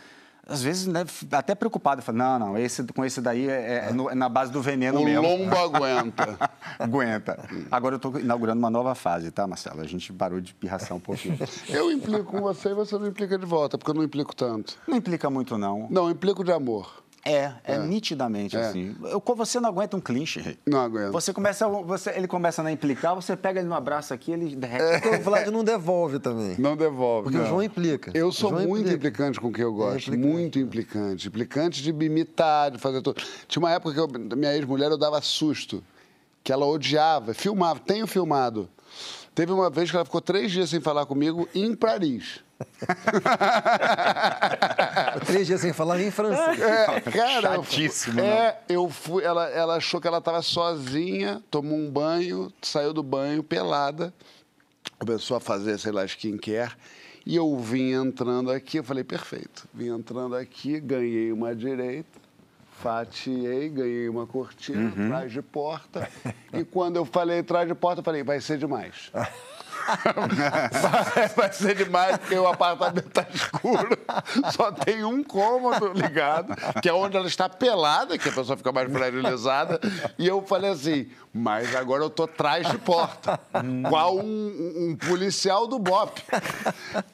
às 0.48 0.64
vezes, 0.64 0.88
né, 0.88 1.06
até 1.32 1.54
preocupado. 1.54 2.02
Falei, 2.02 2.20
não, 2.20 2.39
não, 2.39 2.58
esse, 2.58 2.84
com 2.84 3.04
esse 3.04 3.20
daí 3.22 3.50
é, 3.50 3.88
é, 3.89 3.93
no, 3.93 4.10
é 4.10 4.16
na 4.16 4.30
base 4.30 4.52
do 4.52 4.62
veneno 4.62 5.02
o 5.02 5.06
mesmo. 5.06 5.28
O 5.28 5.38
lombo 5.38 5.56
aguenta. 5.56 6.52
aguenta. 6.80 7.50
Agora 7.70 7.95
eu 7.95 7.98
estou 7.98 8.20
inaugurando 8.20 8.60
uma 8.60 8.70
nova 8.70 8.95
fase, 8.95 9.30
tá, 9.30 9.45
Marcelo? 9.45 9.82
A 9.82 9.88
gente 9.88 10.12
parou 10.14 10.39
de 10.39 10.54
pirraçar 10.54 10.95
um 10.95 11.00
pouquinho. 11.00 11.38
eu 11.70 11.91
implico 11.91 12.26
com 12.26 12.41
você 12.41 12.70
e 12.70 12.74
você 12.74 12.98
não 12.98 13.08
implica 13.08 13.38
de 13.38 13.45
volta, 13.45 13.78
porque 13.78 13.91
eu 13.91 13.95
não 13.95 14.04
implico 14.04 14.36
tanto. 14.36 14.78
Não 14.88 14.98
implica 14.98 15.30
muito, 15.30 15.58
não. 15.58 15.88
Não, 15.89 16.10
implico 16.10 16.43
de 16.43 16.52
amor. 16.52 17.04
É, 17.28 17.54
é, 17.64 17.76
é, 17.76 17.80
nitidamente 17.80 18.56
é. 18.56 18.62
assim. 18.62 18.96
Eu, 19.04 19.22
você 19.36 19.60
não 19.60 19.70
aguenta 19.70 19.98
um 19.98 20.00
clinch. 20.00 20.58
Não 20.66 20.80
aguenta. 20.80 21.12
Você 21.12 21.34
começa, 21.34 21.68
você, 21.68 22.12
ele 22.12 22.28
começa 22.28 22.62
a 22.62 22.72
implicar, 22.72 23.14
você 23.14 23.36
pega 23.36 23.60
ele 23.60 23.68
no 23.68 23.76
abraço 23.76 24.14
aqui, 24.14 24.32
ele 24.32 24.56
derrete. 24.56 25.08
É. 25.08 25.18
O 25.18 25.22
Vlad 25.22 25.48
não 25.48 25.64
devolve 25.64 26.20
também. 26.20 26.56
Não 26.58 26.78
devolve. 26.78 27.24
Porque 27.24 27.38
não. 27.38 27.46
o 27.46 27.48
João 27.48 27.64
implica. 27.64 28.12
Eu 28.14 28.32
sou 28.32 28.52
muito 28.52 28.68
implica. 28.68 28.96
implicante 28.96 29.40
com 29.40 29.48
o 29.50 29.52
que 29.52 29.62
eu 29.62 29.74
gosto. 29.74 30.08
Implicante. 30.08 30.32
Muito 30.32 30.60
implicante. 30.60 31.28
Implicante 31.28 31.84
de 31.84 31.92
me 31.92 32.06
imitar, 32.06 32.72
de 32.72 32.78
fazer 32.78 33.02
tudo. 33.02 33.22
Tinha 33.48 33.62
uma 33.62 33.72
época 33.72 33.94
que 33.94 34.00
eu, 34.00 34.08
minha 34.38 34.56
ex-mulher 34.56 34.90
eu 34.90 34.98
dava 34.98 35.22
susto. 35.22 35.84
Que 36.44 36.54
ela 36.54 36.66
odiava, 36.66 37.34
filmava, 37.34 37.80
tenho 37.80 38.08
filmado. 38.08 38.70
Teve 39.36 39.52
uma 39.52 39.70
vez 39.70 39.92
que 39.92 39.98
ela 39.98 40.06
ficou 40.06 40.22
três 40.22 40.52
dias 40.52 40.70
sem 40.70 40.80
falar 40.80 41.06
comigo 41.06 41.48
em 41.54 41.76
Paris. 41.76 42.40
Três 45.26 45.47
dias 45.47 45.62
sem 45.62 45.74
falar 45.74 46.01
em 46.01 46.12
francês. 46.12 46.60
É, 46.60 47.01
cara, 47.01 47.55
Chatíssimo, 47.55 48.20
eu, 48.20 48.26
fui, 48.26 48.34
é, 48.34 48.60
eu 48.70 48.89
fui. 48.89 49.24
Ela, 49.24 49.49
ela 49.49 49.76
achou 49.76 50.01
que 50.01 50.08
ela 50.08 50.20
estava 50.20 50.41
sozinha, 50.41 51.41
tomou 51.51 51.78
um 51.78 51.89
banho, 51.89 52.51
saiu 52.62 52.93
do 52.93 53.03
banho 53.03 53.43
pelada, 53.43 54.14
começou 54.99 55.38
a 55.38 55.39
fazer, 55.39 55.78
sei 55.78 55.91
lá, 55.91 56.05
skincare. 56.05 56.74
E 57.26 57.36
eu 57.36 57.58
vim 57.58 57.91
entrando 57.91 58.49
aqui, 58.49 58.78
eu 58.78 58.84
falei, 58.84 59.03
perfeito. 59.03 59.68
Vim 59.74 59.89
entrando 59.89 60.36
aqui, 60.36 60.80
ganhei 60.80 61.32
uma 61.32 61.53
direita, 61.53 62.20
fatiei, 62.82 63.68
ganhei 63.68 64.08
uma 64.08 64.26
cortina, 64.26 64.93
uhum. 64.95 65.10
trás 65.10 65.32
de 65.32 65.41
porta. 65.41 66.10
e 66.53 66.64
quando 66.64 66.95
eu 66.95 67.03
falei 67.03 67.43
trás 67.43 67.68
de 67.68 67.76
porta, 67.76 67.99
eu 67.99 68.03
falei, 68.03 68.24
vai 68.24 68.39
ser 68.39 68.58
demais. 68.58 69.12
vai 71.36 71.52
ser 71.54 71.76
demais 71.76 72.18
porque 72.18 72.36
o 72.36 72.48
apartamento 72.48 73.08
está 73.08 73.26
escuro. 73.34 73.98
Só 74.54 74.72
tem 74.72 75.04
um 75.04 75.24
cômodo 75.24 75.94
ligado, 75.94 76.54
que 76.82 76.90
é 76.90 76.94
onde 76.94 77.18
ela 77.18 77.28
está 77.28 77.48
pelada, 77.48 78.18
que 78.18 78.30
a 78.30 78.32
pessoa 78.32 78.58
fica 78.58 78.72
mais 78.72 78.92
fragilizada. 78.92 79.80
E 80.18 80.28
eu 80.28 80.42
falei 80.42 80.72
assim, 80.72 81.10
mas 81.34 81.76
agora 81.76 82.04
eu 82.04 82.10
tô 82.10 82.24
atrás 82.24 82.68
de 82.70 82.78
porta, 82.78 83.40
qual 83.90 84.18
um, 84.18 84.90
um 84.90 84.96
policial 84.96 85.68
do 85.68 85.80
BOP. 85.80 86.22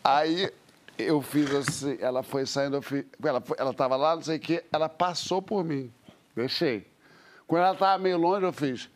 Aí 0.04 0.52
eu 0.98 1.22
fiz 1.22 1.54
assim, 1.54 1.98
ela 2.00 2.24
foi 2.24 2.46
saindo, 2.46 2.82
fiz, 2.82 3.06
ela, 3.24 3.44
ela 3.58 3.74
tava 3.74 3.96
lá, 3.96 4.16
não 4.16 4.24
sei 4.24 4.38
o 4.38 4.40
quê, 4.40 4.64
ela 4.72 4.88
passou 4.90 5.42
por 5.42 5.64
mim. 5.64 5.92
Deixei. 6.36 6.92
Quando 7.48 7.64
ela 7.64 7.74
estava 7.74 8.02
meio 8.02 8.18
longe, 8.18 8.46
eu 8.46 8.54
fiz, 8.54 8.90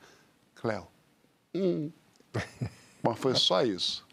Cléo, 0.56 0.88
hum. 1.54 1.92
Mas 3.10 3.20
foi 3.20 3.36
só 3.36 3.64
isso. 3.64 4.06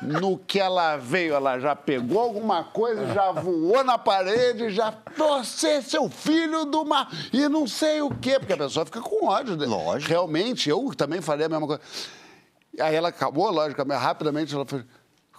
No 0.00 0.38
que 0.38 0.58
ela 0.58 0.96
veio, 0.96 1.34
ela 1.34 1.58
já 1.58 1.76
pegou 1.76 2.20
alguma 2.20 2.64
coisa, 2.64 3.12
já 3.12 3.30
voou 3.32 3.84
na 3.84 3.98
parede, 3.98 4.70
já. 4.70 4.94
Você, 5.16 5.82
seu 5.82 6.08
filho 6.08 6.64
do 6.64 6.84
mar. 6.84 7.10
E 7.32 7.48
não 7.48 7.66
sei 7.66 8.00
o 8.00 8.10
quê, 8.10 8.38
porque 8.38 8.52
a 8.52 8.56
pessoa 8.56 8.86
fica 8.86 9.00
com 9.00 9.26
ódio. 9.26 9.56
Lógico. 9.56 10.10
Realmente, 10.10 10.70
eu 10.70 10.92
também 10.96 11.20
falei 11.20 11.46
a 11.46 11.48
mesma 11.48 11.66
coisa. 11.66 11.82
Aí 12.80 12.94
ela 12.94 13.10
acabou, 13.10 13.50
lógico, 13.50 13.82
rapidamente 13.92 14.54
ela 14.54 14.64
falou. 14.64 14.84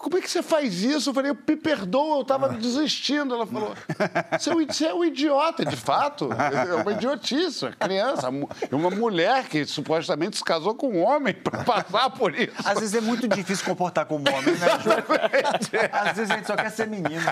Como 0.06 0.20
é 0.20 0.22
que 0.22 0.30
você 0.30 0.44
faz 0.44 0.84
isso? 0.84 1.10
Eu 1.10 1.16
falei, 1.16 1.32
me 1.32 1.56
perdoa, 1.56 2.18
eu 2.18 2.22
estava 2.22 2.50
desistindo. 2.50 3.34
Ela 3.34 3.48
falou, 3.48 3.74
você 4.38 4.52
é, 4.52 4.54
um, 4.54 4.68
você 4.68 4.86
é 4.86 4.94
um 4.94 5.04
idiota, 5.04 5.66
de 5.66 5.76
fato. 5.76 6.30
É 6.32 6.76
uma 6.76 6.92
idiotice, 6.92 7.68
criança. 7.80 8.28
É 8.70 8.76
uma 8.76 8.92
mulher 8.92 9.46
que 9.46 9.66
supostamente 9.66 10.38
se 10.38 10.44
casou 10.44 10.76
com 10.76 10.90
um 10.90 11.04
homem 11.04 11.34
para 11.34 11.64
passar 11.64 12.12
por 12.12 12.36
isso. 12.36 12.54
Às 12.64 12.82
vezes 12.82 12.94
é 12.94 13.02
muito 13.02 13.28
difícil 13.28 13.66
comportar 13.66 14.06
como 14.06 14.30
homem, 14.30 14.54
né, 14.54 14.68
Ju? 14.78 14.92
Às 15.92 16.18
vezes 16.18 16.30
a 16.30 16.36
gente 16.36 16.46
só 16.46 16.56
quer 16.56 16.70
ser 16.70 16.86
menino, 16.86 17.26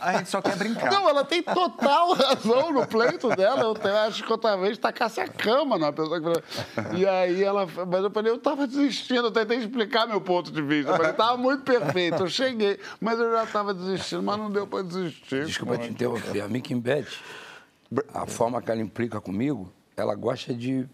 a 0.00 0.12
gente 0.14 0.30
só 0.30 0.40
quer 0.40 0.56
brincar. 0.56 0.90
Não, 0.90 1.06
ela 1.06 1.26
tem 1.26 1.42
total 1.42 2.14
razão 2.14 2.72
no 2.72 2.86
pleito 2.86 3.28
dela. 3.36 3.74
Eu 3.84 3.98
acho 3.98 4.24
que 4.24 4.32
outra 4.32 4.56
vez 4.56 4.78
tacasse 4.78 5.20
a 5.20 5.28
cama 5.28 5.76
numa 5.76 5.92
pessoa 5.92 6.18
que... 6.18 6.96
E 6.96 7.06
aí 7.06 7.44
ela... 7.44 7.66
Mas 7.66 8.02
eu 8.02 8.10
falei, 8.10 8.32
eu 8.32 8.36
estava 8.36 8.66
desistindo, 8.66 9.26
eu 9.26 9.30
tentei 9.30 9.58
explicar 9.58 10.06
meu 10.06 10.22
ponto 10.22 10.50
de 10.50 10.62
vista. 10.62 10.90
Eu 10.90 10.96
falei, 10.96 11.10
estava 11.10 11.36
muito 11.36 11.62
perfeito 11.64 12.13
eu 12.22 12.28
cheguei, 12.28 12.78
mas 13.00 13.18
eu 13.18 13.30
já 13.32 13.44
estava 13.44 13.74
desistindo, 13.74 14.22
mas 14.22 14.38
não 14.38 14.50
deu 14.50 14.66
para 14.66 14.82
desistir. 14.82 15.46
Desculpa 15.46 15.78
te 15.78 15.88
interromper. 15.88 16.40
A 16.40 16.48
Mickey 16.48 16.74
Beth, 16.74 17.06
a 18.12 18.26
forma 18.26 18.60
que 18.60 18.70
ela 18.70 18.80
implica 18.80 19.20
comigo, 19.20 19.72
ela 19.96 20.14
gosta 20.14 20.54
de 20.54 20.86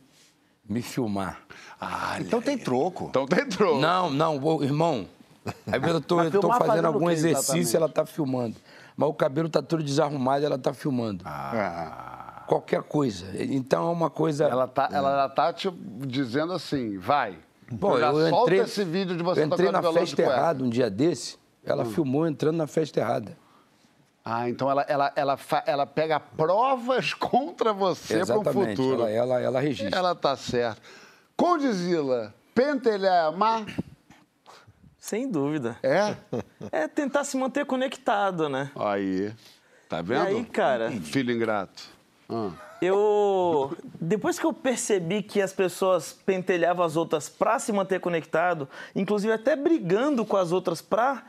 me 0.69 0.83
filmar. 0.83 1.41
Ah, 1.81 2.17
então 2.21 2.41
tem 2.41 2.57
troco. 2.57 3.07
Então 3.09 3.27
tem 3.27 3.47
troco. 3.47 3.81
Não, 3.81 4.11
não, 4.11 4.63
irmão. 4.63 5.09
Às 5.45 5.81
vezes 5.81 5.95
eu 5.95 6.01
tô, 6.01 6.23
eu 6.23 6.31
tô 6.31 6.49
fazendo, 6.49 6.67
fazendo 6.67 6.85
algum 6.85 7.11
exercício 7.11 7.61
exatamente? 7.61 7.77
ela 7.77 7.89
tá 7.89 8.07
filmando. 8.07 8.57
Mas 8.97 9.09
o 9.09 9.15
cabelo 9.15 9.49
tá 9.49 9.63
todo 9.63 9.83
desarrumado 9.83 10.45
ela 10.45 10.59
tá 10.59 10.75
filmando. 10.75 11.25
Ah. 11.27 12.45
Qualquer 12.47 12.83
coisa. 12.83 13.27
Então 13.43 13.89
é 13.89 13.93
uma 13.93 14.11
coisa. 14.11 14.45
Ela 14.45 14.69
tá, 14.69 14.89
ela 14.93 15.29
tá 15.29 15.53
te 15.53 15.71
dizendo 15.71 16.53
assim, 16.53 16.99
vai. 16.99 17.39
Pô, 17.79 17.99
eu, 17.99 18.19
eu 18.19 18.43
entrei, 18.43 18.61
esse 18.61 18.85
vídeo 18.85 19.17
de 19.17 19.23
você 19.23 19.43
eu 19.43 19.47
entrei 19.47 19.71
na 19.71 19.83
festa 19.83 20.23
errada 20.23 20.65
um 20.65 20.69
dia 20.69 20.91
desse, 20.91 21.39
ela 21.65 21.85
hum. 21.85 21.91
filmou 21.91 22.27
entrando 22.27 22.57
na 22.57 22.67
festa 22.67 22.99
errada. 22.99 23.37
Ah, 24.25 24.49
então 24.49 24.71
ela, 24.71 24.83
ela, 24.83 25.13
ela, 25.17 25.39
ela 25.67 25.87
pega 25.87 26.21
provas 26.21 27.15
contra 27.15 27.73
você 27.73 28.25
para 28.25 28.39
o 28.39 28.45
futuro. 28.45 29.03
Ela, 29.03 29.11
ela, 29.11 29.41
ela 29.41 29.61
registra. 29.61 29.99
Ela 29.99 30.15
tá 30.15 30.37
certa. 30.37 30.81
Condizila, 31.37 32.35
pentelhar 32.55 33.27
amar? 33.27 33.65
Sem 34.99 35.31
dúvida. 35.31 35.77
É? 35.83 36.17
É 36.71 36.87
tentar 36.87 37.25
se 37.25 37.37
manter 37.37 37.65
conectado, 37.65 38.49
né? 38.49 38.71
Aí. 38.77 39.33
Tá 39.89 40.03
vendo? 40.03 40.25
E 40.25 40.27
aí, 40.37 40.45
cara. 40.45 40.91
Filho 40.93 41.33
ingrato. 41.33 41.83
Ah 42.29 42.70
eu 42.83 43.77
depois 44.01 44.39
que 44.39 44.47
eu 44.47 44.53
percebi 44.53 45.23
que 45.23 45.41
as 45.41 45.53
pessoas 45.53 46.13
pentelhavam 46.13 46.85
as 46.85 46.97
outras 46.97 47.29
para 47.29 47.59
se 47.59 47.73
manter 47.73 48.01
conectado, 48.01 48.69
inclusive 48.95 49.33
até 49.33 49.55
brigando 49.55 50.25
com 50.25 50.37
as 50.37 50.53
outras 50.53 50.81
para 50.81 51.23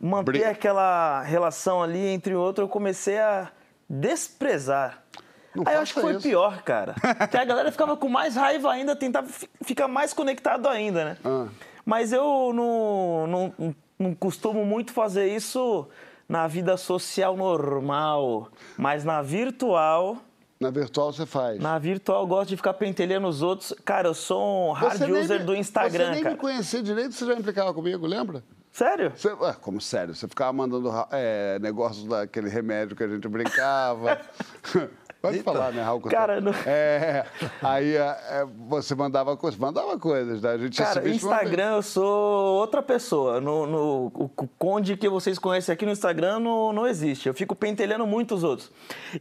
manter 0.00 0.24
Bri... 0.24 0.44
aquela 0.44 1.22
relação 1.22 1.82
ali 1.82 2.06
entre 2.06 2.34
o 2.34 2.40
outro, 2.40 2.64
eu 2.64 2.68
comecei 2.68 3.18
a 3.18 3.50
desprezar. 3.88 5.02
Não 5.54 5.62
Aí 5.66 5.74
eu 5.76 5.82
acho 5.82 5.94
que 5.94 6.00
foi 6.00 6.12
isso. 6.12 6.22
pior, 6.22 6.62
cara. 6.62 6.94
que 7.30 7.36
a 7.36 7.44
galera 7.44 7.70
ficava 7.70 7.96
com 7.96 8.08
mais 8.08 8.34
raiva 8.34 8.72
ainda, 8.72 8.96
tentava 8.96 9.28
ficar 9.62 9.86
mais 9.86 10.12
conectado 10.12 10.68
ainda, 10.68 11.04
né? 11.04 11.16
Ah. 11.24 11.46
Mas 11.84 12.12
eu 12.12 12.52
não, 12.52 13.26
não, 13.26 13.74
não 13.98 14.14
costumo 14.14 14.64
muito 14.64 14.92
fazer 14.92 15.28
isso 15.28 15.86
na 16.28 16.46
vida 16.48 16.76
social 16.76 17.36
normal, 17.36 18.48
mas 18.76 19.04
na 19.04 19.22
virtual 19.22 20.18
na 20.58 20.70
virtual 20.70 21.12
você 21.12 21.26
faz? 21.26 21.60
Na 21.60 21.78
virtual 21.78 22.22
eu 22.22 22.26
gosto 22.26 22.50
de 22.50 22.56
ficar 22.56 22.74
pentelhando 22.74 23.26
os 23.26 23.42
outros. 23.42 23.74
Cara, 23.84 24.08
eu 24.08 24.14
sou 24.14 24.70
um 24.70 24.72
hard 24.72 24.98
você 24.98 25.12
user 25.12 25.40
me, 25.40 25.46
do 25.46 25.54
Instagram, 25.54 26.14
Você 26.14 26.22
nem 26.22 26.32
me 26.32 26.36
conhecia 26.36 26.82
direito, 26.82 27.12
você 27.12 27.26
já 27.26 27.34
implicava 27.34 27.74
comigo, 27.74 28.06
lembra? 28.06 28.42
Sério? 28.72 29.12
Você, 29.14 29.28
como 29.60 29.80
sério? 29.80 30.14
Você 30.14 30.26
ficava 30.26 30.52
mandando 30.52 30.90
é, 31.12 31.58
negócios 31.60 32.06
daquele 32.06 32.48
remédio 32.48 32.96
que 32.96 33.04
a 33.04 33.08
gente 33.08 33.28
brincava. 33.28 34.20
Pode 35.24 35.38
Eita. 35.38 35.50
falar, 35.50 35.72
né, 35.72 35.82
Raul? 35.82 36.02
Cara, 36.02 36.38
não... 36.38 36.52
É, 36.66 37.24
aí 37.62 37.96
é, 37.96 38.18
é, 38.28 38.46
você 38.68 38.94
mandava 38.94 39.34
coisas, 39.38 39.58
mandava 39.58 39.98
coisas, 39.98 40.42
né? 40.42 40.50
A 40.50 40.58
gente 40.58 40.76
Cara, 40.76 41.08
Instagram 41.08 41.76
eu 41.76 41.82
sou 41.82 42.56
outra 42.60 42.82
pessoa. 42.82 43.40
No, 43.40 43.66
no, 43.66 44.12
o 44.14 44.28
conde 44.58 44.98
que 44.98 45.08
vocês 45.08 45.38
conhecem 45.38 45.72
aqui 45.72 45.86
no 45.86 45.92
Instagram 45.92 46.40
não, 46.40 46.74
não 46.74 46.86
existe. 46.86 47.26
Eu 47.26 47.32
fico 47.32 47.56
pentelhando 47.56 48.06
muito 48.06 48.34
os 48.34 48.44
outros. 48.44 48.70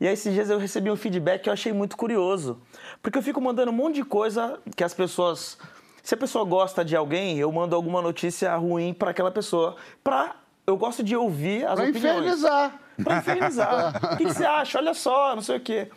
E 0.01 0.05
aí, 0.05 0.13
esses 0.13 0.33
dias 0.33 0.49
eu 0.49 0.57
recebi 0.57 0.91
um 0.91 0.97
feedback 0.97 1.43
que 1.43 1.47
eu 1.49 1.53
achei 1.53 1.71
muito 1.71 1.95
curioso. 1.95 2.59
Porque 3.01 3.17
eu 3.17 3.23
fico 3.23 3.39
mandando 3.39 3.71
um 3.71 3.73
monte 3.73 3.95
de 3.95 4.03
coisa 4.03 4.59
que 4.75 4.83
as 4.83 4.93
pessoas... 4.93 5.57
Se 6.03 6.15
a 6.15 6.17
pessoa 6.17 6.43
gosta 6.43 6.83
de 6.83 6.97
alguém, 6.97 7.39
eu 7.39 7.49
mando 7.49 7.77
alguma 7.77 8.01
notícia 8.01 8.53
ruim 8.57 8.93
para 8.93 9.11
aquela 9.11 9.31
pessoa. 9.31 9.77
Pra, 10.03 10.35
eu 10.67 10.75
gosto 10.75 11.01
de 11.01 11.15
ouvir 11.15 11.65
as 11.65 11.75
pra 11.75 11.89
opiniões. 11.89 12.17
Infernizar 12.17 12.82
para 13.01 13.17
infernizar. 13.17 13.95
o 14.13 14.17
que, 14.17 14.25
que, 14.25 14.33
você 14.33 14.45
acha? 14.45 14.77
Olha 14.77 14.93
só, 14.93 15.35
não 15.35 15.41
sei 15.41 15.57
o 15.57 15.59
quê. 15.59 15.89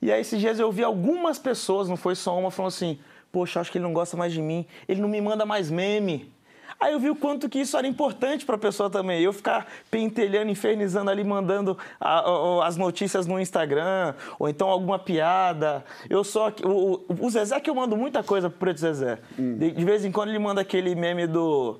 E 0.00 0.10
aí, 0.10 0.20
esses 0.20 0.40
dias 0.40 0.58
eu 0.58 0.70
vi 0.70 0.82
algumas 0.82 1.38
pessoas, 1.38 1.88
não 1.88 1.96
foi 1.96 2.14
só 2.14 2.38
uma, 2.38 2.50
falando 2.50 2.68
assim: 2.68 2.98
Poxa, 3.30 3.60
acho 3.60 3.72
que 3.72 3.78
ele 3.78 3.84
não 3.84 3.92
gosta 3.92 4.16
mais 4.16 4.32
de 4.32 4.42
mim, 4.42 4.66
ele 4.86 5.00
não 5.00 5.08
me 5.08 5.20
manda 5.20 5.46
mais 5.46 5.70
meme. 5.70 6.30
Aí 6.78 6.92
eu 6.92 6.98
vi 6.98 7.08
o 7.08 7.14
quanto 7.14 7.48
que 7.48 7.60
isso 7.60 7.76
era 7.76 7.86
importante 7.86 8.44
para 8.44 8.56
a 8.56 8.58
pessoa 8.58 8.90
também. 8.90 9.22
Eu 9.22 9.32
ficar 9.32 9.68
pentelhando, 9.88 10.50
infernizando 10.50 11.10
ali, 11.12 11.22
mandando 11.22 11.78
a, 12.00 12.28
a, 12.28 12.66
as 12.66 12.76
notícias 12.76 13.24
no 13.24 13.38
Instagram, 13.38 14.14
ou 14.36 14.48
então 14.48 14.68
alguma 14.68 14.98
piada. 14.98 15.84
Eu 16.10 16.24
sou. 16.24 16.52
O, 16.64 17.04
o 17.20 17.30
Zezé 17.30 17.60
que 17.60 17.70
eu 17.70 17.74
mando 17.74 17.96
muita 17.96 18.22
coisa 18.24 18.50
pro 18.50 18.58
Preto 18.58 18.80
Zezé. 18.80 19.18
Hum. 19.38 19.58
De, 19.58 19.70
de 19.70 19.84
vez 19.84 20.04
em 20.04 20.10
quando 20.10 20.30
ele 20.30 20.40
manda 20.40 20.60
aquele 20.60 20.94
meme 20.96 21.26
do 21.28 21.78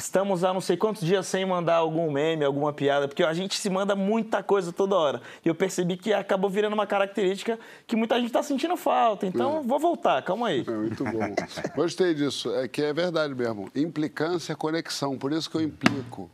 Estamos 0.00 0.44
há 0.44 0.54
não 0.54 0.62
sei 0.62 0.78
quantos 0.78 1.02
dias 1.02 1.26
sem 1.26 1.44
mandar 1.44 1.74
algum 1.74 2.10
meme, 2.10 2.42
alguma 2.42 2.72
piada, 2.72 3.06
porque 3.06 3.22
a 3.22 3.34
gente 3.34 3.58
se 3.58 3.68
manda 3.68 3.94
muita 3.94 4.42
coisa 4.42 4.72
toda 4.72 4.96
hora. 4.96 5.20
E 5.44 5.48
eu 5.48 5.54
percebi 5.54 5.98
que 5.98 6.10
acabou 6.10 6.48
virando 6.48 6.72
uma 6.72 6.86
característica 6.86 7.58
que 7.86 7.94
muita 7.94 8.16
gente 8.16 8.28
está 8.28 8.42
sentindo 8.42 8.78
falta. 8.78 9.26
Então, 9.26 9.58
é. 9.58 9.62
vou 9.62 9.78
voltar, 9.78 10.22
calma 10.22 10.48
aí. 10.48 10.64
É, 10.66 10.70
muito 10.70 11.04
bom. 11.04 11.34
Gostei 11.76 12.14
disso. 12.14 12.50
É 12.54 12.66
que 12.66 12.80
é 12.80 12.94
verdade 12.94 13.34
mesmo. 13.34 13.70
Implicância, 13.76 14.56
conexão. 14.56 15.18
Por 15.18 15.32
isso 15.32 15.50
que 15.50 15.58
eu 15.58 15.60
implico. 15.60 16.30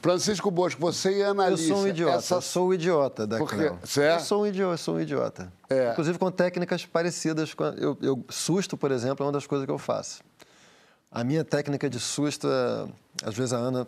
Francisco 0.00 0.50
Bosco, 0.50 0.80
você 0.80 1.18
e 1.18 1.22
Ana 1.22 1.48
Eu 1.48 1.56
sou 1.56 1.78
um 1.78 1.88
idiota, 1.88 2.16
essa... 2.18 2.34
eu 2.34 2.42
sou 2.42 2.68
um 2.68 2.74
idiota 2.74 3.26
da 3.26 3.38
Porque... 3.38 3.56
Cleo. 3.56 3.78
Certo? 3.84 4.20
Eu 4.20 4.24
sou 4.26 4.42
um 4.42 4.46
idiota, 4.46 4.76
sou 4.76 4.96
um 4.96 5.00
idiota. 5.00 5.52
É. 5.68 5.92
Inclusive 5.92 6.18
com 6.18 6.30
técnicas 6.30 6.84
parecidas. 6.84 7.54
Com... 7.54 7.64
Eu, 7.64 7.96
eu, 8.02 8.24
susto, 8.28 8.76
por 8.76 8.90
exemplo, 8.90 9.24
é 9.24 9.26
uma 9.26 9.32
das 9.32 9.46
coisas 9.46 9.64
que 9.64 9.72
eu 9.72 9.78
faço. 9.78 10.22
A 11.14 11.22
minha 11.22 11.44
técnica 11.44 11.88
de 11.88 12.00
susto 12.00 12.48
é, 12.48 12.88
às 13.24 13.36
vezes 13.36 13.52
a 13.52 13.56
Ana, 13.56 13.86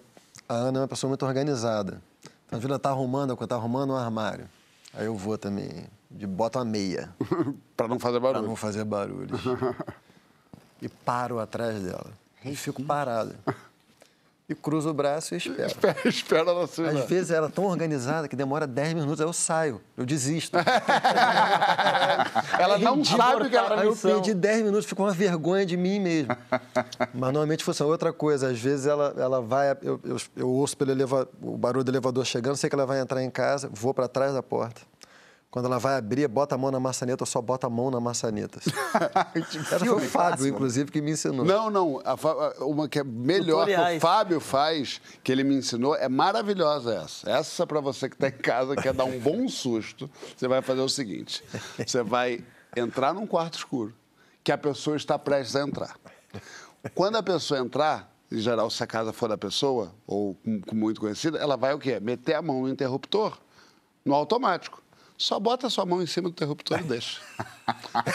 a 0.49 0.55
Ana 0.55 0.79
é 0.79 0.83
uma 0.83 0.87
pessoa 0.87 1.09
muito 1.09 1.27
organizada. 1.27 2.01
Então, 2.47 2.57
às 2.57 2.59
vezes 2.59 2.67
ela 2.67 2.77
está 2.77 2.91
arrumando, 2.91 3.37
quando 3.37 3.47
está 3.47 3.57
arrumando 3.57 3.95
um 3.95 3.97
armário. 3.97 4.49
Aí 4.95 5.07
eu 5.07 5.17
vou 5.17 5.37
também, 5.37 5.89
de 6.09 6.25
bota 6.25 6.61
a 6.61 6.65
meia. 6.65 7.13
para 7.77 7.89
não 7.89 7.99
fazer 7.99 8.21
barulho. 8.21 8.39
Para 8.39 8.49
não 8.49 8.55
fazer 8.55 8.85
barulho. 8.85 9.35
e 10.81 10.89
paro 10.89 11.41
atrás 11.41 11.83
dela. 11.83 12.13
E 12.45 12.55
fico 12.55 12.81
parado. 12.85 13.35
e 14.49 14.55
cruzo 14.55 14.91
o 14.91 14.95
braço 14.95 15.35
e 15.35 15.39
espero. 15.39 15.67
Espera, 15.67 16.09
espera 16.09 16.51
ela 16.51 16.67
se 16.67 16.81
Às 16.83 17.05
vezes 17.09 17.31
ela 17.31 17.49
é 17.49 17.51
tão 17.51 17.65
organizada 17.65 18.29
que 18.29 18.37
demora 18.37 18.67
10 18.67 18.95
minutos, 18.95 19.21
aí 19.21 19.27
eu 19.27 19.33
saio, 19.33 19.81
eu 19.97 20.07
desisto. 20.07 20.57
ela 22.59 22.79
não 22.79 23.05
sabe 23.05 23.51
que 23.51 23.57
ela... 23.57 23.81
Aí 23.81 23.87
eu 23.87 23.97
perdi 23.97 24.35
10 24.35 24.63
minutos, 24.65 24.87
ficou 24.87 25.05
uma 25.07 25.13
vergonha 25.13 25.67
de 25.67 25.77
mim 25.77 25.99
mesmo. 25.99 26.37
Mas 27.13 27.33
normalmente 27.33 27.65
funciona 27.65 27.91
outra 27.91 28.13
coisa. 28.13 28.51
Às 28.51 28.61
vezes 28.61 28.87
ela, 28.87 29.13
ela 29.17 29.41
vai, 29.43 29.77
eu, 29.83 30.01
eu, 30.05 30.17
eu 30.37 30.49
ouço 30.49 30.77
pelo 30.77 30.93
eleva, 30.93 31.29
o 31.43 31.57
barulho 31.59 31.83
do 31.85 31.91
elevador 31.91 32.25
chegando, 32.25 32.57
sei 32.57 32.71
que 32.71 32.77
ela 32.77 32.87
vai 32.87 33.01
entrar 33.01 33.23
em 33.23 33.31
casa, 33.31 33.69
vou 33.73 33.93
para 33.93 34.07
trás 34.07 34.33
da 34.33 34.43
porta. 34.43 34.81
Quando 35.57 35.65
ela 35.65 35.79
vai 35.79 35.97
abrir, 35.97 36.29
bota 36.29 36.55
a 36.55 36.59
mão 36.59 36.71
na 36.71 36.79
maçaneta, 36.79 37.25
só 37.25 37.41
boto 37.41 37.67
a 37.67 37.71
mão 37.71 37.91
na 37.91 37.99
maçaneta. 37.99 38.61
Essa 39.73 39.79
foi 39.79 39.89
o 39.89 40.01
Fábio, 40.01 40.49
inclusive, 40.49 40.93
que 40.93 41.01
me 41.01 41.13
ensinou. 41.13 41.47
Não, 41.47 41.71
não. 41.71 42.03
A, 42.05 42.63
uma 42.63 42.87
que 42.87 42.99
é 42.99 43.03
melhor 43.03 43.61
Tutoriais. 43.61 43.93
que 43.93 43.97
o 43.97 44.01
Fábio 44.03 44.39
faz, 44.39 45.01
que 45.25 45.33
ele 45.33 45.43
me 45.43 45.55
ensinou, 45.55 45.97
é 45.97 46.11
maravilhosa 46.11 46.97
essa. 46.97 47.31
Essa, 47.31 47.67
para 47.67 47.81
você 47.81 48.07
que 48.07 48.17
está 48.17 48.29
em 48.29 48.33
casa, 48.33 48.77
quer 48.77 48.93
dar 48.93 49.05
um 49.05 49.19
bom 49.19 49.49
susto, 49.49 50.11
você 50.37 50.47
vai 50.47 50.61
fazer 50.61 50.83
o 50.83 50.91
seguinte: 50.91 51.43
você 51.79 52.03
vai 52.03 52.45
entrar 52.77 53.15
num 53.15 53.27
quarto 53.27 53.57
escuro, 53.57 53.95
que 54.45 54.53
a 54.53 54.59
pessoa 54.59 54.95
está 54.95 55.19
prestes 55.19 55.57
a 55.57 55.63
entrar. 55.63 55.97
Quando 56.95 57.17
a 57.17 57.23
pessoa 57.23 57.61
entrar, 57.61 58.15
em 58.31 58.41
geral, 58.41 58.69
se 58.69 58.85
a 58.85 58.87
casa 58.87 59.11
for 59.11 59.27
da 59.27 59.39
pessoa, 59.39 59.95
ou 60.07 60.37
muito 60.71 61.01
conhecida, 61.01 61.39
ela 61.39 61.57
vai 61.57 61.73
o 61.73 61.79
quê? 61.79 61.99
Meter 61.99 62.35
a 62.35 62.43
mão 62.43 62.61
no 62.61 62.69
interruptor, 62.69 63.39
no 64.05 64.15
automático. 64.15 64.85
Só 65.19 65.41
bota 65.41 65.67
a 65.67 65.71
sua 65.71 65.87
mão 65.87 66.03
em 66.03 66.07
cima 66.07 66.29
do 66.29 66.33
interruptor 66.33 66.79
e 66.81 66.83
deixa. 66.83 67.21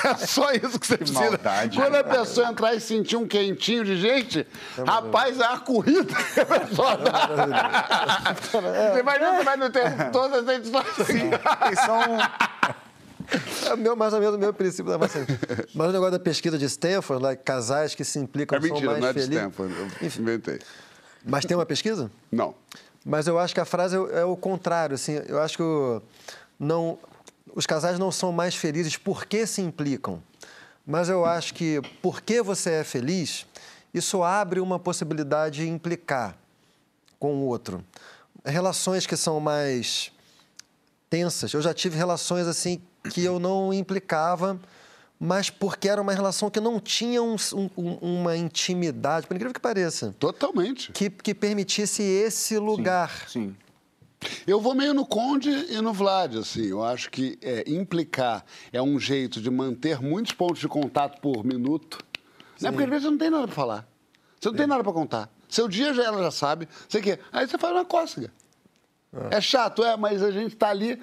É 0.06 0.26
só 0.26 0.50
isso 0.54 0.80
que 0.80 0.88
você 0.88 0.98
que 0.98 1.04
precisa. 1.04 1.20
Maldade, 1.20 1.78
Quando 1.78 1.96
a 1.96 2.04
pessoa 2.06 2.48
entrar 2.48 2.74
e 2.74 2.80
sentir 2.80 3.18
um 3.18 3.28
quentinho 3.28 3.84
de 3.84 4.00
gente, 4.00 4.48
é 4.78 4.82
rapaz, 4.82 5.42
é 5.42 5.44
a 5.44 5.58
corrida 5.60 6.06
que 6.06 6.40
a 6.40 6.46
pessoa 6.46 6.96
dá. 6.96 8.36
É. 8.54 8.94
Você 8.94 9.00
imagina, 9.02 9.38
você 9.38 9.44
vai 9.44 9.58
no 9.58 9.66
interruptor, 9.66 10.30
você 10.30 10.46
sente 10.46 10.68
só 10.70 10.80
assim. 10.80 11.30
É 13.70 13.76
meu, 13.76 13.96
mais 13.96 14.14
ou 14.14 14.20
menos 14.20 14.36
o 14.36 14.38
mesmo 14.38 14.54
princípio 14.54 14.90
da 14.90 14.98
vacina. 14.98 15.26
Mas 15.76 15.90
o 15.90 15.92
negócio 15.92 16.12
da 16.14 16.20
pesquisa 16.20 16.58
de 16.58 16.66
Stanford, 16.66 17.22
lá, 17.22 17.36
casais 17.36 17.94
que 17.94 18.06
se 18.06 18.20
implicam 18.20 18.58
é 18.58 18.62
mentira, 18.62 18.80
são 18.80 18.92
mais 18.92 19.02
não 19.02 19.10
é 19.10 19.14
de 19.14 19.20
Stanford, 19.20 19.74
eu 19.78 20.08
Enfim. 20.08 20.22
inventei. 20.22 20.60
Mas 21.26 21.46
tem 21.46 21.58
uma 21.58 21.66
pesquisa? 21.66 22.10
Não. 22.32 22.56
Mas 23.04 23.28
eu 23.28 23.40
acho 23.40 23.54
que 23.54 23.60
a 23.60 23.66
frase 23.66 23.96
é, 23.96 24.20
é 24.20 24.26
o 24.26 24.38
contrário, 24.38 24.96
assim, 24.96 25.22
eu 25.28 25.42
acho 25.42 25.58
que 25.58 25.64
o 25.64 26.02
não, 26.62 27.00
os 27.56 27.66
casais 27.66 27.98
não 27.98 28.12
são 28.12 28.32
mais 28.32 28.56
felizes 28.56 28.96
porque 28.96 29.48
se 29.48 29.62
implicam. 29.62 30.22
Mas 30.86 31.10
eu 31.10 31.26
acho 31.26 31.56
que 31.56 31.82
porque 32.04 32.42
você 32.42 32.70
é 32.72 32.84
feliz, 32.84 33.48
isso 33.92 34.22
abre 34.22 34.60
uma 34.60 34.78
possibilidade 34.78 35.64
de 35.64 35.68
implicar 35.68 36.38
com 37.20 37.34
o 37.34 37.48
outro. 37.48 37.84
Relações 38.46 39.08
que 39.08 39.18
são 39.18 39.40
mais 39.40 40.12
tensas. 41.10 41.52
Eu 41.52 41.62
já 41.62 41.74
tive 41.74 41.98
relações 41.98 42.46
assim 42.46 42.80
que 43.12 43.24
eu 43.24 43.40
não 43.40 43.74
implicava, 43.74 44.60
mas 45.20 45.50
porque 45.50 45.90
era 45.90 46.02
uma 46.02 46.14
relação 46.14 46.50
que 46.50 46.60
não 46.60 46.80
tinha 46.80 47.24
um, 47.24 47.36
um, 47.76 47.94
uma 48.20 48.38
intimidade, 48.38 49.26
por 49.26 49.36
incrível 49.36 49.54
que 49.54 49.60
pareça. 49.60 50.16
Totalmente. 50.20 50.92
Que, 50.92 51.10
que 51.10 51.34
permitisse 51.34 52.04
esse 52.04 52.58
lugar. 52.60 53.26
Sim. 53.28 53.50
sim. 53.50 53.56
Eu 54.46 54.60
vou 54.60 54.76
meio 54.76 54.94
no 54.94 55.06
Conde 55.06 55.50
e 55.50 55.82
no 55.82 55.94
Vlad, 55.94 56.36
assim. 56.36 56.68
Eu 56.68 56.84
acho 56.84 57.10
que 57.10 57.38
é, 57.42 57.64
implicar 57.68 58.46
é 58.72 58.82
um 58.82 59.00
jeito 59.00 59.42
de 59.42 59.50
manter 59.50 60.00
muitos 60.02 60.32
pontos 60.32 60.60
de 60.60 60.68
contato 60.68 61.20
por 61.20 61.44
minuto. 61.44 62.00
Né? 62.60 62.70
Porque 62.70 62.84
às 62.84 62.90
vezes 62.90 63.04
você 63.04 63.12
não 63.12 63.18
tem 63.18 63.30
nada 63.30 63.48
para 63.48 63.56
falar. 63.56 63.88
Você 64.40 64.50
não 64.50 64.56
tem 64.56 64.68
nada 64.68 64.84
para 64.84 64.94
contar. 64.94 65.30
Seu 65.50 65.68
dia 65.68 65.94
já 65.94 66.04
ela 66.04 66.24
já 66.24 66.32
sabe. 66.32 66.68
Sei 66.88 67.02
que 67.02 67.20
Aí 67.32 67.48
você 67.48 67.58
faz 67.58 67.74
uma 67.74 67.86
cócega. 67.86 68.32
É. 69.32 69.38
é 69.38 69.42
chato, 69.42 69.84
é, 69.84 69.98
mas 69.98 70.24
a 70.24 70.32
gente 70.32 70.54
está 70.54 70.70
ali 70.70 71.00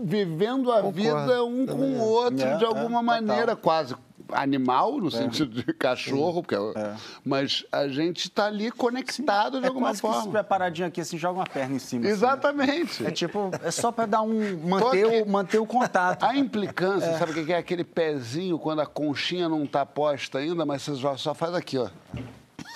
vivendo 0.00 0.70
a 0.70 0.82
Concordo. 0.82 0.92
vida 0.92 1.44
um 1.44 1.66
com 1.66 1.98
o 1.98 2.00
outro 2.00 2.46
é, 2.46 2.56
de 2.56 2.64
alguma 2.64 3.00
é, 3.00 3.02
maneira, 3.02 3.56
quase 3.56 3.96
animal, 4.34 4.98
no 4.98 5.08
é. 5.08 5.10
sentido 5.10 5.62
de 5.62 5.72
cachorro, 5.72 6.42
porque, 6.42 6.54
é, 6.54 6.94
mas 7.24 7.64
a 7.70 7.88
gente 7.88 8.28
está 8.28 8.46
ali 8.46 8.70
conectado 8.70 9.54
Sim. 9.54 9.60
de 9.60 9.66
é 9.66 9.68
alguma 9.68 9.94
forma. 9.94 10.32
Que 10.32 10.38
se 10.38 10.44
paradinho 10.44 10.88
aqui 10.88 11.00
assim, 11.00 11.18
joga 11.18 11.40
uma 11.40 11.46
perna 11.46 11.76
em 11.76 11.78
cima. 11.78 12.06
Exatamente. 12.06 13.02
Assim. 13.02 13.06
É 13.06 13.10
tipo, 13.10 13.50
é 13.62 13.70
só 13.70 13.92
para 13.92 14.06
dar 14.06 14.22
um. 14.22 14.58
manter, 14.58 15.22
o, 15.22 15.28
manter 15.28 15.58
o 15.58 15.66
contato. 15.66 16.24
A 16.24 16.36
implicância, 16.36 17.06
é. 17.06 17.18
sabe 17.18 17.32
o 17.32 17.46
que 17.46 17.52
é? 17.52 17.56
Aquele 17.56 17.84
pezinho 17.84 18.58
quando 18.58 18.80
a 18.80 18.86
conchinha 18.86 19.48
não 19.48 19.64
está 19.64 19.84
posta 19.86 20.38
ainda, 20.38 20.64
mas 20.64 20.82
você 20.82 20.94
só 21.16 21.34
faz 21.34 21.54
aqui, 21.54 21.78
ó. 21.78 21.88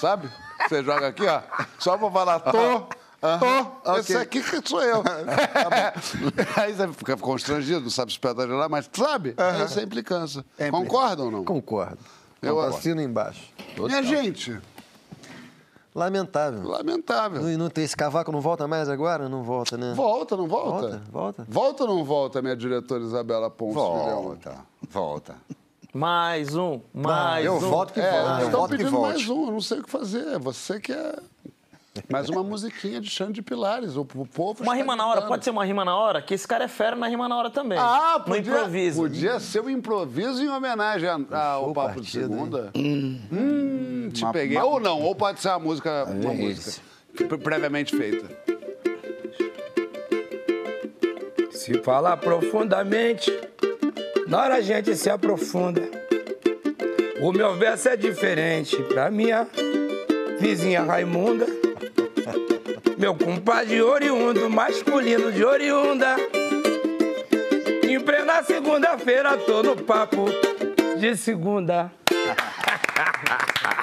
Sabe? 0.01 0.29
Você 0.69 0.83
joga 0.83 1.09
aqui, 1.09 1.27
ó. 1.27 1.43
Só 1.79 1.97
para 1.97 2.11
falar, 2.11 2.41
tô. 2.41 2.89
Tô, 3.21 3.91
okay. 3.91 4.01
esse 4.01 4.17
aqui 4.17 4.43
que 4.43 4.69
sou 4.69 4.83
eu. 4.83 5.03
tá 5.03 6.63
Aí 6.63 6.73
você 6.73 6.89
fica 6.93 7.17
constrangido, 7.17 7.81
não 7.81 7.91
sabe 7.91 8.13
se 8.13 8.19
o 8.19 8.21
pé 8.21 8.33
lá, 8.33 8.69
mas 8.69 8.89
sabe? 8.93 9.31
Uhum. 9.31 9.63
Essa 9.63 9.81
é 9.81 9.83
a 9.83 9.87
implicância. 9.87 10.45
É 10.59 10.71
Concordam 10.71 11.27
ou 11.27 11.33
não? 11.33 11.45
Concordo. 11.45 11.99
Eu 12.43 12.61
assino 12.61 13.01
embaixo. 13.01 13.51
Total. 13.75 13.89
Minha 13.89 14.03
gente. 14.03 14.61
Lamentável. 15.95 16.63
Lamentável. 16.63 17.51
E 17.51 17.57
não 17.57 17.71
tem 17.71 17.83
esse 17.83 17.97
cavaco 17.97 18.31
não 18.31 18.41
volta 18.41 18.69
mais 18.69 18.87
agora? 18.87 19.31
Não 19.31 19.43
volta, 19.43 19.79
né? 19.79 19.95
Volta, 19.95 20.37
não 20.37 20.47
volta? 20.47 20.89
Volta, 20.89 21.03
volta. 21.11 21.47
Volta 21.49 21.85
ou 21.85 21.89
não 21.89 22.05
volta, 22.05 22.43
minha 22.43 22.55
diretora 22.55 23.03
Isabela 23.03 23.49
Ponce? 23.49 23.75
Volta, 23.75 24.57
volta. 24.91 25.37
Mais 25.95 26.55
um, 26.55 26.83
mais 26.93 27.47
eu 27.47 27.55
um. 27.55 27.57
Eu 27.57 27.71
voto 27.71 27.95
que 27.95 28.01
é, 28.01 28.11
volta. 28.11 28.43
Eu 28.43 28.51
voto 28.51 28.77
que 28.77 28.85
volte. 28.85 29.17
mais 29.17 29.29
um, 29.31 29.47
eu 29.47 29.53
não 29.53 29.61
sei 29.63 29.79
o 29.79 29.83
que 29.83 29.91
fazer. 29.91 30.39
Você 30.39 30.79
que 30.79 30.93
é 30.93 31.19
mas 32.09 32.29
uma 32.29 32.43
musiquinha 32.43 33.01
de 33.01 33.11
Xande 33.11 33.35
de 33.35 33.43
Pilares, 33.43 33.97
o, 33.97 34.05
povo 34.05 34.63
Uma 34.63 34.75
rima 34.75 34.97
na 34.97 35.07
hora, 35.07 35.23
pode 35.23 35.45
ser 35.45 35.51
uma 35.51 35.65
rima 35.65 35.85
na 35.85 35.97
hora? 35.97 36.23
Que 36.23 36.35
esse 36.35 36.47
cara 36.47 36.65
é 36.65 36.69
fera 36.69 36.97
na 36.97 37.09
rima 37.09 37.29
na 37.29 37.37
hora 37.37 37.51
também. 37.51 37.79
Ah, 37.79 38.23
podia, 38.25 38.53
no 38.53 38.59
improviso. 38.59 39.03
Podia 39.03 39.41
ser 39.41 39.61
um 39.61 39.71
improviso 39.71 40.43
em 40.43 40.49
homenagem 40.49 41.09
ao 41.09 41.21
Papo 41.29 41.75
partida, 41.75 42.03
de 42.03 42.11
Segunda. 42.11 42.71
Hum, 42.75 43.21
hum, 43.33 44.11
te 44.13 44.25
uma, 44.25 44.33
peguei. 44.33 44.57
Uma... 44.57 44.67
Ou 44.67 44.81
não, 44.81 45.01
ou 45.03 45.15
pode 45.15 45.41
ser 45.41 45.49
uma 45.49 45.59
música, 45.59 46.05
uma 46.05 46.33
é 46.33 46.37
música 46.37 46.81
previamente 47.43 47.97
feita. 47.97 48.29
Se 51.51 51.79
falar 51.83 52.17
profundamente, 52.19 53.33
na 54.29 54.41
hora 54.41 54.57
a 54.57 54.61
gente 54.61 54.95
se 54.95 55.09
aprofunda. 55.11 55.83
O 57.21 57.33
meu 57.33 57.57
verso 57.57 57.89
é 57.89 57.97
diferente 57.97 58.77
pra 58.85 59.11
minha 59.11 59.49
vizinha 60.39 60.83
Raimunda. 60.83 61.47
Meu 63.07 63.15
compadre 63.15 63.81
oriundo, 63.81 64.51
masculino 64.51 65.31
de 65.31 65.45
oriunda. 65.45 66.17
Em 67.89 68.01
plena 68.01 68.43
segunda-feira, 68.43 69.39
tô 69.39 69.63
no 69.63 69.77
papo 69.77 70.25
de 70.99 71.15
segunda. 71.15 71.93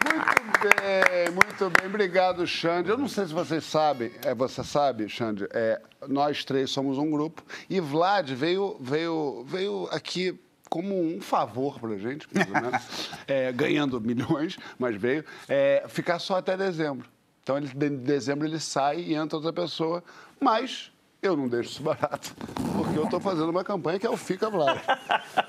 Muito 0.04 0.76
bem, 0.76 1.32
muito 1.32 1.70
bem. 1.70 1.88
Obrigado, 1.88 2.46
Xande. 2.46 2.90
Eu 2.90 2.98
não 2.98 3.08
sei 3.08 3.26
se 3.26 3.34
vocês 3.34 3.64
sabem, 3.64 4.12
é, 4.26 4.36
você 4.36 4.62
sabe, 4.62 5.08
Xande, 5.08 5.48
é, 5.54 5.82
nós 6.06 6.44
três 6.44 6.70
somos 6.72 6.98
um 6.98 7.10
grupo 7.10 7.42
e 7.70 7.80
Vlad 7.80 8.30
veio, 8.30 8.76
veio, 8.82 9.46
veio 9.48 9.88
aqui 9.94 10.38
como 10.70 11.02
um 11.02 11.22
favor 11.22 11.80
para 11.80 11.92
a 11.92 11.98
gente, 11.98 12.28
ou 12.28 12.62
menos, 12.62 12.84
é, 13.26 13.54
ganhando 13.54 14.02
milhões, 14.02 14.58
mas 14.78 14.98
veio, 14.98 15.24
é, 15.48 15.86
ficar 15.88 16.20
só 16.20 16.40
até 16.40 16.58
dezembro. 16.58 17.13
Então, 17.44 17.58
ele, 17.58 17.68
de 17.68 17.90
dezembro 17.90 18.48
ele 18.48 18.60
sai 18.60 19.02
e 19.02 19.14
entra 19.14 19.38
outra 19.38 19.52
pessoa, 19.52 20.02
mas 20.40 20.93
eu 21.24 21.38
não 21.38 21.48
deixo 21.48 21.70
isso 21.70 21.82
barato, 21.84 22.36
porque 22.76 23.00
eu 23.00 23.06
estou 23.06 23.20
fazendo 23.20 23.50
uma 23.50 23.64
campanha 23.64 23.98
que 23.98 24.06
é 24.06 24.10
o 24.10 24.18
Fica 24.18 24.50
Vlad. 24.50 24.78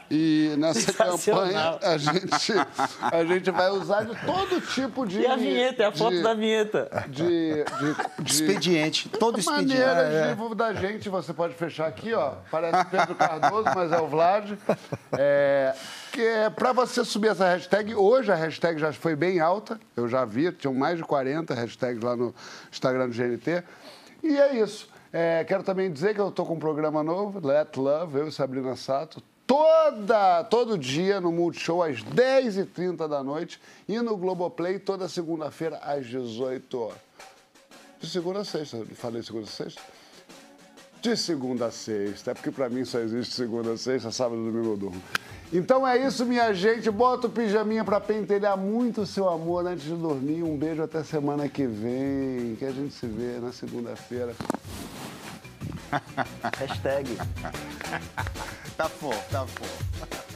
E 0.09 0.55
nessa 0.57 0.93
campanha 0.93 1.79
a 1.83 1.99
gente, 1.99 2.53
a 3.01 3.25
gente 3.25 3.51
vai 3.51 3.71
usar 3.71 4.05
de 4.05 4.15
todo 4.25 4.61
tipo 4.61 5.05
de. 5.05 5.21
E 5.21 5.27
a 5.27 5.35
vinheta, 5.35 5.83
é 5.83 5.87
a 5.87 5.93
foto 5.93 6.15
de, 6.15 6.23
da 6.23 6.35
vinheta. 6.35 7.07
De, 7.09 7.65
de, 7.65 8.23
de 8.23 8.33
expediente, 8.33 9.09
todo 9.09 9.41
expediente. 9.41 9.75
Maneiras 9.79 10.13
é, 10.13 10.31
é. 10.31 10.55
da 10.55 10.73
gente, 10.75 11.09
você 11.09 11.35
pode 11.35 11.55
fechar 11.55 11.89
aqui, 11.89 12.15
ó. 12.15 12.35
Parece 12.51 12.85
Pedro 12.85 13.15
Cardoso, 13.17 13.69
mas 13.75 13.91
é 13.91 14.01
o 14.01 14.07
Vlad. 14.07 14.53
É, 15.13 15.75
que 16.13 16.23
é 16.23 16.49
para 16.51 16.73
você 16.73 17.05
subir 17.05 17.29
essa 17.29 17.49
hashtag. 17.49 17.95
Hoje 17.97 18.31
a 18.31 18.37
hashtag 18.37 18.79
já 18.79 18.93
foi 18.93 19.17
bem 19.17 19.41
alta, 19.41 19.81
eu 19.97 20.07
já 20.07 20.25
vi, 20.25 20.53
tinham 20.53 20.73
mais 20.73 20.99
de 20.99 21.05
40 21.05 21.53
hashtags 21.55 22.03
lá 22.03 22.15
no 22.15 22.33
Instagram 22.71 23.09
do 23.09 23.15
GNT. 23.15 23.65
E 24.23 24.39
é 24.39 24.55
isso. 24.57 24.94
É, 25.17 25.45
quero 25.45 25.63
também 25.63 25.93
dizer 25.93 26.13
que 26.13 26.21
eu 26.21 26.29
estou 26.29 26.45
com 26.45 26.55
um 26.55 26.59
programa 26.59 27.01
novo, 27.01 27.39
Let 27.47 27.77
Love, 27.77 28.19
eu 28.19 28.27
e 28.27 28.33
Sabrina 28.33 28.75
Sato, 28.75 29.23
toda, 29.47 30.43
todo 30.43 30.77
dia 30.77 31.21
no 31.21 31.31
Multishow 31.31 31.85
às 31.85 32.03
10h30 32.03 33.07
da 33.07 33.23
noite 33.23 33.61
e 33.87 33.97
no 34.01 34.17
Globoplay 34.17 34.81
toda 34.81 35.09
segunda-feira 35.09 35.79
às 35.85 36.05
18 36.05 36.81
horas. 36.81 36.99
De 38.01 38.11
segunda 38.11 38.41
a 38.41 38.45
sexta, 38.45 38.85
falei 38.97 39.23
segunda 39.23 39.45
a 39.45 39.51
sexta? 39.51 39.81
De 41.01 41.17
segunda 41.17 41.67
a 41.67 41.71
sexta, 41.71 42.33
é 42.33 42.35
porque 42.35 42.51
para 42.51 42.69
mim 42.69 42.85
só 42.85 42.99
existe 42.99 43.37
segunda 43.37 43.75
a 43.75 43.77
sexta, 43.77 44.11
sábado 44.11 44.45
domingo 44.45 44.71
eu 44.71 44.77
durmo. 44.77 45.03
Então 45.53 45.87
é 45.87 46.05
isso, 46.05 46.27
minha 46.27 46.53
gente. 46.53 46.91
Bota 46.91 47.29
o 47.29 47.31
pijaminha 47.31 47.85
pra 47.85 48.01
pentelhar 48.01 48.57
muito 48.57 49.03
o 49.03 49.07
seu 49.07 49.29
amor 49.29 49.65
antes 49.65 49.85
de 49.85 49.95
dormir. 49.95 50.43
Um 50.43 50.57
beijo 50.57 50.83
até 50.83 51.05
semana 51.05 51.49
que 51.49 51.65
vem. 51.65 52.57
Que 52.57 52.65
a 52.65 52.73
gente 52.73 52.93
se 52.93 53.07
vê 53.07 53.39
na 53.39 53.53
segunda-feira. 53.53 54.35
Hashtag. 56.59 57.07
tá 58.77 58.89
fofo, 58.89 59.31
tá 59.31 59.47
fofo. 59.47 60.34